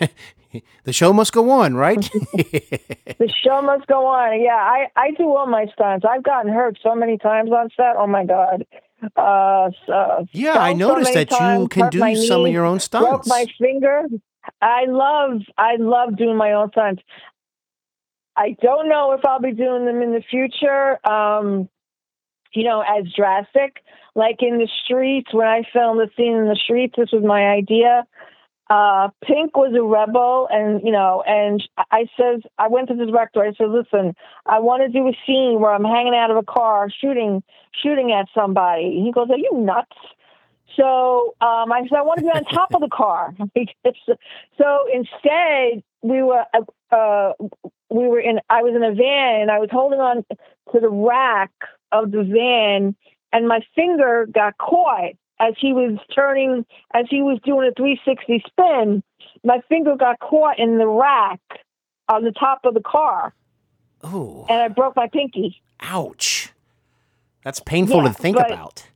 The 0.84 0.92
show 0.92 1.12
must 1.12 1.32
go 1.32 1.50
on, 1.50 1.74
right? 1.74 1.98
The 3.16 3.32
show 3.44 3.62
must 3.62 3.86
go 3.86 4.06
on. 4.06 4.40
Yeah, 4.42 4.56
I 4.56 4.88
I 4.96 5.12
do 5.12 5.34
all 5.34 5.46
my 5.46 5.66
stunts. 5.72 6.04
I've 6.08 6.24
gotten 6.24 6.52
hurt 6.52 6.78
so 6.82 6.94
many 6.94 7.16
times 7.16 7.50
on 7.50 7.70
set. 7.76 7.94
Oh 7.96 8.06
my 8.06 8.24
god. 8.24 8.66
Uh, 9.16 9.70
so, 9.86 10.26
yeah, 10.32 10.58
I 10.58 10.72
so 10.72 10.78
noticed 10.78 11.14
many 11.14 11.26
that 11.26 11.58
you 11.60 11.68
can 11.68 11.90
do 11.90 12.16
some 12.16 12.44
of 12.44 12.52
your 12.52 12.64
own 12.64 12.78
broke 12.78 12.82
stunts. 12.82 13.28
my 13.28 13.46
finger. 13.58 14.02
I 14.60 14.86
love 14.86 15.42
I 15.56 15.76
love 15.78 16.16
doing 16.16 16.36
my 16.36 16.52
own 16.52 16.70
stunts. 16.72 17.02
I 18.36 18.56
don't 18.60 18.88
know 18.88 19.12
if 19.12 19.24
I'll 19.24 19.40
be 19.40 19.52
doing 19.52 19.86
them 19.86 20.02
in 20.02 20.12
the 20.12 20.22
future. 20.28 20.98
Um, 21.06 21.68
you 22.52 22.64
know, 22.64 22.80
as 22.80 23.04
drastic. 23.14 23.82
Like 24.14 24.36
in 24.40 24.58
the 24.58 24.68
streets, 24.84 25.32
when 25.32 25.46
I 25.46 25.62
filmed 25.72 26.00
the 26.00 26.08
scene 26.16 26.36
in 26.36 26.46
the 26.46 26.58
streets, 26.62 26.94
this 26.96 27.10
was 27.12 27.24
my 27.24 27.48
idea. 27.48 28.06
Uh, 28.70 29.10
Pink 29.22 29.56
was 29.56 29.74
a 29.74 29.82
rebel, 29.82 30.48
and 30.50 30.80
you 30.82 30.90
know, 30.90 31.22
and 31.26 31.62
I 31.90 32.06
says 32.18 32.40
I 32.58 32.68
went 32.68 32.88
to 32.88 32.94
the 32.94 33.06
director. 33.06 33.42
I 33.42 33.52
said, 33.52 33.68
"Listen, 33.68 34.14
I 34.46 34.60
want 34.60 34.82
to 34.82 34.88
do 34.88 35.06
a 35.06 35.12
scene 35.26 35.60
where 35.60 35.70
I'm 35.70 35.84
hanging 35.84 36.14
out 36.14 36.30
of 36.30 36.38
a 36.38 36.42
car 36.42 36.88
shooting, 36.90 37.42
shooting 37.82 38.12
at 38.12 38.26
somebody." 38.34 39.02
He 39.04 39.12
goes, 39.12 39.28
"Are 39.30 39.36
you 39.36 39.50
nuts?" 39.52 39.96
So 40.76 41.34
um, 41.40 41.72
I 41.72 41.82
said, 41.82 41.98
I 41.98 42.02
want 42.02 42.18
to 42.18 42.24
be 42.24 42.30
on 42.30 42.44
top 42.44 42.74
of 42.74 42.80
the 42.80 42.88
car. 42.88 43.34
so 44.58 44.86
instead, 44.92 45.82
we 46.02 46.22
were 46.22 46.44
uh, 46.54 46.94
uh, 46.94 47.32
we 47.90 48.08
were 48.08 48.20
in. 48.20 48.40
I 48.48 48.62
was 48.62 48.74
in 48.74 48.82
a 48.82 48.94
van, 48.94 49.42
and 49.42 49.50
I 49.50 49.58
was 49.58 49.68
holding 49.70 50.00
on 50.00 50.24
to 50.72 50.80
the 50.80 50.88
rack 50.88 51.52
of 51.92 52.10
the 52.10 52.24
van, 52.24 52.96
and 53.32 53.46
my 53.46 53.60
finger 53.74 54.26
got 54.32 54.56
caught 54.58 55.12
as 55.40 55.54
he 55.58 55.72
was 55.72 55.98
turning, 56.14 56.64
as 56.94 57.06
he 57.10 57.22
was 57.22 57.38
doing 57.44 57.68
a 57.68 57.72
360 57.74 58.42
spin. 58.46 59.02
My 59.44 59.60
finger 59.68 59.96
got 59.96 60.18
caught 60.20 60.58
in 60.58 60.78
the 60.78 60.86
rack, 60.86 61.40
on 62.08 62.24
the 62.24 62.32
top 62.32 62.60
of 62.64 62.74
the 62.74 62.80
car, 62.82 63.32
Oh, 64.02 64.44
and 64.48 64.60
I 64.60 64.68
broke 64.68 64.94
my 64.96 65.08
pinky. 65.08 65.60
ouch. 65.80 66.52
That's 67.42 67.60
painful 67.60 68.02
Yeah, 68.02 68.08
to 68.08 68.14
think 68.14 68.36
but- 68.36 68.50
about. 68.50 68.86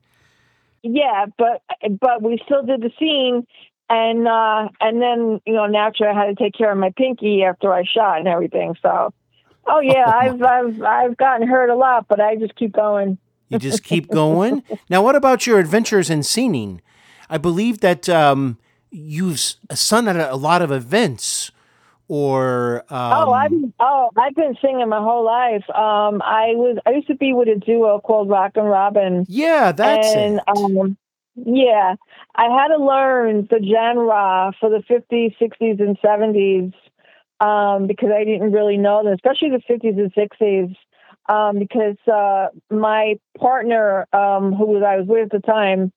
Yeah, 0.82 1.26
but 1.36 1.60
but 2.00 2.22
we 2.22 2.38
still 2.44 2.62
did 2.62 2.80
the 2.82 2.90
scene, 3.00 3.46
and 3.90 4.28
uh, 4.28 4.68
and 4.80 5.02
then 5.02 5.40
you 5.44 5.52
know 5.54 5.66
naturally 5.66 6.12
I 6.12 6.18
had 6.26 6.36
to 6.36 6.42
take 6.42 6.54
care 6.54 6.70
of 6.70 6.78
my 6.78 6.90
pinky 6.96 7.42
after 7.42 7.72
I 7.72 7.82
shot 7.82 8.20
and 8.20 8.28
everything. 8.28 8.76
So, 8.80 9.12
oh 9.66 9.80
yeah, 9.80 10.04
I've 10.14 10.40
I've 10.40 10.80
I've 10.82 11.16
gotten 11.16 11.48
hurt 11.48 11.68
a 11.70 11.74
lot, 11.74 12.06
but 12.08 12.20
I 12.20 12.36
just 12.36 12.54
keep 12.54 12.72
going. 12.72 13.18
You 13.48 13.58
just 13.58 13.82
keep 13.82 14.10
going. 14.10 14.62
now, 14.90 15.02
what 15.02 15.16
about 15.16 15.46
your 15.46 15.58
adventures 15.58 16.10
in 16.10 16.22
singing? 16.22 16.80
I 17.30 17.38
believe 17.38 17.80
that 17.80 18.08
um, 18.08 18.58
you've 18.90 19.38
sung 19.72 20.08
at 20.08 20.16
a, 20.16 20.32
a 20.32 20.36
lot 20.36 20.62
of 20.62 20.70
events, 20.70 21.50
or 22.08 22.84
um, 22.88 23.12
oh, 23.12 23.32
I've 23.32 23.52
oh 23.80 24.10
I've 24.16 24.34
been 24.34 24.56
singing 24.62 24.88
my 24.88 24.98
whole 24.98 25.24
life. 25.24 25.64
Um, 25.70 26.22
I 26.22 26.54
was 26.54 26.78
I 26.86 26.90
used 26.90 27.08
to 27.08 27.16
be 27.16 27.32
with 27.32 27.48
a 27.48 27.56
duo 27.56 28.00
called 28.00 28.28
Rock 28.28 28.52
and 28.56 28.68
Robin. 28.68 29.26
yeah, 29.28 29.72
that's 29.72 30.14
and 30.14 30.36
it. 30.36 30.42
um, 30.56 30.96
yeah, 31.44 31.96
I 32.34 32.44
had 32.44 32.68
to 32.68 32.82
learn 32.82 33.46
the 33.50 33.60
genre 33.62 34.52
for 34.58 34.70
the 34.70 34.82
50s, 34.90 35.36
60s, 35.40 35.80
and 35.80 35.98
70s 36.00 36.72
um, 37.40 37.86
because 37.86 38.10
I 38.14 38.24
didn't 38.24 38.52
really 38.52 38.76
know 38.76 39.04
them, 39.04 39.12
especially 39.12 39.50
the 39.50 39.62
50s 39.68 39.98
and 39.98 40.12
60s. 40.14 40.76
Um, 41.28 41.58
because 41.58 41.96
uh, 42.10 42.48
my 42.70 43.18
partner, 43.38 44.06
um, 44.12 44.54
who 44.54 44.66
was 44.66 44.82
I 44.82 44.96
was 44.96 45.06
with 45.06 45.32
at 45.34 45.42
the 45.42 45.46
time, 45.46 45.92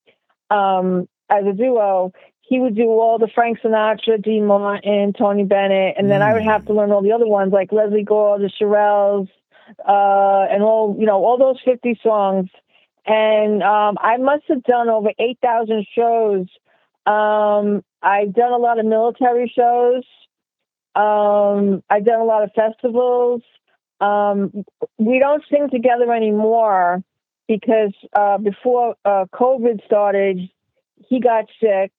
um, 0.49 1.07
as 1.29 1.45
a 1.45 1.53
duo, 1.53 2.11
he 2.41 2.59
would 2.59 2.75
do 2.75 2.87
all 2.87 3.17
the 3.17 3.29
Frank 3.33 3.59
Sinatra, 3.63 4.21
Dean 4.21 4.45
Martin, 4.45 5.13
Tony 5.13 5.45
Bennett, 5.45 5.95
and 5.97 6.11
then 6.11 6.21
I 6.21 6.33
would 6.33 6.43
have 6.43 6.65
to 6.65 6.73
learn 6.73 6.91
all 6.91 7.01
the 7.01 7.13
other 7.13 7.27
ones 7.27 7.53
like 7.53 7.71
Lesley 7.71 8.03
Gore, 8.03 8.39
the 8.39 8.51
Shirelles, 8.61 9.29
uh, 9.87 10.53
and 10.53 10.61
all 10.61 10.97
you 10.99 11.05
know 11.05 11.23
all 11.23 11.37
those 11.37 11.61
50 11.63 11.97
songs 12.03 12.49
and 13.05 13.63
um, 13.63 13.97
I 13.99 14.17
must 14.17 14.43
have 14.49 14.63
done 14.63 14.89
over 14.89 15.09
eight 15.17 15.39
thousand 15.41 15.85
shows. 15.95 16.47
Um, 17.05 17.83
I've 18.01 18.33
done 18.33 18.51
a 18.51 18.57
lot 18.57 18.79
of 18.79 18.85
military 18.85 19.51
shows. 19.55 20.03
Um, 20.93 21.83
I've 21.89 22.05
done 22.05 22.19
a 22.19 22.25
lot 22.25 22.43
of 22.43 22.51
festivals. 22.53 23.41
Um, 24.01 24.65
we 24.97 25.19
don't 25.19 25.43
sing 25.49 25.69
together 25.69 26.11
anymore 26.11 27.03
because 27.47 27.93
uh, 28.15 28.37
before 28.39 28.95
uh, 29.05 29.25
COVID 29.33 29.85
started, 29.85 30.39
he 31.07 31.19
got 31.19 31.45
sick, 31.61 31.91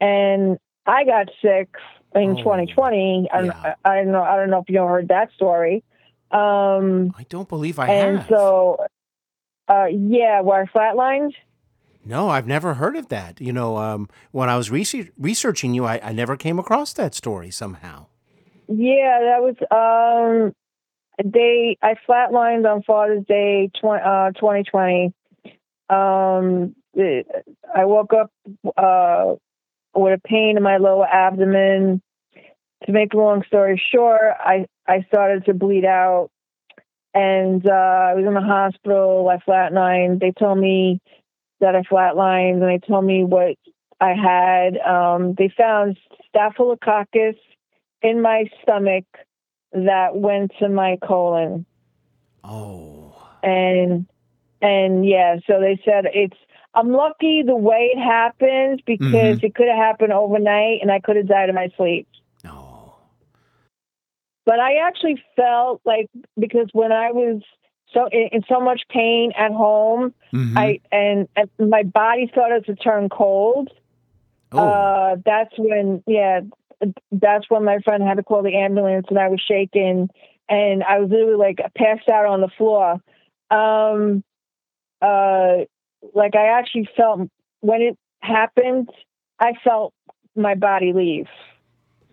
and 0.00 0.58
I 0.86 1.04
got 1.04 1.28
sick 1.42 1.68
in 2.14 2.30
Oh, 2.30 2.36
2020. 2.36 3.28
I, 3.32 3.40
yeah. 3.42 3.74
I, 3.84 3.90
I 3.92 3.96
don't 3.96 4.12
know. 4.12 4.22
I 4.22 4.36
don't 4.36 4.50
know 4.50 4.60
if 4.60 4.68
you 4.70 4.80
heard 4.80 5.08
that 5.08 5.30
story. 5.34 5.84
Um, 6.30 7.14
I 7.18 7.24
don't 7.28 7.48
believe 7.48 7.78
I 7.78 7.88
and 7.88 8.18
have. 8.18 8.20
And 8.20 8.28
so, 8.28 8.86
uh, 9.68 9.86
yeah, 9.90 10.40
where 10.40 10.62
I 10.62 10.66
flatlined. 10.66 11.32
no, 12.04 12.28
I've 12.30 12.46
never 12.46 12.74
heard 12.74 12.96
of 12.96 13.08
that. 13.08 13.40
You 13.40 13.52
know, 13.52 13.76
um, 13.76 14.08
when 14.30 14.48
I 14.48 14.56
was 14.56 14.70
research- 14.70 15.10
researching 15.18 15.74
you, 15.74 15.84
I, 15.84 16.00
I 16.02 16.12
never 16.12 16.36
came 16.36 16.58
across 16.58 16.92
that 16.94 17.14
story 17.14 17.50
somehow. 17.50 18.06
Yeah, 18.68 19.20
that 19.20 19.40
was 19.42 19.56
um 19.70 20.54
they 21.24 21.76
I 21.82 21.94
flatlined 22.08 22.70
on 22.70 22.82
Father's 22.82 23.24
Day 23.26 23.70
tw- 23.74 23.84
uh 23.84 24.30
2020. 24.32 25.12
Um 25.90 26.74
I 27.74 27.84
woke 27.84 28.12
up 28.12 28.30
uh 28.76 29.34
with 29.94 30.18
a 30.18 30.28
pain 30.28 30.56
in 30.56 30.62
my 30.62 30.76
lower 30.76 31.06
abdomen. 31.06 32.02
To 32.86 32.92
make 32.92 33.12
a 33.12 33.16
long 33.16 33.42
story 33.46 33.82
short, 33.92 34.34
I 34.38 34.66
I 34.86 35.02
started 35.08 35.46
to 35.46 35.54
bleed 35.54 35.84
out 35.84 36.28
and 37.14 37.66
uh 37.66 37.72
I 37.72 38.14
was 38.14 38.24
in 38.26 38.34
the 38.34 38.40
hospital, 38.40 39.28
I 39.28 39.38
flatlined. 39.38 40.20
They 40.20 40.32
told 40.32 40.58
me 40.58 41.00
that 41.60 41.74
I 41.74 41.82
flatlined 41.82 42.62
and 42.62 42.62
they 42.62 42.78
told 42.86 43.04
me 43.04 43.24
what 43.24 43.56
I 44.00 44.14
had. 44.14 44.76
Um 44.78 45.34
they 45.34 45.48
found 45.56 45.98
staphylococcus 46.28 47.34
in 48.02 48.22
my 48.22 48.44
stomach 48.62 49.04
that 49.72 50.16
went 50.16 50.52
to 50.60 50.68
my 50.68 50.98
colon. 51.02 51.66
Oh, 52.44 53.14
and 53.42 54.06
and 54.60 55.06
yeah 55.06 55.36
so 55.46 55.60
they 55.60 55.80
said 55.84 56.04
it's 56.12 56.36
i'm 56.74 56.90
lucky 56.90 57.42
the 57.46 57.54
way 57.54 57.90
it 57.94 57.98
happened 57.98 58.82
because 58.86 59.38
it 59.42 59.54
could 59.54 59.68
have 59.68 59.76
happened 59.76 60.12
overnight 60.12 60.78
and 60.82 60.90
i 60.90 60.98
could 60.98 61.16
have 61.16 61.28
died 61.28 61.48
in 61.48 61.54
my 61.54 61.68
sleep. 61.76 62.08
No. 62.44 62.94
but 64.44 64.58
i 64.58 64.76
actually 64.76 65.22
felt 65.36 65.80
like 65.84 66.08
because 66.38 66.68
when 66.72 66.90
i 66.92 67.12
was 67.12 67.42
so 67.94 68.08
in, 68.10 68.28
in 68.32 68.42
so 68.48 68.60
much 68.60 68.82
pain 68.90 69.32
at 69.36 69.52
home 69.52 70.12
Mhm. 70.32 70.56
i 70.56 70.80
and, 70.90 71.28
and 71.36 71.50
my 71.70 71.82
body 71.84 72.28
started 72.32 72.66
to 72.66 72.74
turn 72.74 73.08
cold. 73.08 73.70
Oh, 74.50 74.66
Uh, 74.66 75.16
that's 75.26 75.52
when, 75.58 76.02
yeah, 76.06 76.40
that's 77.10 77.44
when 77.48 77.64
my 77.64 77.78
friend 77.84 78.02
had 78.02 78.16
to 78.16 78.22
call 78.22 78.42
the 78.42 78.56
ambulance 78.56 79.06
and 79.10 79.18
I 79.18 79.28
was 79.28 79.40
shaking 79.46 80.08
and 80.48 80.82
I 80.82 80.98
was 81.00 81.10
literally 81.10 81.36
like 81.36 81.58
passed 81.76 82.08
out 82.08 82.26
on 82.26 82.40
the 82.40 82.48
floor. 82.56 83.00
Um, 83.50 84.22
uh, 85.02 85.64
like 86.14 86.34
I 86.34 86.58
actually 86.58 86.88
felt 86.96 87.28
when 87.60 87.82
it 87.82 87.98
happened, 88.20 88.88
I 89.38 89.52
felt 89.64 89.92
my 90.36 90.54
body 90.54 90.92
leave. 90.92 91.26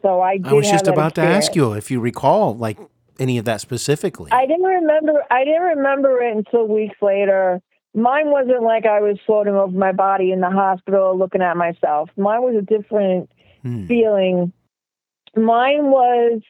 So 0.01 0.21
I 0.21 0.39
I 0.43 0.53
was 0.53 0.69
just 0.69 0.87
about 0.87 1.15
to 1.15 1.21
ask 1.21 1.55
you 1.55 1.73
if 1.73 1.89
you 1.89 1.99
recall, 1.99 2.55
like 2.55 2.77
any 3.19 3.37
of 3.37 3.45
that 3.45 3.61
specifically. 3.61 4.31
I 4.31 4.45
didn't 4.45 4.65
remember. 4.65 5.23
I 5.31 5.43
didn't 5.43 5.63
remember 5.77 6.21
it 6.21 6.35
until 6.35 6.67
weeks 6.67 6.97
later. 7.01 7.61
Mine 7.93 8.29
wasn't 8.29 8.63
like 8.63 8.85
I 8.85 8.99
was 8.99 9.17
floating 9.25 9.55
over 9.55 9.75
my 9.75 9.93
body 9.93 10.31
in 10.31 10.41
the 10.41 10.49
hospital 10.49 11.17
looking 11.17 11.41
at 11.41 11.55
myself. 11.55 12.09
Mine 12.17 12.41
was 12.41 12.55
a 12.55 12.61
different 12.61 13.29
Hmm. 13.65 13.87
feeling. 13.87 14.53
Mine 15.35 15.85
was 15.85 16.41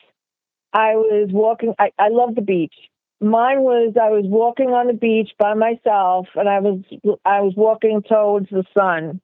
I 0.74 0.96
was 0.96 1.30
walking. 1.32 1.74
I, 1.80 1.92
I 1.98 2.10
love 2.10 2.36
the 2.36 2.42
beach. 2.42 2.74
Mine 3.22 3.62
was 3.62 3.94
I 3.96 4.10
was 4.10 4.26
walking 4.28 4.72
on 4.72 4.88
the 4.88 4.94
beach 4.94 5.32
by 5.40 5.54
myself, 5.54 6.28
and 6.36 6.50
I 6.50 6.60
was 6.60 6.82
I 7.24 7.40
was 7.40 7.54
walking 7.56 8.04
towards 8.04 8.50
the 8.50 8.66
sun, 8.78 9.22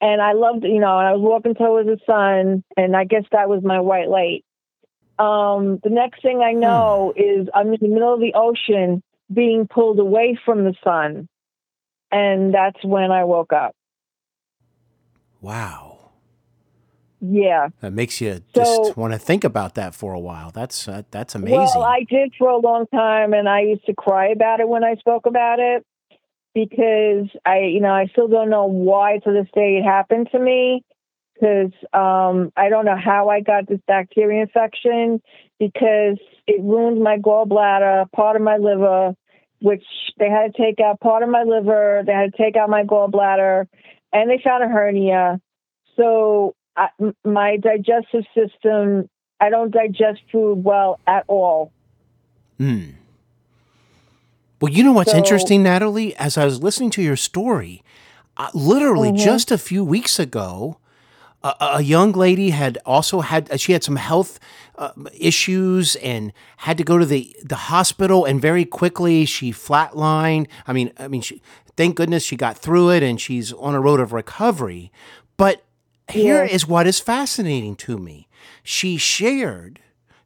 and 0.00 0.22
I 0.22 0.32
loved 0.32 0.64
you 0.64 0.80
know, 0.80 0.98
and 0.98 1.08
I 1.08 1.12
was 1.12 1.20
walking 1.20 1.54
towards 1.54 1.90
the 1.90 1.98
sun, 2.06 2.64
and 2.78 2.96
I 2.96 3.04
guess 3.04 3.24
that 3.32 3.50
was 3.50 3.62
my 3.62 3.80
white 3.80 4.08
light. 4.08 4.42
Um, 5.18 5.78
the 5.84 5.90
next 5.90 6.22
thing 6.22 6.40
I 6.40 6.52
know 6.52 7.12
is 7.14 7.48
I'm 7.54 7.74
in 7.74 7.78
the 7.82 7.88
middle 7.88 8.14
of 8.14 8.20
the 8.20 8.32
ocean, 8.34 9.02
being 9.30 9.68
pulled 9.68 9.98
away 9.98 10.38
from 10.42 10.64
the 10.64 10.74
sun, 10.82 11.28
and 12.10 12.54
that's 12.54 12.82
when 12.82 13.10
I 13.10 13.24
woke 13.24 13.52
up. 13.52 13.76
Wow. 15.42 15.89
Yeah. 17.20 17.68
That 17.80 17.92
makes 17.92 18.20
you 18.20 18.40
So- 18.54 18.62
just 18.62 18.96
want 18.96 19.12
to 19.12 19.18
think 19.18 19.44
about 19.44 19.74
that 19.74 19.94
for 19.94 20.12
a 20.12 20.20
while. 20.20 20.50
That's 20.50 20.88
uh, 20.88 21.02
that's 21.10 21.34
amazing. 21.34 21.58
Well, 21.58 21.82
I 21.82 22.04
did 22.08 22.32
for 22.38 22.48
a 22.48 22.58
long 22.58 22.86
time, 22.86 23.32
and 23.34 23.48
I 23.48 23.60
used 23.62 23.86
to 23.86 23.94
cry 23.94 24.28
about 24.28 24.60
it 24.60 24.68
when 24.68 24.84
I 24.84 24.94
spoke 24.96 25.26
about 25.26 25.60
it 25.60 25.84
because 26.54 27.28
I, 27.44 27.60
you 27.60 27.80
know, 27.80 27.92
I 27.92 28.06
still 28.06 28.28
don't 28.28 28.50
know 28.50 28.66
why 28.66 29.18
to 29.18 29.32
this 29.32 29.46
day 29.54 29.78
it 29.78 29.84
happened 29.84 30.28
to 30.32 30.38
me 30.38 30.82
because 31.34 31.72
um, 31.92 32.52
I 32.56 32.68
don't 32.68 32.84
know 32.84 32.96
how 32.96 33.28
I 33.28 33.40
got 33.40 33.68
this 33.68 33.80
bacteria 33.86 34.42
infection 34.42 35.22
because 35.58 36.18
it 36.46 36.60
ruined 36.60 37.02
my 37.02 37.18
gallbladder, 37.18 38.10
part 38.12 38.36
of 38.36 38.42
my 38.42 38.56
liver, 38.56 39.14
which 39.60 39.84
they 40.18 40.28
had 40.28 40.54
to 40.54 40.62
take 40.62 40.80
out 40.80 41.00
part 41.00 41.22
of 41.22 41.28
my 41.28 41.44
liver, 41.44 42.02
they 42.04 42.12
had 42.12 42.34
to 42.34 42.42
take 42.42 42.56
out 42.56 42.68
my 42.68 42.82
gallbladder, 42.82 43.66
and 44.12 44.30
they 44.30 44.40
found 44.42 44.64
a 44.64 44.68
hernia. 44.68 45.40
So 45.96 46.54
I, 46.76 46.88
my 47.24 47.56
digestive 47.56 48.24
system 48.34 49.08
I 49.40 49.48
don't 49.50 49.70
digest 49.70 50.20
food 50.30 50.62
well 50.64 51.00
at 51.06 51.24
all. 51.28 51.72
Hmm. 52.58 52.90
Well, 54.60 54.72
you 54.72 54.84
know 54.84 54.92
what's 54.92 55.12
So- 55.12 55.16
interesting, 55.16 55.62
Natalie? 55.62 56.14
As 56.16 56.36
I 56.36 56.44
was 56.44 56.62
listening 56.62 56.90
to 56.90 57.02
your 57.02 57.16
story, 57.16 57.82
uh, 58.36 58.48
literally 58.54 59.08
Mm-hmm. 59.08 59.24
just 59.24 59.50
a 59.50 59.58
few 59.58 59.82
weeks 59.84 60.18
ago, 60.18 60.76
a, 61.42 61.54
a 61.76 61.82
young 61.82 62.12
lady 62.12 62.50
had 62.50 62.76
also 62.84 63.20
had 63.20 63.58
she 63.58 63.72
had 63.72 63.82
some 63.82 63.96
health 63.96 64.38
uh, 64.76 64.90
issues 65.18 65.96
and 65.96 66.32
had 66.58 66.76
to 66.76 66.84
go 66.84 66.98
to 66.98 67.06
the 67.06 67.34
the 67.42 67.56
hospital 67.56 68.26
and 68.26 68.40
very 68.42 68.66
quickly 68.66 69.24
she 69.24 69.50
flatlined. 69.52 70.46
I 70.66 70.74
mean, 70.74 70.92
I 70.98 71.08
mean, 71.08 71.22
she, 71.22 71.40
thank 71.78 71.96
goodness 71.96 72.22
she 72.24 72.36
got 72.36 72.58
through 72.58 72.90
it 72.90 73.02
and 73.02 73.18
she's 73.18 73.54
on 73.54 73.74
a 73.74 73.80
road 73.80 74.00
of 74.00 74.12
recovery. 74.12 74.92
But 75.38 75.64
here 76.10 76.44
is 76.44 76.66
what 76.66 76.86
is 76.86 77.00
fascinating 77.00 77.76
to 77.76 77.98
me. 77.98 78.28
She 78.62 78.96
shared 78.96 79.80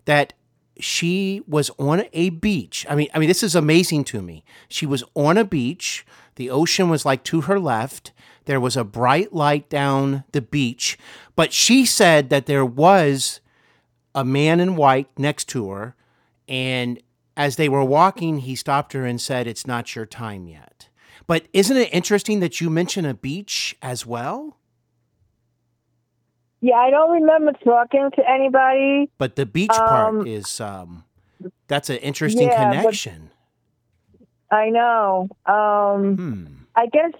that 0.04 0.32
she 0.78 1.42
was 1.46 1.70
on 1.78 2.04
a 2.12 2.30
beach. 2.30 2.84
I 2.88 2.94
mean, 2.94 3.08
I 3.14 3.18
mean, 3.18 3.28
this 3.28 3.42
is 3.42 3.54
amazing 3.54 4.04
to 4.04 4.22
me. 4.22 4.44
She 4.68 4.86
was 4.86 5.04
on 5.14 5.38
a 5.38 5.44
beach. 5.44 6.04
The 6.36 6.50
ocean 6.50 6.88
was 6.88 7.04
like 7.04 7.22
to 7.24 7.42
her 7.42 7.60
left. 7.60 8.12
There 8.46 8.60
was 8.60 8.76
a 8.76 8.84
bright 8.84 9.32
light 9.32 9.68
down 9.70 10.24
the 10.32 10.42
beach, 10.42 10.98
but 11.36 11.52
she 11.52 11.86
said 11.86 12.28
that 12.30 12.46
there 12.46 12.66
was 12.66 13.40
a 14.14 14.24
man 14.24 14.60
in 14.60 14.76
white 14.76 15.08
next 15.16 15.48
to 15.50 15.70
her, 15.70 15.94
and 16.48 17.00
as 17.36 17.56
they 17.56 17.68
were 17.68 17.84
walking, 17.84 18.40
he 18.40 18.54
stopped 18.54 18.92
her 18.92 19.06
and 19.06 19.20
said, 19.20 19.46
"It's 19.46 19.66
not 19.66 19.96
your 19.96 20.06
time 20.06 20.46
yet." 20.46 20.88
But 21.26 21.46
isn't 21.52 21.76
it 21.76 21.88
interesting 21.92 22.40
that 22.40 22.60
you 22.60 22.68
mention 22.68 23.06
a 23.06 23.14
beach 23.14 23.76
as 23.80 24.04
well? 24.04 24.58
Yeah, 26.64 26.76
I 26.76 26.88
don't 26.88 27.10
remember 27.20 27.52
talking 27.62 28.08
to 28.16 28.22
anybody. 28.26 29.10
But 29.18 29.36
the 29.36 29.44
beach 29.44 29.68
part 29.68 30.14
Um, 30.14 30.26
is 30.26 30.62
um, 30.62 31.04
that's 31.68 31.90
an 31.90 31.96
interesting 31.98 32.48
yeah, 32.48 32.64
connection. 32.72 33.28
I 34.50 34.70
know. 34.70 35.28
Um, 35.44 36.16
Hmm. 36.16 36.46
I 36.74 36.86
guess. 36.86 37.12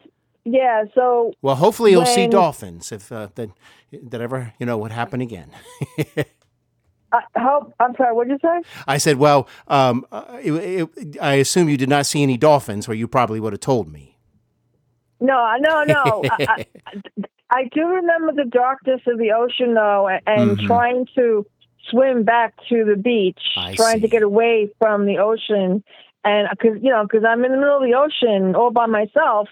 Yeah. 0.46 0.84
So 0.94 1.34
Well, 1.42 1.56
hopefully 1.56 1.90
you'll 1.90 2.06
see 2.06 2.26
dolphins 2.26 2.90
if 2.90 3.12
uh, 3.12 3.28
that 3.34 3.50
that 3.92 4.20
ever 4.22 4.54
you 4.58 4.64
know 4.64 4.78
would 4.78 4.92
happen 4.92 5.20
again. 5.20 5.50
I 7.12 7.20
hope. 7.36 7.74
I'm 7.78 7.94
sorry. 7.96 8.14
What 8.14 8.28
did 8.28 8.40
you 8.42 8.48
say? 8.48 8.68
I 8.88 8.96
said, 8.96 9.18
well, 9.18 9.46
um, 9.68 10.06
uh, 10.10 10.38
it, 10.42 10.52
it, 10.52 11.16
I 11.20 11.34
assume 11.34 11.68
you 11.68 11.76
did 11.76 11.90
not 11.90 12.06
see 12.06 12.22
any 12.22 12.38
dolphins, 12.38 12.88
or 12.88 12.94
you 12.94 13.06
probably 13.06 13.40
would 13.40 13.52
have 13.52 13.60
told 13.60 13.92
me. 13.92 14.16
No, 15.20 15.54
no, 15.60 15.84
no. 15.84 16.22
I, 16.30 16.64
I, 16.86 17.02
I 17.54 17.68
do 17.72 17.86
remember 17.86 18.32
the 18.32 18.48
darkness 18.50 19.00
of 19.06 19.18
the 19.18 19.32
ocean, 19.32 19.74
though, 19.74 20.08
and 20.26 20.58
Mhm. 20.58 20.66
trying 20.66 21.06
to 21.14 21.46
swim 21.90 22.24
back 22.24 22.54
to 22.68 22.84
the 22.84 22.96
beach, 22.96 23.40
I 23.56 23.74
trying 23.74 24.00
to 24.00 24.08
get 24.08 24.22
away 24.22 24.70
from 24.80 25.06
the 25.06 25.18
ocean, 25.18 25.84
and 26.24 26.48
because 26.50 26.82
you 26.82 26.90
know, 26.90 27.02
because 27.04 27.24
I'm 27.24 27.44
in 27.44 27.52
the 27.52 27.58
middle 27.58 27.76
of 27.76 27.82
the 27.84 27.94
ocean 27.94 28.56
all 28.56 28.70
by 28.70 28.86
myself, 28.86 29.48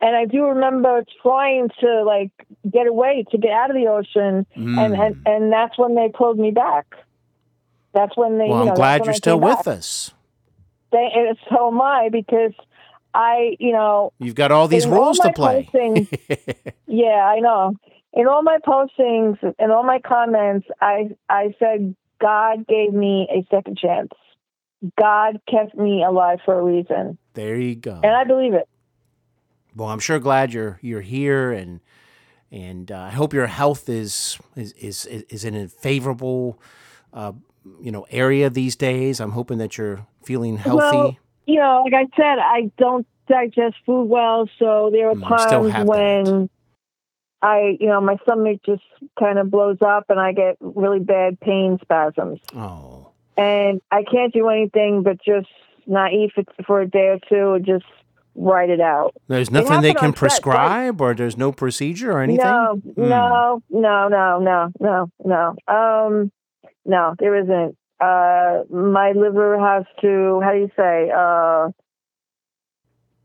and 0.00 0.14
I 0.14 0.26
do 0.26 0.44
remember 0.44 1.02
trying 1.22 1.68
to 1.80 2.02
like 2.04 2.30
get 2.70 2.86
away 2.86 3.24
to 3.30 3.38
get 3.38 3.50
out 3.52 3.70
of 3.70 3.76
the 3.76 3.88
ocean, 3.88 4.46
and 4.54 4.94
and 4.94 5.14
Mm. 5.16 5.26
and 5.26 5.52
that's 5.52 5.76
when 5.78 5.94
they 5.94 6.08
pulled 6.08 6.38
me 6.38 6.50
back. 6.52 6.86
That's 7.94 8.16
when 8.16 8.38
they. 8.38 8.48
well, 8.48 8.60
you 8.60 8.64
know, 8.66 8.70
I'm 8.72 8.76
glad 8.76 9.04
you're 9.06 9.14
still 9.14 9.40
with 9.40 9.64
back. 9.64 9.78
us. 9.78 10.12
They, 10.92 11.08
and 11.14 11.36
so 11.48 11.68
am 11.68 11.80
I 11.80 12.08
because 12.10 12.52
I, 13.14 13.56
you 13.58 13.72
know, 13.72 14.12
You've 14.18 14.34
got 14.34 14.52
all 14.52 14.68
these 14.68 14.86
roles 14.86 15.18
all 15.20 15.28
to 15.28 15.32
play. 15.34 15.68
postings- 15.72 16.72
Yeah, 16.86 17.06
I 17.26 17.40
know. 17.40 17.74
In 18.12 18.26
all 18.26 18.42
my 18.42 18.58
postings 18.66 19.38
and 19.58 19.70
all 19.72 19.84
my 19.84 20.00
comments, 20.00 20.66
I 20.80 21.10
I 21.28 21.54
said 21.58 21.94
God 22.20 22.66
gave 22.66 22.92
me 22.92 23.28
a 23.30 23.46
second 23.54 23.78
chance. 23.78 24.10
God 24.98 25.40
kept 25.48 25.76
me 25.76 26.02
alive 26.02 26.38
for 26.44 26.58
a 26.58 26.62
reason, 26.62 27.18
there 27.34 27.56
you 27.56 27.74
go. 27.76 28.00
and 28.02 28.14
I 28.14 28.24
believe 28.24 28.54
it. 28.54 28.66
well, 29.76 29.88
I'm 29.88 30.00
sure 30.00 30.18
glad 30.18 30.52
you're 30.52 30.78
you're 30.82 31.02
here, 31.02 31.52
and 31.52 31.80
and 32.50 32.90
uh, 32.90 32.98
I 32.98 33.10
hope 33.10 33.32
your 33.34 33.46
health 33.46 33.88
is 33.88 34.38
is 34.56 34.72
is 34.72 35.06
is 35.06 35.44
in 35.44 35.54
a 35.54 35.68
favorable, 35.68 36.58
uh, 37.12 37.32
you 37.80 37.92
know, 37.92 38.06
area 38.10 38.50
these 38.50 38.74
days. 38.74 39.20
I'm 39.20 39.32
hoping 39.32 39.58
that 39.58 39.78
you're 39.78 40.06
feeling 40.24 40.56
healthy. 40.56 40.96
Well, 40.96 41.16
You 41.46 41.58
know, 41.60 41.82
like 41.84 41.94
I 41.94 42.06
said, 42.16 42.38
I 42.38 42.70
don't 42.78 43.06
digest 43.28 43.76
food 43.86 44.04
well, 44.04 44.48
so 44.58 44.90
there 44.92 45.10
are 45.10 45.14
Mm, 45.14 45.28
times 45.28 45.86
when 45.86 46.50
I, 47.42 47.76
you 47.80 47.86
know, 47.86 48.00
my 48.00 48.16
stomach 48.22 48.60
just 48.66 48.82
kind 49.18 49.38
of 49.38 49.50
blows 49.50 49.78
up, 49.84 50.04
and 50.08 50.20
I 50.20 50.32
get 50.32 50.56
really 50.60 51.00
bad 51.00 51.40
pain 51.40 51.78
spasms. 51.82 52.38
oh, 52.54 53.08
and 53.36 53.80
I 53.90 54.02
can't 54.02 54.32
do 54.32 54.48
anything 54.48 55.02
but 55.02 55.16
just 55.24 55.48
not 55.86 56.12
eat 56.12 56.32
for, 56.34 56.44
for 56.66 56.80
a 56.82 56.86
day 56.88 57.08
or 57.08 57.18
two 57.28 57.54
and 57.54 57.64
just 57.64 57.84
write 58.34 58.68
it 58.70 58.80
out. 58.80 59.12
there's 59.28 59.50
nothing 59.50 59.80
they 59.80 59.94
can 59.94 60.08
on 60.08 60.12
set, 60.12 60.18
prescribe, 60.18 61.00
or 61.00 61.14
there's 61.14 61.36
no 61.36 61.50
procedure 61.52 62.12
or 62.12 62.20
anything. 62.22 62.44
No, 62.46 62.80
Hmm. 62.96 63.08
no, 63.08 63.62
no, 63.70 64.08
no, 64.08 64.38
no, 64.38 64.72
no, 64.78 65.10
no. 65.24 65.56
Um, 65.74 66.30
no, 66.84 67.14
there 67.18 67.34
isn't. 67.36 67.76
Uh, 68.00 68.62
my 68.70 69.12
liver 69.12 69.58
has 69.58 69.84
to. 70.00 70.40
How 70.42 70.52
do 70.52 70.58
you 70.58 70.70
say? 70.76 71.10
Uh, 71.14 71.68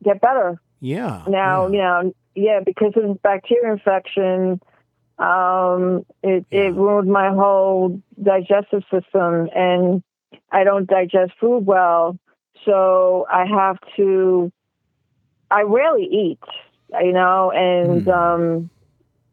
get 0.04 0.22
better 0.22 0.60
Yeah. 0.82 1.24
now. 1.28 1.68
yeah. 1.68 1.72
You 1.72 1.78
know, 1.78 2.14
yeah, 2.36 2.60
because 2.66 2.94
of 2.96 3.04
this 3.04 3.18
bacteria 3.24 3.72
infection. 3.74 4.60
Um, 5.18 6.06
it 6.24 6.46
Yeah. 6.52 6.64
it 6.68 6.76
ruined 6.76 7.10
my 7.10 7.30
whole 7.30 8.02
digestive 8.22 8.84
system, 8.92 9.50
and 9.56 10.04
I 10.52 10.66
don't 10.66 10.88
digest 10.88 11.32
food 11.40 11.66
well, 11.66 12.18
so 12.66 13.26
I 13.32 13.46
have 13.46 13.78
to. 13.96 14.52
I 15.50 15.62
rarely 15.62 16.04
eat, 16.04 16.40
you 17.02 17.14
know, 17.14 17.52
and 17.52 18.04
Hmm. 18.04 18.10
um, 18.10 18.70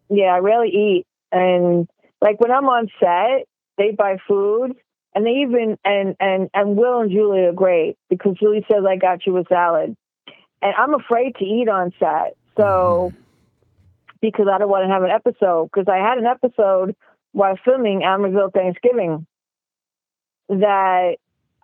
yeah, 0.08 0.34
I 0.34 0.38
rarely 0.38 0.68
eat, 0.68 1.06
and 1.32 1.88
like 2.20 2.38
when 2.40 2.52
I'm 2.52 2.66
on 2.66 2.88
set, 3.00 3.48
they 3.76 3.90
buy 3.90 4.18
food. 4.28 4.76
And 5.14 5.26
they 5.26 5.42
even 5.42 5.78
and 5.84 6.16
and 6.20 6.48
and 6.54 6.76
Will 6.76 7.00
and 7.00 7.10
Julie 7.10 7.44
are 7.44 7.52
great 7.52 7.96
because 8.08 8.36
Julie 8.40 8.64
says 8.70 8.84
I 8.88 8.96
got 8.96 9.26
you 9.26 9.36
a 9.36 9.44
salad, 9.48 9.94
and 10.62 10.74
I'm 10.76 10.94
afraid 10.94 11.36
to 11.36 11.44
eat 11.44 11.68
on 11.68 11.92
set. 11.98 12.36
So 12.56 13.12
because 14.22 14.46
I 14.50 14.58
don't 14.58 14.70
want 14.70 14.84
to 14.86 14.92
have 14.92 15.02
an 15.02 15.10
episode 15.10 15.70
because 15.72 15.92
I 15.92 15.98
had 15.98 16.16
an 16.16 16.26
episode 16.26 16.96
while 17.32 17.58
filming 17.64 18.00
Amityville 18.00 18.54
Thanksgiving 18.54 19.26
that 20.48 21.16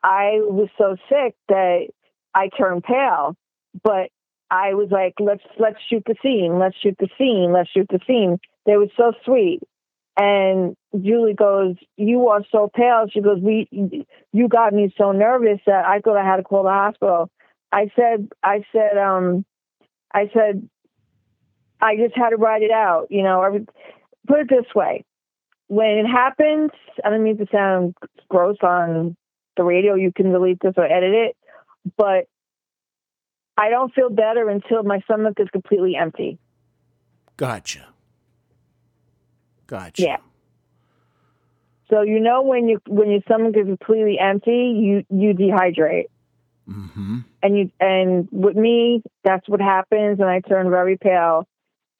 I 0.02 0.40
was 0.42 0.68
so 0.76 0.96
sick 1.08 1.34
that 1.48 1.88
I 2.34 2.48
turned 2.48 2.84
pale, 2.84 3.36
but 3.82 4.10
I 4.50 4.74
was 4.74 4.88
like, 4.90 5.14
let's 5.20 5.42
let's 5.58 5.78
shoot 5.88 6.02
the 6.06 6.16
scene, 6.22 6.58
let's 6.58 6.76
shoot 6.82 6.96
the 6.98 7.08
scene, 7.18 7.52
let's 7.52 7.70
shoot 7.70 7.86
the 7.90 8.00
scene. 8.06 8.38
They 8.66 8.76
were 8.76 8.88
so 8.96 9.12
sweet. 9.24 9.60
And 10.20 10.76
Julie 11.00 11.34
goes, 11.34 11.76
"You 11.96 12.28
are 12.28 12.42
so 12.50 12.68
pale." 12.74 13.06
She 13.08 13.20
goes, 13.20 13.40
"We, 13.40 13.68
you 14.32 14.48
got 14.48 14.72
me 14.72 14.92
so 14.98 15.12
nervous 15.12 15.60
that 15.66 15.84
I 15.86 16.00
thought 16.00 16.16
I 16.16 16.24
had 16.24 16.38
to 16.38 16.42
call 16.42 16.64
the 16.64 16.70
hospital." 16.70 17.30
I 17.70 17.90
said, 17.94 18.28
"I 18.42 18.64
said, 18.72 18.98
um, 18.98 19.44
I 20.12 20.28
said, 20.34 20.68
I 21.80 21.96
just 21.96 22.16
had 22.16 22.30
to 22.30 22.36
write 22.36 22.62
it 22.62 22.72
out. 22.72 23.06
You 23.10 23.22
know, 23.22 23.42
every, 23.42 23.66
put 24.26 24.40
it 24.40 24.48
this 24.48 24.74
way: 24.74 25.04
when 25.68 25.98
it 25.98 26.06
happens, 26.06 26.72
I 27.04 27.10
don't 27.10 27.22
mean 27.22 27.38
to 27.38 27.46
sound 27.52 27.94
gross 28.28 28.56
on 28.62 29.16
the 29.56 29.62
radio. 29.62 29.94
You 29.94 30.12
can 30.12 30.32
delete 30.32 30.58
this 30.60 30.74
or 30.76 30.84
edit 30.84 31.14
it, 31.14 31.36
but 31.96 32.26
I 33.56 33.70
don't 33.70 33.94
feel 33.94 34.10
better 34.10 34.48
until 34.48 34.82
my 34.82 34.98
stomach 35.00 35.38
is 35.38 35.48
completely 35.52 35.94
empty. 35.94 36.38
Gotcha. 37.36 37.86
Gotcha. 39.68 40.02
Yeah. 40.02 40.16
So 41.90 42.02
you 42.02 42.20
know 42.20 42.42
when 42.42 42.68
you 42.68 42.80
when 42.86 43.10
your 43.10 43.20
stomach 43.22 43.54
is 43.56 43.66
completely 43.66 44.18
empty, 44.18 44.74
you 44.78 45.04
you 45.10 45.32
dehydrate. 45.34 46.06
Mm-hmm. 46.68 47.18
and 47.42 47.56
you 47.58 47.70
and 47.80 48.28
with 48.30 48.54
me 48.54 49.02
that's 49.24 49.48
what 49.48 49.58
happens 49.58 50.20
and 50.20 50.28
i 50.28 50.40
turn 50.40 50.68
very 50.68 50.98
pale 50.98 51.48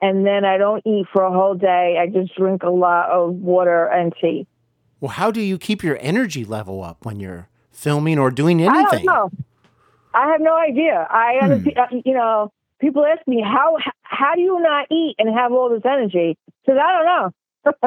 and 0.03 0.27
then 0.27 0.45
i 0.45 0.59
don't 0.59 0.83
eat 0.87 1.07
for 1.11 1.23
a 1.23 1.33
whole 1.33 1.55
day 1.55 1.97
i 1.99 2.07
just 2.07 2.37
drink 2.37 2.63
a 2.63 2.69
lot 2.69 3.09
of 3.09 3.33
water 3.33 3.87
and 3.87 4.13
tea 4.21 4.47
Well, 5.01 5.13
how 5.13 5.31
do 5.31 5.41
you 5.41 5.57
keep 5.57 5.83
your 5.83 5.97
energy 6.03 6.45
level 6.45 6.85
up 6.85 7.07
when 7.07 7.19
you're 7.19 7.49
filming 7.73 8.19
or 8.19 8.31
doing 8.31 8.61
i 8.61 8.67
don't 8.71 8.77
anything? 8.93 9.07
know 9.07 9.31
i 10.13 10.31
have 10.33 10.43
no 10.43 10.55
idea 10.55 11.07
i 11.09 11.39
Hmm. 11.41 11.99
you 12.05 12.13
know 12.13 12.53
people 12.79 13.07
ask 13.07 13.27
me 13.27 13.41
how 13.41 13.79
how 14.03 14.35
do 14.35 14.43
you 14.43 14.61
not 14.61 14.87
eat 14.91 15.15
and 15.19 15.35
have 15.35 15.51
all 15.51 15.71
this 15.71 15.81
energy 15.87 16.37
because 16.63 16.79
i 16.79 16.93
don't 16.93 17.07
know 17.07 17.31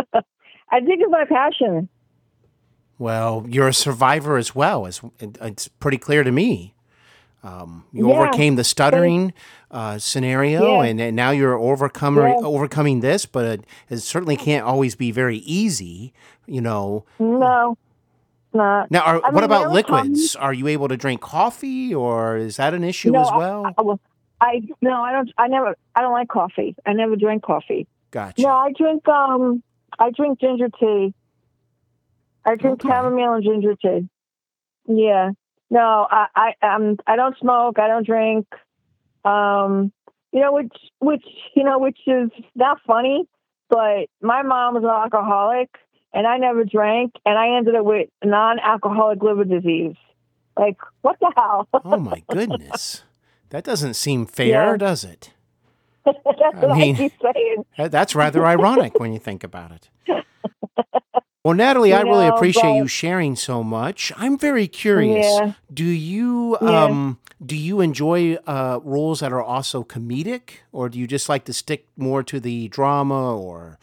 i 0.72 0.80
think 0.80 1.02
it's 1.02 1.12
my 1.12 1.26
passion 1.26 1.90
Well, 3.00 3.46
you're 3.50 3.68
a 3.70 3.74
survivor 3.74 4.38
as 4.38 4.54
well. 4.54 4.86
It's, 4.86 5.02
it's 5.20 5.68
pretty 5.68 5.98
clear 5.98 6.24
to 6.24 6.32
me. 6.32 6.76
Um, 7.44 7.86
you 7.92 8.08
Yeah. 8.08 8.14
overcame 8.16 8.56
the 8.58 8.64
stuttering 8.64 9.34
uh, 9.72 9.98
scenario, 9.98 10.62
Yeah. 10.84 10.84
and, 10.88 11.02
and 11.02 11.16
now 11.16 11.32
you're 11.32 11.58
overcomer, 11.58 12.28
Yeah. 12.28 12.36
overcoming 12.44 13.00
this. 13.00 13.26
But 13.26 13.46
it, 13.46 13.66
it 13.90 13.98
certainly 14.00 14.36
can't 14.38 14.64
always 14.64 14.94
be 14.96 15.10
very 15.12 15.38
easy. 15.38 16.14
You 16.46 16.62
know. 16.62 17.06
no 17.20 17.76
not 18.54 18.92
Now, 18.92 19.02
are, 19.02 19.16
I 19.26 19.32
what 19.32 19.42
mean, 19.42 19.44
about 19.46 19.72
liquids? 19.72 20.36
Are 20.36 20.54
you 20.54 20.68
able 20.68 20.88
to 20.88 20.98
drink 20.98 21.22
coffee, 21.22 21.96
or 21.96 22.38
is 22.38 22.58
that 22.58 22.76
an 22.76 22.84
issue 22.84 23.14
No, 23.14 23.22
as 23.22 23.32
well? 23.36 23.66
I, 23.66 23.82
well, 23.82 24.00
I 24.42 24.62
no 24.82 25.02
i 25.02 25.12
don't 25.12 25.32
i 25.40 25.48
never 25.48 25.76
i 25.96 26.02
don't 26.02 26.14
like 26.14 26.28
coffee 26.28 26.76
i 26.86 26.94
never 26.94 27.16
drink 27.16 27.42
coffee 27.44 27.88
gotcha. 28.12 28.42
No, 28.42 28.50
I 28.50 28.72
drink 28.78 29.08
um 29.08 29.64
I 30.00 30.12
drink 30.16 30.40
ginger 30.40 30.70
tea. 30.80 31.14
I 32.46 32.56
drink 32.56 32.80
Okay. 32.84 32.90
chamomile 32.90 33.34
and 33.34 33.44
ginger 33.44 33.76
tea. 33.76 34.08
Yeah. 34.88 35.32
No, 35.70 36.08
I 36.10 36.28
I 36.62 36.76
um 36.76 36.98
I 37.08 37.16
don't 37.16 37.38
smoke, 37.40 37.80
I 37.80 37.88
don't 37.88 38.06
drink. 38.06 38.48
Um 39.26 39.92
you 40.32 40.42
know 40.42 40.54
which 40.54 40.74
which 41.00 41.26
you 41.56 41.64
know 41.64 41.78
which 41.80 42.00
is 42.08 42.30
not 42.56 42.78
funny, 42.86 43.26
but 43.70 44.08
my 44.22 44.42
mom 44.44 44.76
was 44.76 44.84
an 44.84 44.90
alcoholic 44.90 45.70
and 46.14 46.26
I 46.28 46.38
never 46.38 46.64
drank 46.66 47.14
and 47.26 47.38
I 47.38 47.56
ended 47.58 47.76
up 47.76 47.86
with 47.86 48.10
non-alcoholic 48.24 49.22
liver 49.24 49.46
disease. 49.46 49.96
Like 50.58 50.78
what 51.02 51.18
the 51.20 51.32
hell? 51.36 51.68
oh 51.86 52.00
my 52.00 52.24
goodness, 52.30 53.04
that 53.50 53.64
doesn't 53.64 53.94
seem 53.94 54.26
fair, 54.26 54.48
Yeah. 54.72 54.78
does 54.78 55.04
it? 55.04 55.32
That's 56.06 56.64
I 56.64 56.76
mean- 56.78 56.96
I 56.96 56.98
keep 56.98 57.14
saying. 57.22 57.90
That's 57.90 58.16
rather 58.16 58.46
ironic 58.46 59.00
when 59.00 59.14
you 59.14 59.20
think 59.20 59.44
about 59.44 59.72
it. 59.72 59.90
Well, 61.44 61.56
Natalie, 61.56 61.90
You 61.90 61.96
I 61.96 62.02
really 62.02 62.28
appreciate 62.28 62.76
you 62.76 62.86
sharing 62.88 63.36
so 63.36 63.64
much. 63.64 64.12
I'm 64.16 64.38
very 64.38 64.68
curious. 64.68 65.26
Yeah. 65.26 65.54
Do 65.74 65.86
you 65.86 66.56
Yeah. 66.62 66.84
um 66.84 67.18
do 67.44 67.58
you 67.58 67.82
enjoy 67.82 68.36
uh 68.46 68.80
roles 68.84 69.22
that 69.22 69.34
are 69.34 69.42
also 69.42 69.84
comedic 69.84 70.62
or 70.72 70.88
do 70.88 71.00
you 71.00 71.08
just 71.08 71.30
like 71.30 71.46
to 71.46 71.54
stick 71.54 71.88
more 71.98 72.22
to 72.22 72.40
the 72.40 72.68
drama 72.68 73.36
or 73.36 73.80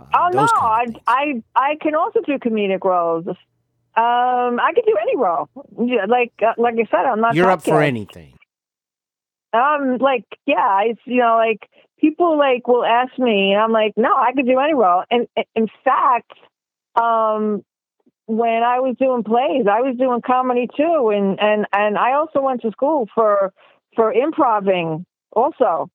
uh, 0.00 0.04
Oh 0.14 0.28
no, 0.32 0.46
kind 0.46 0.96
of 0.96 1.02
I. 1.06 1.42
I 1.56 1.70
I 1.72 1.76
can 1.82 1.94
also 1.94 2.20
do 2.22 2.38
comedic 2.38 2.82
roles. 2.82 3.26
Um, 3.28 3.36
I 4.58 4.72
could 4.74 4.86
do 4.86 4.96
any 5.02 5.14
role. 5.18 5.50
Yeah, 5.84 6.06
Like 6.08 6.32
uh, 6.40 6.54
like 6.56 6.76
I 6.80 6.86
said, 6.90 7.04
I'm 7.04 7.20
not. 7.20 7.34
You're 7.34 7.50
up 7.50 7.62
for 7.62 7.82
anything. 7.82 8.38
Um, 9.52 9.98
like 9.98 10.24
yeah, 10.46 10.80
it's 10.84 11.00
you 11.04 11.18
know 11.18 11.36
like 11.36 11.68
people 12.00 12.38
like 12.38 12.66
will 12.66 12.84
ask 12.84 13.18
me, 13.18 13.52
and 13.52 13.60
I'm 13.60 13.72
like, 13.72 13.92
no, 13.96 14.14
I 14.14 14.32
could 14.34 14.46
do 14.46 14.58
any 14.58 14.74
role. 14.74 15.04
And 15.10 15.26
in 15.54 15.68
fact, 15.84 16.32
um, 16.96 17.64
when 18.26 18.62
I 18.62 18.80
was 18.80 18.96
doing 18.98 19.22
plays, 19.24 19.66
I 19.70 19.80
was 19.80 19.96
doing 19.98 20.20
comedy 20.24 20.68
too, 20.76 21.10
and 21.14 21.38
and 21.40 21.66
and 21.72 21.98
I 21.98 22.14
also 22.14 22.40
went 22.40 22.62
to 22.62 22.70
school 22.70 23.08
for 23.14 23.52
for 23.94 24.12
improving 24.12 25.04
also. 25.32 25.90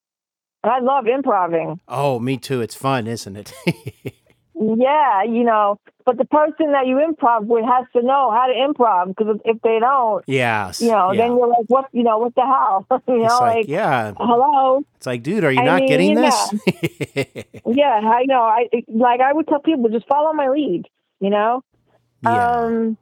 I 0.63 0.79
love 0.79 1.07
improving. 1.07 1.79
Oh, 1.87 2.19
me 2.19 2.37
too. 2.37 2.61
It's 2.61 2.75
fun, 2.75 3.07
isn't 3.07 3.37
it? 3.37 3.53
Yeah, 4.59 5.23
you 5.23 5.43
know, 5.43 5.79
but 6.03 6.17
the 6.17 6.25
person 6.25 6.71
that 6.71 6.87
you 6.87 6.95
improv 6.95 7.45
with 7.45 7.63
has 7.65 7.85
to 7.93 8.01
know 8.01 8.31
how 8.31 8.47
to 8.47 8.53
improv 8.53 9.09
because 9.09 9.39
if 9.45 9.61
they 9.61 9.77
don't, 9.79 10.23
yes. 10.25 10.81
you 10.81 10.87
know, 10.87 11.11
yeah. 11.11 11.21
then 11.21 11.37
you're 11.37 11.47
like, 11.47 11.65
what, 11.67 11.85
you 11.91 12.01
know, 12.03 12.17
what 12.17 12.33
the 12.33 12.41
hell, 12.41 12.85
you 13.07 13.23
it's 13.23 13.33
know, 13.33 13.39
like, 13.39 13.55
like, 13.57 13.67
yeah. 13.67 14.13
hello, 14.17 14.83
It's 14.95 15.05
like, 15.05 15.21
dude, 15.21 15.43
are 15.43 15.51
you 15.51 15.61
I 15.61 15.65
not 15.65 15.79
mean, 15.81 15.87
getting 15.89 16.15
this? 16.15 16.53
yeah, 17.67 17.99
I 18.03 18.23
know, 18.25 18.41
I 18.41 18.67
like, 18.87 19.21
I 19.21 19.31
would 19.31 19.47
tell 19.47 19.59
people 19.59 19.89
just 19.89 20.07
follow 20.07 20.33
my 20.33 20.49
lead, 20.49 20.85
you 21.19 21.29
know. 21.29 21.63
yeah. 22.23 22.51
Um, 22.61 22.97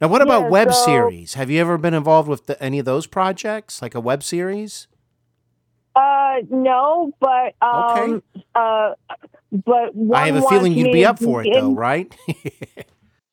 now, 0.00 0.08
what 0.08 0.22
about 0.22 0.42
yeah, 0.44 0.48
web 0.48 0.72
so- 0.72 0.84
series? 0.84 1.34
Have 1.34 1.50
you 1.50 1.60
ever 1.60 1.76
been 1.76 1.94
involved 1.94 2.28
with 2.28 2.46
the, 2.46 2.62
any 2.62 2.78
of 2.78 2.84
those 2.86 3.06
projects, 3.06 3.82
like 3.82 3.94
a 3.94 4.00
web 4.00 4.22
series? 4.22 4.88
Uh, 5.96 6.36
no, 6.50 7.12
but 7.20 7.54
um, 7.60 8.22
uh, 8.54 8.92
but 9.50 9.92
I 10.14 10.26
have 10.26 10.36
a 10.36 10.42
feeling 10.42 10.74
you'd 10.74 10.92
be 10.92 11.04
up 11.04 11.18
for 11.18 11.42
it, 11.42 11.46
in- 11.48 11.52
though, 11.54 11.72
right? 11.72 12.14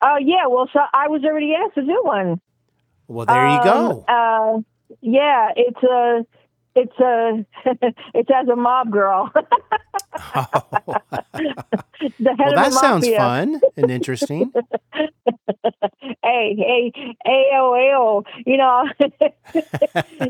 Oh 0.02 0.16
yeah, 0.20 0.46
well, 0.48 0.68
so 0.72 0.80
I 0.92 1.08
was 1.08 1.22
already 1.24 1.54
asked 1.54 1.74
to 1.76 1.82
do 1.82 2.00
one. 2.02 2.40
well, 3.06 3.26
there 3.26 3.46
you 3.46 3.58
Um, 3.58 3.64
go. 3.64 4.04
Uh, 4.08 4.60
yeah, 5.02 5.50
it's 5.56 5.82
a, 5.82 6.24
it's 6.74 6.98
a, 6.98 7.44
it's 8.14 8.30
as 8.34 8.48
a 8.48 8.56
mob 8.56 8.90
girl. 8.90 9.30
Oh. 10.34 10.46
the 11.34 12.34
head 12.36 12.38
well, 12.38 12.54
that 12.54 12.72
sounds 12.72 13.08
fun 13.08 13.60
and 13.76 13.90
interesting. 13.90 14.52
Hey, 16.22 16.54
hey, 16.56 17.14
AO, 17.26 17.74
AO. 17.74 18.24
You 18.46 18.56
know, 18.56 18.88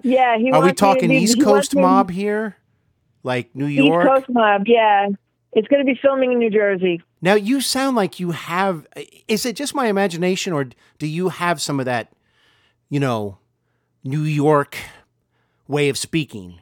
yeah. 0.03 0.37
He 0.39 0.51
Are 0.51 0.63
we 0.63 0.73
talking 0.73 1.09
be- 1.09 1.19
East 1.19 1.37
he 1.37 1.41
Coast 1.43 1.75
me- 1.75 1.83
mob 1.83 2.11
here, 2.11 2.57
like 3.23 3.55
New 3.55 3.67
York? 3.67 4.05
East 4.05 4.15
Coast 4.15 4.29
mob. 4.29 4.63
Yeah, 4.67 5.09
it's 5.53 5.69
going 5.69 5.85
to 5.85 5.93
be 5.93 5.99
filming 6.01 6.33
in 6.33 6.39
New 6.39 6.51
Jersey. 6.51 7.01
Now 7.23 7.35
you 7.35 7.61
sound 7.61 7.97
like 7.97 8.19
you 8.21 8.33
have. 8.33 8.87
Is 9.29 9.47
it 9.47 9.57
just 9.57 9.75
my 9.75 9.87
imagination, 9.87 10.53
or 10.53 10.67
do 10.99 11.07
you 11.07 11.29
have 11.29 11.61
some 11.61 11.79
of 11.81 11.87
that, 11.87 12.13
you 12.89 13.01
know, 13.01 13.39
New 14.03 14.23
York 14.23 14.77
way 15.69 15.89
of 15.89 15.99
speaking, 15.99 16.61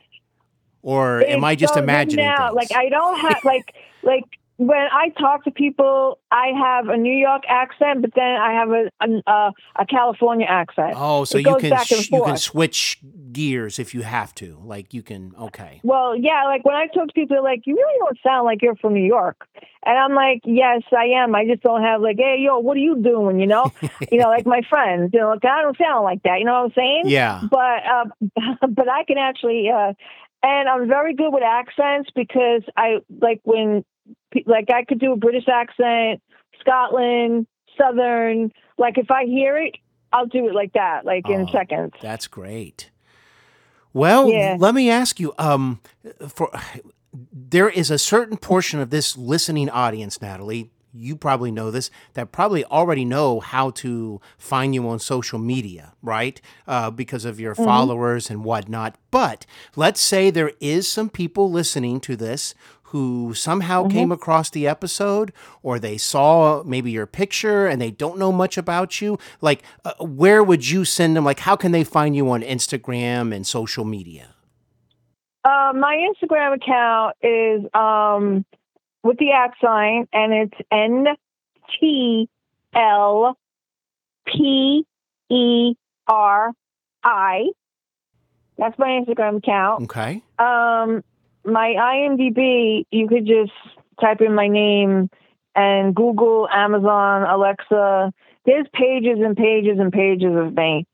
or 0.82 1.20
am 1.22 1.38
It's 1.38 1.44
I 1.44 1.55
just 1.55 1.74
so 1.74 1.80
imagining 1.80 2.24
now. 2.24 2.48
things? 2.48 2.55
Like 2.57 2.72
I 2.76 2.88
don't 2.88 3.18
have 3.20 3.44
like 3.44 3.74
like 4.03 4.24
when 4.66 4.86
I 4.92 5.08
talk 5.18 5.44
to 5.44 5.50
people, 5.50 6.18
I 6.30 6.48
have 6.58 6.88
a 6.88 6.96
New 6.96 7.14
York 7.14 7.42
accent, 7.48 8.02
but 8.02 8.10
then 8.14 8.36
I 8.36 8.52
have 8.52 8.70
a 8.70 8.90
a, 9.00 9.30
a, 9.30 9.52
a 9.80 9.86
California 9.86 10.46
accent. 10.48 10.94
oh, 10.96 11.24
so 11.24 11.38
it 11.38 11.46
you 11.46 11.56
can 11.56 11.70
back 11.70 11.90
and 11.90 12.02
sh- 12.02 12.10
you 12.10 12.22
can 12.22 12.36
switch 12.36 12.98
gears 13.32 13.78
if 13.78 13.94
you 13.94 14.02
have 14.02 14.34
to. 14.36 14.58
Like 14.64 14.94
you 14.94 15.02
can. 15.02 15.32
Okay. 15.38 15.80
Well, 15.82 16.16
yeah, 16.16 16.44
like 16.44 16.64
when 16.64 16.74
I 16.74 16.86
talk 16.86 17.08
to 17.08 17.12
people, 17.14 17.34
they're 17.34 17.42
like, 17.42 17.62
you 17.66 17.74
really 17.74 17.98
don't 17.98 18.18
sound 18.22 18.44
like 18.44 18.62
you're 18.62 18.76
from 18.76 18.94
New 18.94 19.06
York. 19.06 19.46
And 19.84 19.98
I'm 19.98 20.14
like, 20.14 20.42
yes, 20.44 20.82
I 20.96 21.06
am. 21.06 21.34
I 21.34 21.44
just 21.44 21.62
don't 21.62 21.82
have 21.82 22.00
like, 22.00 22.16
hey, 22.16 22.36
yo, 22.38 22.58
what 22.58 22.76
are 22.76 22.80
you 22.80 23.02
doing? 23.02 23.40
You 23.40 23.46
know, 23.46 23.72
you 24.12 24.18
know, 24.18 24.28
like 24.28 24.46
my 24.46 24.62
friends, 24.68 25.10
you 25.12 25.20
know, 25.20 25.30
like, 25.30 25.44
I 25.44 25.62
don't 25.62 25.76
sound 25.76 26.04
like 26.04 26.22
that. 26.22 26.38
You 26.38 26.44
know 26.44 26.52
what 26.52 26.64
I'm 26.66 26.72
saying? 26.76 27.02
Yeah. 27.06 27.42
But, 27.50 27.82
uh, 27.84 28.04
but 28.68 28.88
I 28.88 29.04
can 29.04 29.18
actually, 29.18 29.68
uh, 29.70 29.92
and 30.44 30.68
I'm 30.68 30.86
very 30.86 31.14
good 31.14 31.30
with 31.30 31.42
accents 31.42 32.10
because 32.14 32.62
I 32.76 32.98
like 33.20 33.40
when, 33.44 33.84
like, 34.46 34.70
I 34.70 34.84
could 34.84 34.98
do 34.98 35.12
a 35.12 35.16
British 35.16 35.44
accent, 35.48 36.22
Scotland, 36.61 37.46
Southern. 37.78 38.53
Like, 38.78 38.98
if 38.98 39.11
I 39.11 39.24
hear 39.24 39.57
it, 39.59 39.76
I'll 40.12 40.26
do 40.26 40.48
it 40.48 40.55
like 40.55 40.72
that, 40.74 41.05
like 41.05 41.28
in 41.28 41.42
Oh. 41.48 41.53
seconds. 41.53 41.92
That's 42.00 42.26
great. 42.26 42.90
Well, 43.92 44.28
Yeah. 44.28 44.57
let 44.59 44.74
me 44.74 44.90
ask 44.90 45.20
you. 45.20 45.32
Um, 45.38 45.80
for 46.28 46.50
there 47.32 47.68
is 47.68 47.90
a 47.90 47.98
certain 47.98 48.38
portion 48.38 48.80
of 48.80 48.90
this 48.90 49.16
listening 49.18 49.68
audience, 49.68 50.20
Natalie. 50.22 50.70
You 50.94 51.16
probably 51.16 51.50
know 51.50 51.70
this. 51.70 51.90
That 52.14 52.32
probably 52.32 52.64
already 52.66 53.05
know 53.07 53.40
how 53.40 53.70
to 53.70 54.20
find 54.36 54.74
you 54.74 54.86
on 54.88 54.98
social 54.98 55.38
media, 55.38 55.94
right? 56.03 56.38
Uh, 56.66 56.90
because 56.90 57.24
of 57.24 57.40
your 57.40 57.55
followers 57.55 58.28
and 58.30 58.44
whatnot. 58.44 58.96
But 59.11 59.46
let's 59.74 60.00
say 60.03 60.30
there 60.30 60.53
is 60.61 60.86
some 60.90 61.09
people 61.09 61.50
listening 61.50 62.00
to 62.00 62.14
this 62.16 62.55
who 62.93 63.32
somehow 63.34 63.88
came 63.88 64.12
across 64.12 64.51
the 64.51 64.66
episode 64.68 65.32
or 65.62 65.78
they 65.78 65.99
saw 65.99 66.62
maybe 66.64 66.90
your 66.90 67.07
picture 67.07 67.66
and 67.66 67.80
they 67.80 67.90
don't 67.90 68.18
know 68.18 68.30
much 68.30 68.57
about 68.57 69.01
you 69.01 69.18
like 69.40 69.62
uh, 69.84 69.93
where 69.99 70.43
would 70.43 70.68
you 70.68 70.84
send 70.84 71.16
them 71.16 71.24
like 71.24 71.40
how 71.40 71.57
can 71.57 71.72
they 71.72 71.84
find 71.84 72.14
you 72.14 72.30
on 72.30 72.43
instagram 72.43 73.34
and 73.34 73.47
social 73.47 73.84
media 73.84 74.28
Uh, 75.45 75.72
my 75.74 75.97
Instagram 76.11 76.55
account 76.55 77.16
is 77.20 77.66
um, 77.74 78.45
with 79.03 79.18
the 79.18 79.32
at 79.32 79.51
sign, 79.61 80.07
and 80.12 80.32
it's 80.32 80.59
N 80.70 81.07
T 81.80 82.28
L 82.74 83.36
P 84.24 84.86
E 85.28 85.74
R 86.07 86.53
I. 87.03 87.51
That's 88.57 88.78
my 88.78 88.90
Instagram 89.01 89.38
account. 89.38 89.84
okay 89.84 90.22
Um, 90.38 91.03
my 91.45 91.74
IMDb, 91.78 92.84
you 92.90 93.09
could 93.09 93.26
just 93.26 93.53
type 94.01 94.20
in 94.20 94.34
my 94.34 94.49
name 94.49 95.11
and 95.55 95.95
Google, 95.95 96.49
Amazon, 96.51 97.22
Alexa. 97.22 98.12
There's 98.47 98.66
pages 98.72 99.18
and 99.22 99.36
pages 99.36 99.78
and 99.78 99.93
pages 99.93 100.34
of 100.34 100.55
me. 100.55 100.86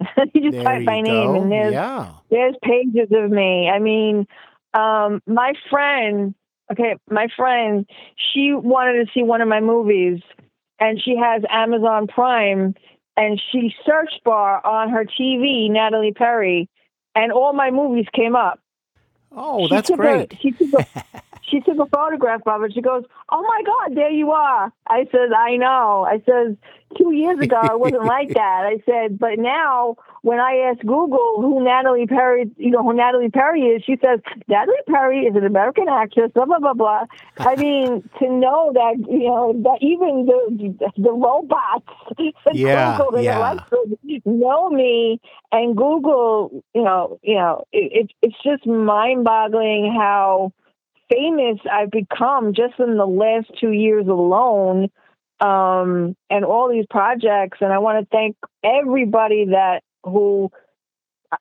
you 0.34 0.40
just 0.40 0.52
there 0.52 0.64
type 0.64 0.80
you 0.80 0.86
my 0.86 1.00
name 1.02 1.34
and 1.34 1.52
there's 1.52 1.74
yeah 1.74 2.12
there's 2.30 2.54
pages 2.62 3.08
of 3.10 3.30
me. 3.30 3.68
I 3.68 3.78
mean, 3.78 4.26
um, 4.72 5.20
my 5.26 5.52
friend, 5.68 6.34
okay, 6.72 6.96
my 7.10 7.28
friend, 7.36 7.86
she 8.16 8.52
wanted 8.54 9.04
to 9.04 9.12
see 9.12 9.22
one 9.22 9.40
of 9.40 9.48
my 9.48 9.60
movies, 9.60 10.20
and 10.78 11.00
she 11.02 11.16
has 11.16 11.42
Amazon 11.50 12.06
Prime, 12.06 12.74
and 13.16 13.42
she 13.50 13.74
search 13.84 14.12
bar 14.24 14.64
on 14.64 14.90
her 14.90 15.04
TV, 15.04 15.68
Natalie 15.70 16.12
Peri, 16.12 16.68
and 17.14 17.32
all 17.32 17.52
my 17.52 17.70
movies 17.70 18.06
came 18.14 18.36
up. 18.36 18.60
Oh 19.32 19.66
She 19.68 19.74
that's 19.74 19.88
took 19.88 19.98
a- 19.98 20.02
great 20.02 20.34
she 20.42 20.52
took 20.52 20.72
a, 20.74 20.86
she 21.42 21.60
took 21.60 21.78
a 21.78 21.86
photograph 21.86 22.42
of 22.46 22.62
it. 22.62 22.72
She 22.74 22.80
goes, 22.80 23.04
"Oh 23.30 23.42
my 23.42 23.62
God, 23.66 23.96
there 23.96 24.10
you 24.10 24.30
are." 24.30 24.72
I 24.86 25.06
said, 25.10 25.32
"I 25.36 25.56
know." 25.56 26.06
I 26.08 26.22
says, 26.24 26.56
two 26.96 27.12
years 27.12 27.40
ago 27.40 27.60
it 27.72 27.80
wasn't 27.80 28.04
like 28.04 28.32
that." 28.34 28.62
I 28.66 28.82
said, 28.86 29.18
"But 29.18 29.38
now 29.38 29.96
when 30.22 30.38
I 30.38 30.70
ask 30.70 30.80
Google 30.80 31.36
who 31.36 31.62
Natalie 31.64 32.06
Peri, 32.06 32.50
you 32.56 32.70
know 32.70 32.82
who 32.82 32.92
Natalie 32.92 33.30
Peri 33.30 33.62
is, 33.62 33.82
she 33.84 33.96
says 34.04 34.20
Natalie 34.48 34.76
Peri 34.88 35.20
is 35.20 35.36
an 35.36 35.44
American 35.44 35.86
actress." 35.88 36.30
Blah 36.34 36.46
blah 36.46 36.58
blah 36.58 36.74
blah. 36.74 37.04
I 37.38 37.56
mean, 37.64 38.08
to 38.18 38.30
know 38.30 38.72
that 38.74 38.96
you 39.08 39.28
know 39.28 39.52
that 39.62 39.78
even 39.80 40.26
the 40.26 40.90
the 40.96 41.12
robots, 41.12 41.88
Yeah, 42.52 42.98
Google 42.98 43.16
and 43.16 43.24
yeah. 43.24 43.38
Alexa 43.38 43.76
know 44.24 44.70
me 44.70 45.20
and 45.52 45.76
Google, 45.76 46.62
you 46.74 46.82
know, 46.82 47.18
you 47.22 47.34
know, 47.34 47.64
it, 47.72 47.92
it, 47.92 48.12
it's 48.22 48.36
just 48.44 48.66
mind-boggling 48.66 49.94
how 49.96 50.52
famous 51.10 51.58
I've 51.70 51.90
become 51.90 52.54
just 52.54 52.78
in 52.78 52.96
the 52.96 53.06
last 53.06 53.50
two 53.60 53.72
years 53.72 54.06
alone, 54.06 54.90
um, 55.40 56.16
and 56.28 56.44
all 56.44 56.68
these 56.70 56.86
projects. 56.88 57.58
And 57.60 57.72
I 57.72 57.78
want 57.78 58.00
to 58.00 58.16
thank 58.16 58.36
everybody 58.62 59.46
that 59.46 59.82
who. 60.04 60.50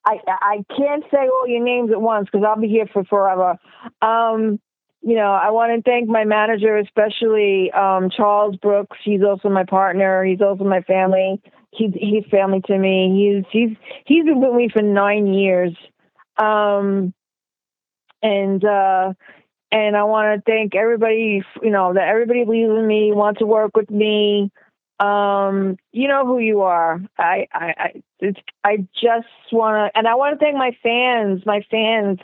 I 0.05 0.19
I 0.27 0.63
can't 0.77 1.03
say 1.09 1.27
all 1.27 1.47
your 1.47 1.63
names 1.63 1.91
at 1.91 1.99
once 1.99 2.27
because 2.31 2.45
I'll 2.47 2.61
be 2.61 2.67
here 2.67 2.85
for 2.93 3.03
forever. 3.05 3.57
Um, 4.03 4.59
you 5.01 5.15
know, 5.15 5.31
I 5.31 5.51
want 5.51 5.71
to 5.83 5.89
thank 5.89 6.09
my 6.09 6.25
manager, 6.25 6.77
especially 6.77 7.71
um, 7.71 8.09
Charles 8.09 8.55
Brooks. 8.57 8.97
He's 9.03 9.23
also 9.23 9.49
my 9.49 9.63
partner. 9.63 10.23
He's 10.25 10.41
also 10.41 10.63
my 10.63 10.81
family. 10.81 11.41
He's 11.71 11.91
he's 11.93 12.25
family 12.29 12.61
to 12.67 12.77
me. 12.77 13.43
He's 13.43 13.45
he's 13.51 13.77
he's 14.05 14.25
been 14.25 14.41
with 14.41 14.53
me 14.53 14.69
for 14.71 14.81
nine 14.81 15.27
years, 15.27 15.73
um, 16.37 17.13
and 18.21 18.63
uh, 18.65 19.13
and 19.71 19.95
I 19.95 20.03
want 20.03 20.43
to 20.43 20.51
thank 20.51 20.75
everybody. 20.75 21.43
You 21.61 21.69
know 21.69 21.93
that 21.93 22.07
everybody 22.07 22.43
believes 22.43 22.71
in 22.71 22.87
me, 22.87 23.11
wants 23.13 23.39
to 23.39 23.45
work 23.45 23.71
with 23.75 23.89
me. 23.89 24.51
Um, 24.99 25.77
you 25.91 26.07
know 26.07 26.25
who 26.25 26.39
you 26.39 26.61
are. 26.61 27.01
I 27.17 27.47
I 27.53 27.73
I, 28.21 28.33
I 28.63 28.77
just 29.01 29.27
want 29.51 29.93
to, 29.93 29.97
and 29.97 30.07
I 30.07 30.15
want 30.15 30.39
to 30.39 30.43
thank 30.43 30.57
my 30.57 30.75
fans. 30.83 31.43
My 31.45 31.61
fans. 31.69 32.19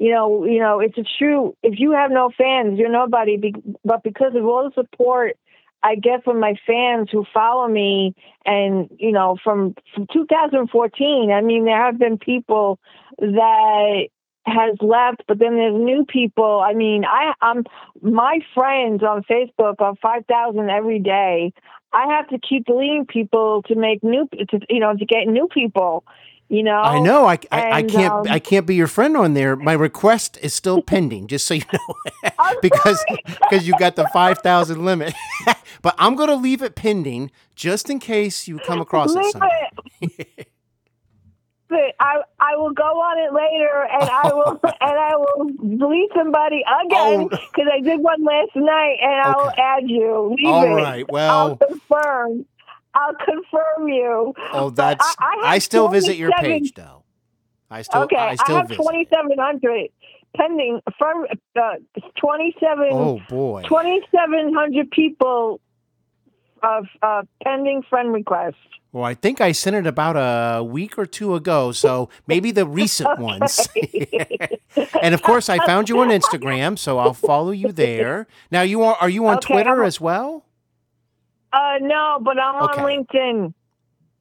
You 0.00 0.12
know, 0.12 0.44
you 0.44 0.60
know, 0.60 0.78
it's 0.78 0.96
a 0.96 1.04
true. 1.18 1.56
If 1.62 1.80
you 1.80 1.90
have 1.92 2.12
no 2.12 2.30
fans, 2.38 2.78
you're 2.78 2.88
nobody. 2.92 3.36
Be, 3.36 3.54
but 3.84 4.04
because 4.04 4.34
of 4.36 4.44
all 4.44 4.70
the 4.70 4.80
support 4.80 5.36
I 5.82 5.94
get 5.94 6.24
from 6.24 6.40
my 6.40 6.54
fans 6.66 7.08
who 7.10 7.24
follow 7.32 7.68
me, 7.68 8.14
and 8.44 8.88
you 8.98 9.12
know, 9.12 9.36
from 9.42 9.74
from 9.94 10.06
2014. 10.12 11.30
I 11.30 11.40
mean, 11.40 11.64
there 11.64 11.84
have 11.84 11.98
been 11.98 12.18
people 12.18 12.78
that 13.18 14.08
has 14.46 14.76
left, 14.80 15.22
but 15.28 15.38
then 15.38 15.56
there's 15.56 15.74
new 15.74 16.04
people. 16.04 16.60
I 16.64 16.74
mean, 16.74 17.04
I 17.04 17.32
I'm 17.40 17.64
my 18.02 18.40
friends 18.54 19.02
on 19.02 19.22
Facebook 19.30 19.76
are 19.80 19.94
five 20.02 20.24
thousand 20.26 20.70
every 20.70 20.98
day. 20.98 21.52
I 21.92 22.06
have 22.08 22.28
to 22.28 22.38
keep 22.38 22.66
deleting 22.66 23.06
people 23.06 23.62
to 23.64 23.74
make 23.74 24.02
new, 24.02 24.28
to, 24.28 24.60
you 24.68 24.80
know, 24.80 24.94
to 24.94 25.04
get 25.04 25.26
new 25.26 25.48
people. 25.48 26.04
You 26.50 26.62
know, 26.62 26.78
I 26.78 26.98
know. 26.98 27.26
I, 27.26 27.38
I, 27.52 27.70
I 27.72 27.82
can't 27.82 28.12
um, 28.12 28.26
I 28.26 28.38
can't 28.38 28.64
be 28.64 28.74
your 28.74 28.86
friend 28.86 29.18
on 29.18 29.34
there. 29.34 29.54
My 29.54 29.74
request 29.74 30.38
is 30.40 30.54
still 30.54 30.80
pending, 30.80 31.26
just 31.26 31.46
so 31.46 31.52
you 31.52 31.62
know, 31.70 32.30
because 32.62 33.04
because 33.26 33.68
you 33.68 33.74
got 33.78 33.96
the 33.96 34.08
five 34.14 34.38
thousand 34.38 34.82
limit. 34.82 35.12
but 35.82 35.94
I'm 35.98 36.14
going 36.14 36.30
to 36.30 36.36
leave 36.36 36.62
it 36.62 36.74
pending 36.74 37.30
just 37.54 37.90
in 37.90 37.98
case 37.98 38.48
you 38.48 38.58
come 38.60 38.80
across 38.80 39.14
it. 39.14 39.18
Leave 39.18 39.32
Someday. 39.32 40.46
It. 41.70 41.94
I 42.00 42.22
I 42.40 42.56
will 42.56 42.72
go 42.72 42.82
on 42.82 43.18
it 43.18 43.32
later, 43.34 43.86
and 43.90 44.08
I 44.10 44.32
will 44.32 44.60
and 44.80 44.98
I 44.98 45.16
will 45.16 45.50
delete 45.78 46.10
somebody 46.16 46.62
again 46.84 47.20
Oh. 47.24 47.28
because 47.28 47.66
I 47.72 47.80
did 47.80 48.00
one 48.00 48.24
last 48.24 48.54
night, 48.56 48.96
and 49.02 49.20
I 49.22 49.36
will 49.36 49.52
add 49.56 49.88
you. 49.88 50.36
Leave 50.36 50.46
All 50.46 50.64
it. 50.64 50.82
right, 50.82 51.06
I'll 51.14 51.56
confirm. 51.56 52.46
I'll 52.94 53.14
confirm 53.14 53.88
you. 53.88 54.34
Oh, 54.52 54.70
But 54.70 54.76
that's 54.76 55.16
I, 55.20 55.40
I, 55.44 55.48
I 55.54 55.58
still 55.58 55.88
visit 55.88 56.16
your 56.16 56.32
page 56.32 56.74
though. 56.74 57.04
I 57.70 57.82
still 57.82 58.02
Okay, 58.04 58.16
I 58.16 58.36
I, 58.46 58.52
have 58.52 58.70
twenty 58.74 59.06
seven 59.12 59.36
hundred 59.38 59.88
pending 60.36 60.80
from 60.98 61.26
uh, 61.60 61.74
twenty 62.18 62.54
seven. 62.60 62.88
Oh 62.92 63.20
boy. 63.28 63.62
2,700 63.68 64.90
people 64.90 65.60
of 66.62 66.86
uh, 67.02 67.22
pending 67.44 67.82
friend 67.88 68.12
requests. 68.12 68.56
Well, 68.92 69.04
I 69.04 69.14
think 69.14 69.40
I 69.40 69.52
sent 69.52 69.76
it 69.76 69.86
about 69.86 70.16
a 70.16 70.64
week 70.64 70.98
or 70.98 71.04
two 71.06 71.34
ago, 71.34 71.72
so 71.72 72.08
maybe 72.26 72.50
the 72.52 72.66
recent 72.66 73.18
ones. 73.30 73.68
and 75.02 75.14
of 75.14 75.22
course, 75.22 75.48
I 75.48 75.58
found 75.66 75.88
you 75.88 76.00
on 76.00 76.08
Instagram, 76.08 76.78
so 76.78 76.98
I'll 76.98 77.12
follow 77.14 77.50
you 77.50 77.70
there. 77.72 78.26
Now, 78.50 78.62
you 78.62 78.82
are 78.82 78.96
are 79.00 79.10
you 79.10 79.26
on 79.26 79.36
Okay, 79.38 79.54
Twitter 79.54 79.76
I'm- 79.80 79.84
as 79.86 80.00
well? 80.00 80.44
Uh, 81.52 81.78
no, 81.80 82.18
but 82.22 82.38
I'm 82.38 82.62
Okay. 82.64 82.82
on 82.82 82.86
LinkedIn. 83.06 83.54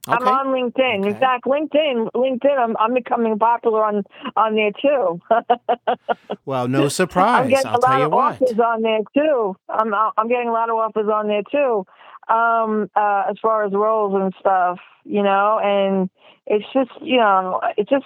I'm 0.10 0.26
on 0.26 0.48
LinkedIn. 0.48 1.06
In 1.06 1.16
fact, 1.20 1.44
LinkedIn, 1.44 2.10
LinkedIn, 2.16 2.58
I'm, 2.58 2.78
I'm 2.80 2.94
becoming 2.94 3.38
popular 3.38 3.84
on 3.84 4.04
on 4.38 4.56
there 4.56 4.72
too. 4.82 5.20
Well, 6.46 6.70
no 6.70 6.88
surprise. 6.88 7.44
I'm 7.44 7.50
getting 7.50 7.68
I'll 7.68 7.78
a 7.78 7.80
lot 7.82 8.00
you 8.00 8.06
of 8.06 8.12
what. 8.14 8.42
offers 8.42 8.58
on 8.60 8.82
there 8.82 9.00
too. 9.14 9.56
I'm 9.68 9.94
I'm 9.94 10.28
getting 10.30 10.48
a 10.48 10.54
lot 10.54 10.70
of 10.70 10.76
offers 10.78 11.10
on 11.14 11.28
there 11.28 11.42
too. 11.52 11.86
Um, 12.30 12.90
uh, 12.96 13.24
as 13.30 13.38
far 13.42 13.66
as 13.66 13.72
roles 13.72 14.14
and 14.14 14.34
stuff, 14.40 14.80
you 15.06 15.24
know, 15.24 15.60
and 15.64 16.10
it's 16.46 16.66
just 16.74 16.92
you 17.02 17.18
know, 17.18 17.62
it's 17.78 17.90
just 17.90 18.06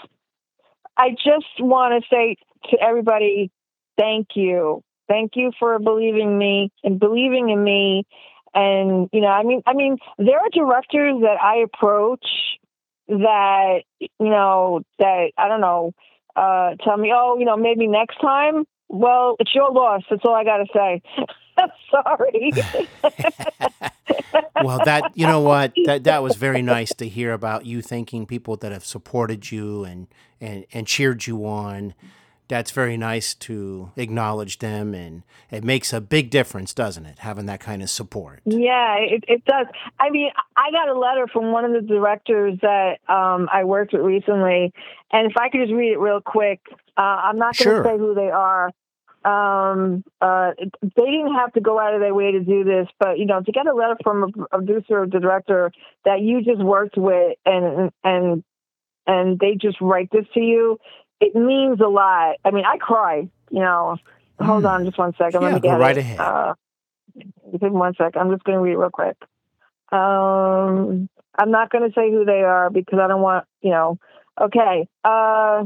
I 0.97 1.11
just 1.11 1.59
want 1.59 2.03
to 2.03 2.07
say 2.13 2.36
to 2.69 2.78
everybody, 2.80 3.51
thank 3.97 4.30
you, 4.36 4.84
thank 5.07 5.32
you 5.36 5.51
for 5.59 5.80
believing 5.80 6.38
me 6.38 6.72
and 6.84 6.99
believing 6.99 7.49
in 7.49 7.63
me. 7.63 8.05
And 8.53 9.09
you 9.11 9.22
know, 9.22 9.30
I 9.30 9.43
mean, 9.43 9.63
I 9.65 9.74
mean, 9.74 9.97
there 10.17 10.38
are 10.38 10.49
directors 10.51 11.22
that 11.22 11.38
I 11.41 11.63
approach 11.63 12.26
that 13.07 13.82
you 13.99 14.09
know 14.19 14.82
that 14.99 15.32
I 15.38 15.47
don't 15.47 15.61
know 15.61 15.93
uh, 16.36 16.76
tell 16.84 16.97
me, 16.97 17.11
oh, 17.15 17.38
you 17.38 17.45
know, 17.45 17.57
maybe 17.57 17.88
next 17.88 18.19
time. 18.22 18.65
Well, 18.89 19.36
it's 19.39 19.53
your 19.53 19.72
loss. 19.72 20.03
That's 20.09 20.22
all 20.26 20.36
I 20.36 20.43
got 20.43 20.57
to 20.57 20.65
say. 20.74 21.01
Sorry. 21.91 22.51
well, 24.64 24.80
that 24.86 25.12
you 25.16 25.26
know 25.28 25.41
what 25.41 25.74
that 25.86 26.03
that 26.05 26.24
was 26.24 26.36
very 26.36 26.62
nice 26.62 26.93
to 26.95 27.07
hear 27.07 27.34
about 27.34 27.66
you 27.66 27.82
thanking 27.82 28.26
people 28.26 28.55
that 28.57 28.72
have 28.72 28.86
supported 28.86 29.51
you 29.51 29.84
and 29.84 30.07
and 30.39 30.66
and 30.74 30.88
cheered 30.88 31.28
you 31.28 31.45
on. 31.45 31.93
That's 32.47 32.72
very 32.72 32.97
nice 32.97 33.34
to 33.36 33.91
acknowledge 33.95 34.59
them, 34.59 34.93
and 34.93 35.24
it 35.51 35.64
makes 35.64 35.93
a 35.93 36.01
big 36.01 36.30
difference, 36.30 36.74
doesn't 36.74 37.05
it? 37.05 37.20
Having 37.20 37.45
that 37.45 37.62
kind 37.62 37.82
of 37.82 37.89
support. 37.89 38.41
Yeah, 38.43 38.97
it, 38.99 39.24
it 39.26 39.45
does. 39.45 39.68
I 40.01 40.09
mean, 40.09 40.32
I 40.57 40.70
got 40.72 40.89
a 40.89 40.99
letter 40.99 41.28
from 41.32 41.53
one 41.53 41.64
of 41.64 41.72
the 41.72 41.80
directors 41.80 42.59
that 42.62 42.97
um, 43.07 43.47
I 43.53 43.64
worked 43.64 43.93
with 43.93 44.01
recently, 44.01 44.74
and 45.14 45.32
if 45.32 45.38
I 45.38 45.47
could 45.47 45.62
just 45.62 45.72
read 45.72 45.93
it 45.93 45.99
real 45.99 46.20
quick, 46.20 46.59
uh, 46.97 47.01
I'm 47.01 47.38
not 47.38 47.55
going 47.57 47.70
to 47.70 47.84
Sure. 47.84 47.84
say 47.86 47.97
who 47.97 48.14
they 48.16 48.30
are. 48.30 48.72
Um, 49.24 50.03
uh, 50.19 50.51
they 50.82 51.05
didn't 51.05 51.36
have 51.36 51.53
to 51.53 51.61
go 51.61 51.80
out 51.80 51.93
of 51.93 52.01
their 52.01 52.13
way 52.13 52.32
to 52.32 52.39
do 52.39 52.63
this, 52.63 52.88
but 52.99 53.19
you 53.19 53.26
know, 53.26 53.41
to 53.41 53.51
get 53.51 53.67
a 53.67 53.74
letter 53.74 53.97
from 54.03 54.34
a, 54.51 54.57
producer 54.57 55.01
or 55.01 55.05
director 55.05 55.72
that 56.05 56.22
you 56.22 56.43
just 56.43 56.61
worked 56.61 56.97
with, 56.97 57.38
and 57.45 57.91
and 58.03 58.43
and 59.05 59.39
they 59.39 59.55
just 59.55 59.80
write 59.80 60.09
this 60.11 60.26
to 60.34 60.39
you, 60.39 60.80
it 61.19 61.36
means 61.36 61.80
a 61.82 61.88
lot. 61.88 62.38
I 62.43 62.51
mean, 62.51 62.65
I 62.65 62.78
cry. 62.78 63.30
You 63.51 63.59
know, 63.59 63.97
hold 64.39 64.63
Hmm. 64.63 64.67
on 64.67 64.86
just 64.86 64.97
one 64.97 65.13
second. 65.17 65.41
Yeah, 65.41 65.47
Let 65.47 65.53
me 65.53 65.59
go 65.59 65.69
get 65.69 65.80
right 65.80 65.97
it. 65.97 66.01
ahead. 66.01 66.19
Uh, 66.19 66.53
give 67.51 67.61
me 67.61 67.69
one 67.69 67.93
sec. 67.95 68.15
I'm 68.17 68.32
just 68.32 68.43
going 68.43 68.57
to 68.57 68.61
read 68.63 68.74
it 68.74 68.78
real 68.78 68.89
quick. 68.89 69.17
Um, 69.91 71.09
I'm 71.38 71.51
not 71.51 71.69
going 71.69 71.88
to 71.88 71.93
say 71.93 72.09
who 72.11 72.26
they 72.26 72.41
are 72.41 72.69
because 72.69 72.99
I 72.99 73.07
don't 73.07 73.22
want, 73.22 73.45
you 73.61 73.72
know. 73.72 73.97
Okay. 74.39 74.88
Uh, 75.03 75.65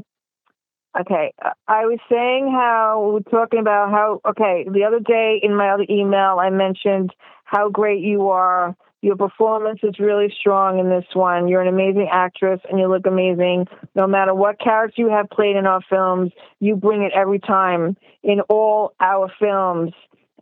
okay. 1.00 1.34
Uh, 1.44 1.52
I 1.68 1.86
was 1.86 2.00
saying 2.10 2.52
how 2.52 3.12
we 3.14 3.20
are 3.20 3.32
talking 3.32 3.60
about 3.60 3.92
how. 3.92 4.22
Okay, 4.30 4.66
the 4.70 4.84
other 4.84 5.00
day 5.00 5.40
in 5.42 5.56
my 5.56 5.70
other 5.70 5.86
email, 5.90 6.38
I 6.40 6.50
mentioned 6.50 7.14
how 7.44 7.70
great 7.70 8.02
you 8.02 8.30
are. 8.30 8.76
Your 9.02 9.16
performance 9.16 9.82
is 9.84 10.00
really 10.00 10.34
strong 10.40 10.80
in 10.80 10.90
this 10.90 11.06
one. 11.14 11.48
You're 11.48 11.62
an 11.62 11.68
amazing 11.68 12.10
actress 12.12 12.60
and 12.68 12.80
you 12.80 12.88
look 12.88 13.06
amazing. 13.06 13.68
No 13.94 14.08
matter 14.08 14.34
what 14.34 14.60
character 14.60 15.00
you 15.00 15.10
have 15.10 15.30
played 15.30 15.56
in 15.56 15.68
our 15.68 15.82
films, 15.88 16.32
you 16.60 16.76
bring 16.76 17.04
it 17.04 17.12
every 17.14 17.38
time 17.38 17.98
in 18.24 18.42
all 18.50 18.94
our 19.00 19.32
films. 19.40 19.94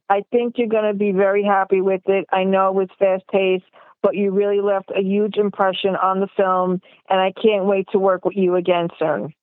I 0.10 0.24
think 0.32 0.56
you're 0.58 0.70
going 0.70 0.90
to 0.90 0.98
be 0.98 1.12
very 1.12 1.44
happy 1.44 1.82
with 1.82 2.04
it. 2.06 2.26
I 2.32 2.46
know 2.46 2.70
it 2.70 2.76
was 2.76 2.90
fast 2.98 3.24
paced, 3.30 3.66
but 4.02 4.16
you 4.16 4.32
really 4.32 4.62
left 4.62 4.92
a 4.96 5.02
huge 5.02 5.36
impression 5.36 5.96
on 5.96 6.22
the 6.22 6.28
film, 6.38 6.82
and 7.10 7.20
I 7.20 7.34
can't 7.34 7.66
wait 7.66 7.88
to 7.92 8.00
work 8.00 8.24
with 8.24 8.38
you 8.38 8.56
again 8.56 8.90
soon. 9.00 9.34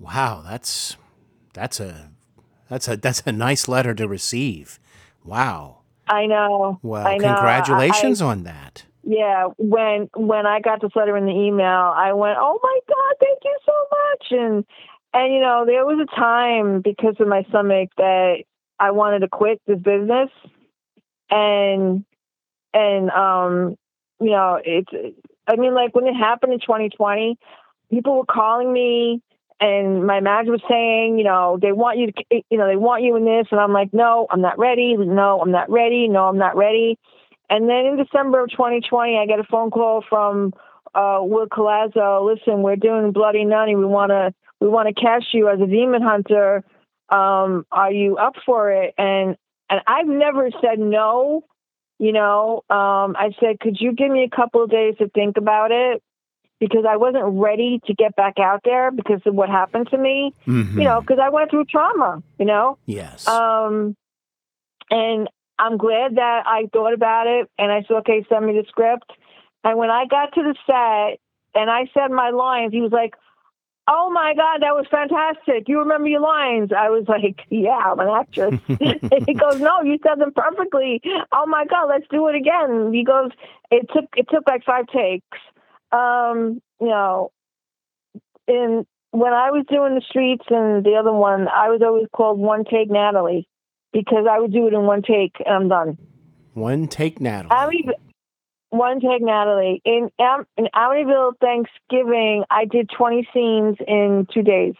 Wow, 0.00 0.42
that's 0.44 0.96
that's 1.52 1.78
a 1.78 2.10
that's 2.68 2.88
a 2.88 2.96
that's 2.96 3.22
a 3.26 3.32
nice 3.32 3.68
letter 3.68 3.94
to 3.94 4.08
receive. 4.08 4.80
Wow. 5.24 5.78
I 6.08 6.26
know. 6.26 6.80
Well, 6.82 7.06
I 7.06 7.18
know. 7.18 7.34
congratulations 7.34 8.20
I- 8.22 8.26
on 8.26 8.42
that. 8.44 8.84
yeah, 9.04 9.48
when 9.58 10.08
when 10.16 10.46
I 10.46 10.60
got 10.60 10.80
this 10.80 10.90
letter 10.96 11.16
in 11.16 11.26
the 11.26 11.32
email, 11.32 11.92
I 11.94 12.12
went, 12.14 12.38
"Oh 12.40 12.58
my 12.62 12.78
God, 12.88 13.14
thank 13.20 13.38
you 13.44 13.56
so 13.66 13.72
much!" 13.90 14.26
And 14.30 14.64
and 15.12 15.34
you 15.34 15.40
know, 15.40 15.64
there 15.66 15.84
was 15.84 16.00
a 16.00 16.16
time 16.16 16.80
because 16.80 17.16
of 17.20 17.28
my 17.28 17.42
stomach 17.50 17.90
that 17.96 18.44
I 18.78 18.90
wanted 18.92 19.20
to 19.20 19.28
quit 19.28 19.60
this 19.66 19.78
business, 19.78 20.30
and 21.30 22.04
and 22.72 23.10
um, 23.10 23.76
you 24.20 24.30
know, 24.30 24.58
it's. 24.64 24.90
I 25.46 25.56
mean, 25.56 25.74
like 25.74 25.94
when 25.94 26.06
it 26.06 26.14
happened 26.14 26.52
in 26.52 26.60
2020, 26.60 27.36
people 27.90 28.16
were 28.16 28.24
calling 28.24 28.72
me, 28.72 29.20
and 29.60 30.06
my 30.06 30.20
manager 30.20 30.52
was 30.52 30.62
saying, 30.68 31.18
you 31.18 31.24
know, 31.24 31.58
they 31.60 31.72
want 31.72 31.98
you 31.98 32.12
to, 32.12 32.42
you 32.50 32.58
know, 32.58 32.66
they 32.66 32.76
want 32.76 33.02
you 33.02 33.16
in 33.16 33.24
this, 33.24 33.46
and 33.50 33.60
I'm 33.60 33.72
like, 33.72 33.92
no, 33.92 34.26
I'm 34.30 34.40
not 34.40 34.58
ready. 34.58 34.96
No, 34.96 35.40
I'm 35.40 35.50
not 35.50 35.70
ready. 35.70 36.08
No, 36.08 36.24
I'm 36.24 36.38
not 36.38 36.56
ready. 36.56 36.98
And 37.50 37.68
then 37.68 37.84
in 37.84 37.96
December 37.96 38.42
of 38.42 38.50
2020, 38.50 39.18
I 39.18 39.26
get 39.26 39.38
a 39.40 39.44
phone 39.44 39.70
call 39.70 40.02
from 40.08 40.54
uh, 40.94 41.18
Will 41.20 41.46
Collazo. 41.46 42.24
Listen, 42.24 42.62
we're 42.62 42.76
doing 42.76 43.12
Bloody 43.12 43.44
Nunny. 43.44 43.76
We 43.76 43.84
want 43.84 44.10
to 44.10 44.32
we 44.60 44.68
want 44.68 44.88
to 44.88 45.00
cast 45.00 45.26
you 45.34 45.48
as 45.48 45.60
a 45.60 45.66
demon 45.66 46.00
hunter. 46.02 46.64
Um, 47.10 47.66
are 47.72 47.92
you 47.92 48.16
up 48.16 48.34
for 48.46 48.70
it? 48.70 48.94
And 48.96 49.36
and 49.68 49.80
I've 49.86 50.06
never 50.06 50.50
said 50.62 50.78
no. 50.78 51.44
You 51.98 52.12
know, 52.12 52.62
um, 52.70 53.14
I 53.14 53.32
said, 53.40 53.60
could 53.60 53.76
you 53.78 53.92
give 53.92 54.10
me 54.10 54.24
a 54.24 54.34
couple 54.34 54.64
of 54.64 54.70
days 54.70 54.94
to 54.98 55.08
think 55.10 55.36
about 55.36 55.70
it? 55.70 56.02
Because 56.60 56.84
I 56.88 56.96
wasn't 56.96 57.24
ready 57.40 57.80
to 57.86 57.94
get 57.94 58.14
back 58.16 58.38
out 58.38 58.60
there 58.64 58.90
because 58.90 59.20
of 59.24 59.34
what 59.34 59.48
happened 59.48 59.88
to 59.90 59.98
me. 59.98 60.34
Mhm. 60.46 60.74
You 60.74 60.84
know, 60.84 61.00
because 61.00 61.18
I 61.18 61.30
went 61.30 61.50
through 61.50 61.64
trauma. 61.64 62.22
You 62.38 62.44
know, 62.46 62.76
Yes. 62.86 63.26
um, 63.26 63.96
and 64.90 65.28
I'm 65.58 65.76
glad 65.76 66.16
that 66.16 66.44
I 66.46 66.68
thought 66.72 66.92
about 66.94 67.26
it 67.26 67.48
and 67.58 67.70
I 67.72 67.82
said, 67.82 67.96
okay, 67.98 68.24
send 68.28 68.46
me 68.46 68.52
the 68.52 68.64
script. 68.68 69.10
And 69.64 69.78
when 69.78 69.90
I 69.90 70.06
got 70.06 70.32
to 70.34 70.42
the 70.42 70.54
set 70.66 71.18
and 71.54 71.70
I 71.70 71.86
said 71.92 72.10
my 72.10 72.30
lines, 72.30 72.72
he 72.72 72.80
was 72.80 72.92
like, 72.92 73.14
oh 73.88 74.08
my 74.10 74.34
God, 74.34 74.62
that 74.62 74.74
was 74.74 74.86
fantastic. 74.90 75.68
You 75.68 75.80
remember 75.80 76.08
your 76.08 76.20
lines? 76.20 76.70
I 76.76 76.88
was 76.90 77.04
like, 77.08 77.40
yeah, 77.50 77.70
I'm 77.92 78.00
an 78.00 78.08
actress. 78.08 78.58
he 79.26 79.34
goes, 79.34 79.60
no, 79.60 79.82
you 79.82 79.98
said 80.06 80.18
them 80.18 80.32
perfectly. 80.34 81.00
Oh 81.32 81.46
my 81.46 81.64
God, 81.66 81.86
let's 81.88 82.06
do 82.10 82.26
it 82.28 82.36
again. 82.36 82.92
He 82.92 83.04
goes, 83.04 83.30
it 83.70 83.86
took, 83.92 84.06
it 84.16 84.26
took 84.30 84.44
like 84.46 84.64
five 84.64 84.86
takes. 84.88 85.38
Um, 85.92 86.60
you 86.80 86.88
know, 86.88 87.32
in, 88.46 88.86
when 89.10 89.32
I 89.32 89.50
was 89.50 89.64
doing 89.68 89.94
the 89.94 90.02
streets 90.08 90.44
and 90.48 90.84
the 90.84 90.94
other 90.94 91.12
one, 91.12 91.48
I 91.48 91.68
was 91.68 91.80
always 91.82 92.06
called 92.12 92.38
one 92.38 92.64
take 92.64 92.90
Natalie 92.90 93.48
because 93.92 94.26
I 94.30 94.38
would 94.38 94.52
do 94.52 94.66
it 94.66 94.74
in 94.74 94.82
one 94.82 95.02
take 95.02 95.34
and 95.44 95.54
I'm 95.54 95.68
done. 95.68 95.98
One 96.54 96.88
take 96.88 97.20
Natalie. 97.20 97.50
Amityville, 97.54 98.10
one 98.70 99.00
take 99.00 99.22
Natalie 99.22 99.82
in 99.84 100.10
Am- 100.18 100.46
in 100.56 100.68
Amityville 100.74 101.32
Thanksgiving. 101.40 102.44
I 102.50 102.64
did 102.64 102.90
20 102.96 103.28
scenes 103.34 103.76
in 103.86 104.26
two 104.32 104.42
days. 104.42 104.74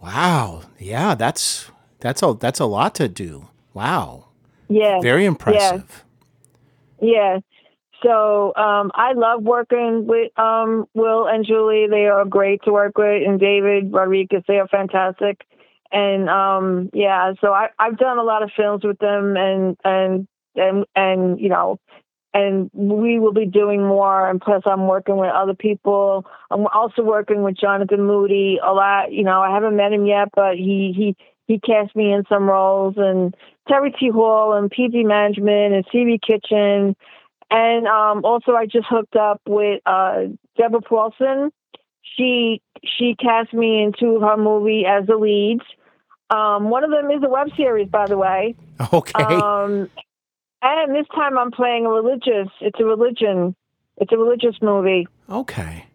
Wow. 0.00 0.62
Yeah, 0.78 1.14
that's 1.14 1.70
that's 2.00 2.22
a 2.22 2.34
that's 2.34 2.60
a 2.60 2.64
lot 2.64 2.94
to 2.96 3.08
do. 3.08 3.48
Wow. 3.74 4.26
Yeah. 4.68 5.00
Very 5.00 5.24
impressive. 5.24 6.04
Yeah. 7.00 7.38
So 8.02 8.52
um, 8.56 8.90
I 8.94 9.12
love 9.14 9.42
working 9.42 10.06
with 10.06 10.36
um, 10.38 10.86
Will 10.94 11.26
and 11.26 11.46
Julie. 11.46 11.86
They 11.88 12.06
are 12.06 12.24
great 12.24 12.62
to 12.64 12.72
work 12.72 12.98
with, 12.98 13.26
and 13.26 13.38
David 13.38 13.92
Rodriguez. 13.92 14.42
They 14.48 14.58
are 14.58 14.68
fantastic. 14.68 15.44
And 15.92 16.28
um, 16.28 16.90
yeah, 16.92 17.34
so 17.40 17.52
I, 17.52 17.68
I've 17.78 17.98
done 17.98 18.18
a 18.18 18.22
lot 18.22 18.42
of 18.42 18.50
films 18.56 18.82
with 18.84 18.98
them, 18.98 19.36
and 19.36 19.76
and 19.84 20.26
and 20.56 20.86
and 20.96 21.38
you 21.38 21.50
know, 21.50 21.78
and 22.34 22.70
we 22.72 23.18
will 23.18 23.34
be 23.34 23.46
doing 23.46 23.86
more. 23.86 24.28
And 24.28 24.40
plus, 24.40 24.62
I'm 24.64 24.86
working 24.88 25.18
with 25.18 25.30
other 25.30 25.54
people. 25.54 26.24
I'm 26.50 26.66
also 26.68 27.02
working 27.02 27.42
with 27.42 27.56
Jonathan 27.56 28.04
Moody 28.04 28.58
a 28.66 28.72
lot. 28.72 29.12
You 29.12 29.22
know, 29.22 29.42
I 29.42 29.50
haven't 29.50 29.76
met 29.76 29.92
him 29.92 30.06
yet, 30.06 30.28
but 30.34 30.56
he 30.56 30.94
he 30.96 31.16
he 31.46 31.58
cast 31.58 31.94
me 31.94 32.12
in 32.12 32.24
some 32.28 32.48
roles, 32.48 32.94
and 32.96 33.36
Terry 33.68 33.94
T. 33.98 34.08
Hall, 34.08 34.54
and 34.54 34.70
PG 34.70 35.04
Management, 35.04 35.74
and 35.74 35.86
CB 35.86 36.20
Kitchen, 36.22 36.96
and 37.52 37.86
um, 37.86 38.24
also 38.24 38.52
I 38.52 38.64
just 38.64 38.86
hooked 38.88 39.14
up 39.14 39.42
with 39.46 39.82
uh, 39.84 40.22
Deborah 40.56 40.80
Paulson. 40.80 41.52
She 42.16 42.62
she 42.82 43.14
cast 43.20 43.52
me 43.52 43.82
into 43.82 44.20
her 44.20 44.36
movie 44.36 44.84
as 44.86 45.06
the 45.06 45.16
lead. 45.16 45.60
Um, 46.30 46.70
one 46.70 46.82
of 46.82 46.90
them 46.90 47.10
is 47.10 47.22
a 47.22 47.28
web 47.28 47.48
series, 47.56 47.88
by 47.88 48.06
the 48.06 48.16
way. 48.16 48.54
Okay. 48.92 49.22
Um, 49.22 49.90
and 50.62 50.94
this 50.94 51.06
time 51.14 51.36
I'm 51.36 51.50
playing 51.50 51.86
a 51.86 51.90
religious. 51.90 52.48
It's 52.60 52.80
a 52.80 52.84
religion. 52.84 53.54
It's 53.98 54.12
a 54.12 54.16
religious 54.16 54.56
movie. 54.62 55.06
okay. 55.28 55.86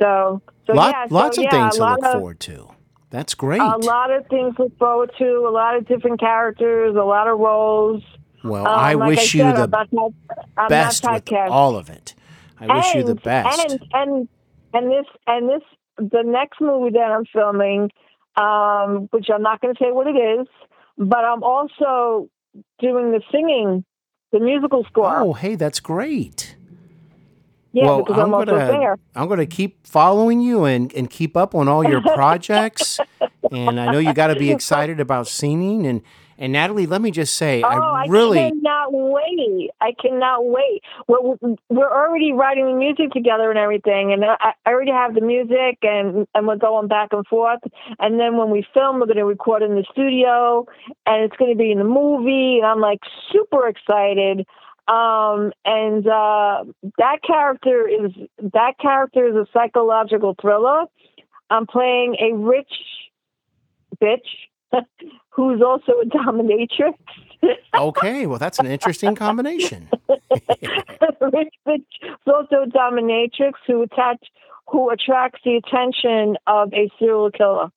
So, 0.00 0.42
so 0.66 0.72
Lot, 0.72 0.92
yeah, 0.92 1.06
so, 1.06 1.14
lots 1.14 1.38
of 1.38 1.44
yeah, 1.44 1.50
things 1.50 1.76
to 1.76 1.84
look 1.84 2.04
of, 2.04 2.12
forward 2.12 2.40
to. 2.40 2.68
That's 3.10 3.34
great. 3.34 3.60
A 3.60 3.76
lot 3.76 4.10
of 4.10 4.26
things 4.26 4.56
to 4.56 4.64
look 4.64 4.78
forward 4.78 5.12
to. 5.18 5.46
A 5.48 5.52
lot 5.52 5.76
of 5.76 5.86
different 5.86 6.18
characters. 6.18 6.96
A 6.96 7.04
lot 7.04 7.28
of 7.28 7.38
roles. 7.38 8.02
Well, 8.44 8.66
Um, 8.66 8.78
I 8.78 8.94
like 8.94 9.08
wish 9.08 9.34
I 9.34 9.38
you 9.38 9.44
said, 9.56 9.56
the 9.70 9.86
not, 9.92 10.68
best 10.68 11.04
with 11.04 11.32
all 11.50 11.76
of 11.76 11.90
it. 11.90 12.14
I 12.60 12.76
wish 12.76 12.94
you 12.94 13.02
the 13.02 13.14
best. 13.16 13.58
And 13.70 13.80
and 13.92 14.28
and 14.72 14.90
this 14.90 15.06
and 15.26 15.48
this 15.48 15.62
the 15.98 16.22
next 16.24 16.60
movie 16.60 16.90
that 16.92 17.10
I'm 17.10 17.24
filming, 17.32 17.90
um, 18.36 19.08
which 19.10 19.26
I'm 19.32 19.42
not 19.42 19.60
going 19.60 19.74
to 19.74 19.78
say 19.82 19.90
what 19.90 20.06
it 20.06 20.16
is, 20.18 20.46
but 20.98 21.24
I'm 21.24 21.42
also 21.42 22.28
doing 22.80 23.12
the 23.12 23.20
singing, 23.32 23.84
the 24.32 24.40
musical 24.40 24.84
score. 24.84 25.16
oh, 25.20 25.32
hey, 25.32 25.54
that's 25.54 25.80
great. 25.80 26.56
yeah, 27.72 27.84
well, 27.86 27.98
because 28.02 28.18
I'm, 28.18 28.34
I'm 28.34 28.44
gonna 28.44 28.66
singer. 28.68 28.98
I'm 29.14 29.28
gonna 29.28 29.46
keep 29.46 29.86
following 29.86 30.40
you 30.40 30.64
and, 30.64 30.92
and 30.94 31.08
keep 31.10 31.36
up 31.36 31.54
on 31.54 31.68
all 31.68 31.84
your 31.88 32.00
projects. 32.14 32.98
and 33.50 33.80
I 33.80 33.90
know 33.92 33.98
you 33.98 34.12
got 34.14 34.28
to 34.28 34.36
be 34.36 34.50
excited 34.50 35.00
about 35.00 35.26
singing 35.28 35.86
and 35.86 36.02
and 36.44 36.52
Natalie. 36.52 36.86
Let 36.86 37.00
me 37.00 37.10
just 37.10 37.36
say, 37.36 37.62
Oh, 37.62 37.68
I 37.68 38.02
I 38.02 38.06
really 38.06 38.38
cannot 38.38 38.92
wait! 38.92 39.70
I 39.80 39.92
cannot 40.00 40.44
wait. 40.44 40.82
We're 41.08 41.36
we're 41.70 41.90
already 41.90 42.32
writing 42.32 42.66
the 42.66 42.74
music 42.74 43.12
together 43.12 43.48
and 43.48 43.58
everything, 43.58 44.12
and 44.12 44.24
I, 44.24 44.52
I 44.66 44.70
already 44.70 44.90
have 44.90 45.14
the 45.14 45.22
music, 45.22 45.78
and 45.82 46.26
and 46.34 46.46
we're 46.46 46.56
going 46.56 46.86
back 46.86 47.08
and 47.12 47.26
forth. 47.26 47.60
And 47.98 48.20
then 48.20 48.36
when 48.36 48.50
we 48.50 48.66
film, 48.74 49.00
we're 49.00 49.06
going 49.06 49.16
to 49.16 49.24
record 49.24 49.62
in 49.62 49.74
the 49.74 49.86
studio, 49.90 50.66
and 51.06 51.24
it's 51.24 51.36
going 51.36 51.50
to 51.50 51.56
be 51.56 51.72
in 51.72 51.78
the 51.78 51.84
movie. 51.84 52.58
And 52.58 52.66
I'm 52.66 52.80
like 52.80 53.00
super 53.32 53.66
excited. 53.66 54.46
Um, 54.86 55.52
and 55.64 56.06
uh, 56.06 56.64
that 56.98 57.20
character 57.26 57.88
is 57.88 58.12
that 58.52 58.74
character 58.78 59.26
is 59.28 59.34
a 59.34 59.46
psychological 59.54 60.36
thriller. 60.38 60.84
I'm 61.48 61.66
playing 61.66 62.16
a 62.20 62.36
rich 62.36 62.72
bitch 64.02 64.28
who's 65.30 65.62
also 65.62 65.92
a 66.00 66.06
dominatrix. 66.06 66.94
okay. 67.74 68.26
Well, 68.26 68.38
that's 68.38 68.58
an 68.58 68.66
interesting 68.66 69.14
combination. 69.14 69.88
rich 70.08 71.54
bitch 71.66 71.84
who's 72.00 72.34
also 72.34 72.62
a 72.62 72.66
dominatrix 72.66 73.52
who 73.66 73.82
attach 73.82 74.24
who 74.66 74.90
attracts 74.90 75.40
the 75.44 75.56
attention 75.56 76.36
of 76.46 76.72
a 76.72 76.90
serial 76.98 77.30
killer. 77.30 77.68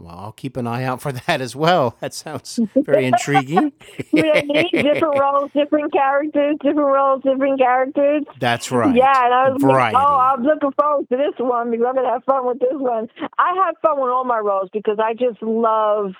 Well, 0.00 0.16
I'll 0.18 0.32
keep 0.32 0.56
an 0.56 0.66
eye 0.66 0.84
out 0.84 1.02
for 1.02 1.12
that 1.26 1.40
as 1.42 1.54
well. 1.54 1.96
That 2.00 2.14
sounds 2.14 2.58
very 2.74 3.04
intriguing. 3.06 3.72
What 4.10 4.24
I 4.26 4.42
different 4.72 5.18
roles, 5.18 5.50
different 5.52 5.92
characters, 5.92 6.56
different 6.62 6.88
roles, 6.88 7.22
different 7.22 7.58
characters. 7.60 8.22
That's 8.40 8.70
right. 8.72 8.94
Yeah, 8.94 9.24
and 9.24 9.34
I 9.34 9.50
was 9.50 9.62
Variety. 9.62 9.94
like, 9.94 10.06
oh, 10.08 10.16
I'm 10.16 10.42
looking 10.42 10.72
forward 10.80 11.08
to 11.10 11.16
this 11.16 11.34
one 11.38 11.70
because 11.70 11.86
I'm 11.88 11.94
gonna 11.94 12.10
have 12.10 12.24
fun 12.24 12.46
with 12.46 12.58
this 12.58 12.72
one. 12.72 13.08
I 13.38 13.54
have 13.66 13.76
fun 13.82 14.00
with 14.00 14.10
all 14.10 14.24
my 14.24 14.38
roles 14.38 14.70
because 14.72 14.98
I 14.98 15.12
just 15.14 15.42
love, 15.42 16.12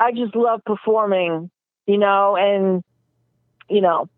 I 0.00 0.12
just 0.12 0.34
love 0.34 0.62
performing, 0.64 1.50
you 1.86 1.98
know, 1.98 2.36
and 2.36 2.82
you 3.68 3.80
know, 3.82 4.08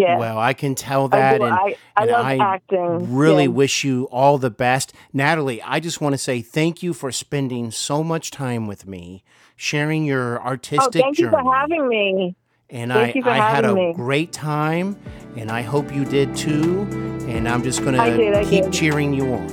yeah. 0.00 0.18
Well, 0.18 0.38
I 0.38 0.52
can 0.54 0.74
tell 0.74 1.08
that, 1.08 1.38
do. 1.38 1.44
and 1.44 1.54
I, 1.54 1.76
I 1.96 2.02
and 2.02 2.10
love 2.10 2.26
I 2.26 2.36
acting. 2.38 3.14
really 3.16 3.44
Yeah. 3.44 3.48
wish 3.50 3.84
you 3.84 4.04
all 4.10 4.38
the 4.38 4.50
best. 4.50 4.92
Natalie, 5.12 5.62
I 5.62 5.80
just 5.80 6.00
want 6.00 6.14
to 6.14 6.18
say 6.18 6.42
thank 6.42 6.82
you 6.82 6.92
for 6.94 7.12
spending 7.12 7.70
so 7.70 8.02
much 8.02 8.30
time 8.30 8.66
with 8.66 8.86
me, 8.86 9.22
sharing 9.56 10.04
your 10.04 10.40
artistic 10.42 10.80
Oh, 10.80 10.84
artistic 10.86 11.02
thank 11.02 11.18
you 11.18 11.30
for 11.30 11.54
having 11.54 11.88
me. 11.88 12.34
and 12.70 12.90
thank 12.92 13.26
I, 13.26 13.30
I 13.30 13.50
had 13.50 13.64
a 13.64 13.74
me. 13.74 13.92
great 13.94 14.32
time, 14.32 14.96
and 15.36 15.50
I 15.50 15.62
hope 15.62 15.94
you 15.94 16.04
did 16.04 16.34
too. 16.36 16.86
And 17.28 17.48
I'm 17.48 17.62
just 17.62 17.82
going 17.82 17.94
I 17.94 18.06
I 18.06 18.10
to 18.42 18.44
keep 18.50 18.64
did. 18.64 18.72
cheering 18.72 19.12
you 19.14 19.34
on. 19.34 19.48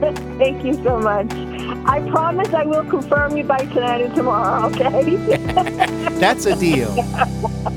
Thank 0.38 0.64
you 0.64 0.74
so 0.82 0.98
much. 1.00 1.30
I 1.86 2.00
promise 2.10 2.52
I 2.52 2.64
will 2.64 2.84
confirm 2.84 3.36
you 3.36 3.44
by 3.44 3.58
tonight 3.58 4.02
and 4.02 4.14
tomorrow, 4.14 4.66
okay? 4.66 5.14
That's 6.20 6.46
a 6.46 6.56
deal. 6.56 6.92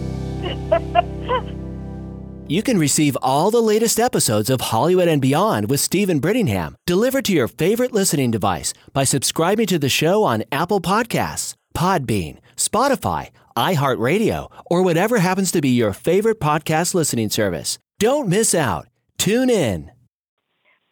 You 2.50 2.64
can 2.64 2.80
receive 2.80 3.16
all 3.22 3.52
the 3.52 3.62
latest 3.62 4.00
episodes 4.00 4.50
of 4.50 4.60
Hollywood 4.60 5.08
and 5.08 5.22
Beyond 5.22 5.70
with 5.70 5.80
Steven 5.80 6.20
Brittingham 6.20 6.74
delivered 6.88 7.26
to 7.26 7.34
your 7.34 7.48
favorite 7.48 7.94
listening 7.94 8.32
device 8.32 8.74
by 8.92 9.04
subscribing 9.04 9.68
to 9.68 9.78
the 9.78 9.88
show 9.88 10.24
on 10.24 10.44
Apple 10.52 10.82
Podcasts, 10.82 11.54
Podbean, 11.76 12.40
Spotify, 12.56 13.30
iHeartRadio, 13.56 14.52
or 14.66 14.82
whatever 14.82 15.20
happens 15.20 15.52
to 15.52 15.62
be 15.62 15.70
your 15.70 15.94
favorite 15.94 16.40
podcast 16.40 16.96
listening 16.96 17.30
service. 17.30 17.78
Don't 18.00 18.28
miss 18.28 18.56
out. 18.56 18.88
Tune 19.20 19.52
in. 19.52 19.92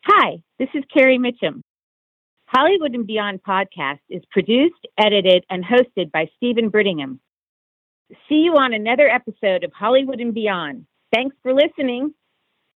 Hi, 0.06 0.38
this 0.60 0.70
is 0.76 0.84
Carrie 0.94 1.18
Mitchum. 1.18 1.62
Hollywood 2.46 2.94
and 2.94 3.08
Beyond 3.08 3.42
podcast 3.42 4.00
is 4.12 4.22
produced, 4.30 4.86
edited, 4.98 5.44
and 5.50 5.66
hosted 5.66 6.12
by 6.12 6.30
Steven 6.36 6.70
Brittingham. 6.70 7.18
See 8.30 8.36
you 8.36 8.54
on 8.54 8.74
another 8.74 9.08
episode 9.08 9.64
of 9.64 9.72
Hollywood 9.74 10.20
and 10.20 10.34
Beyond. 10.34 10.86
Thanks 11.14 11.36
for 11.44 11.54
listening. 11.54 12.14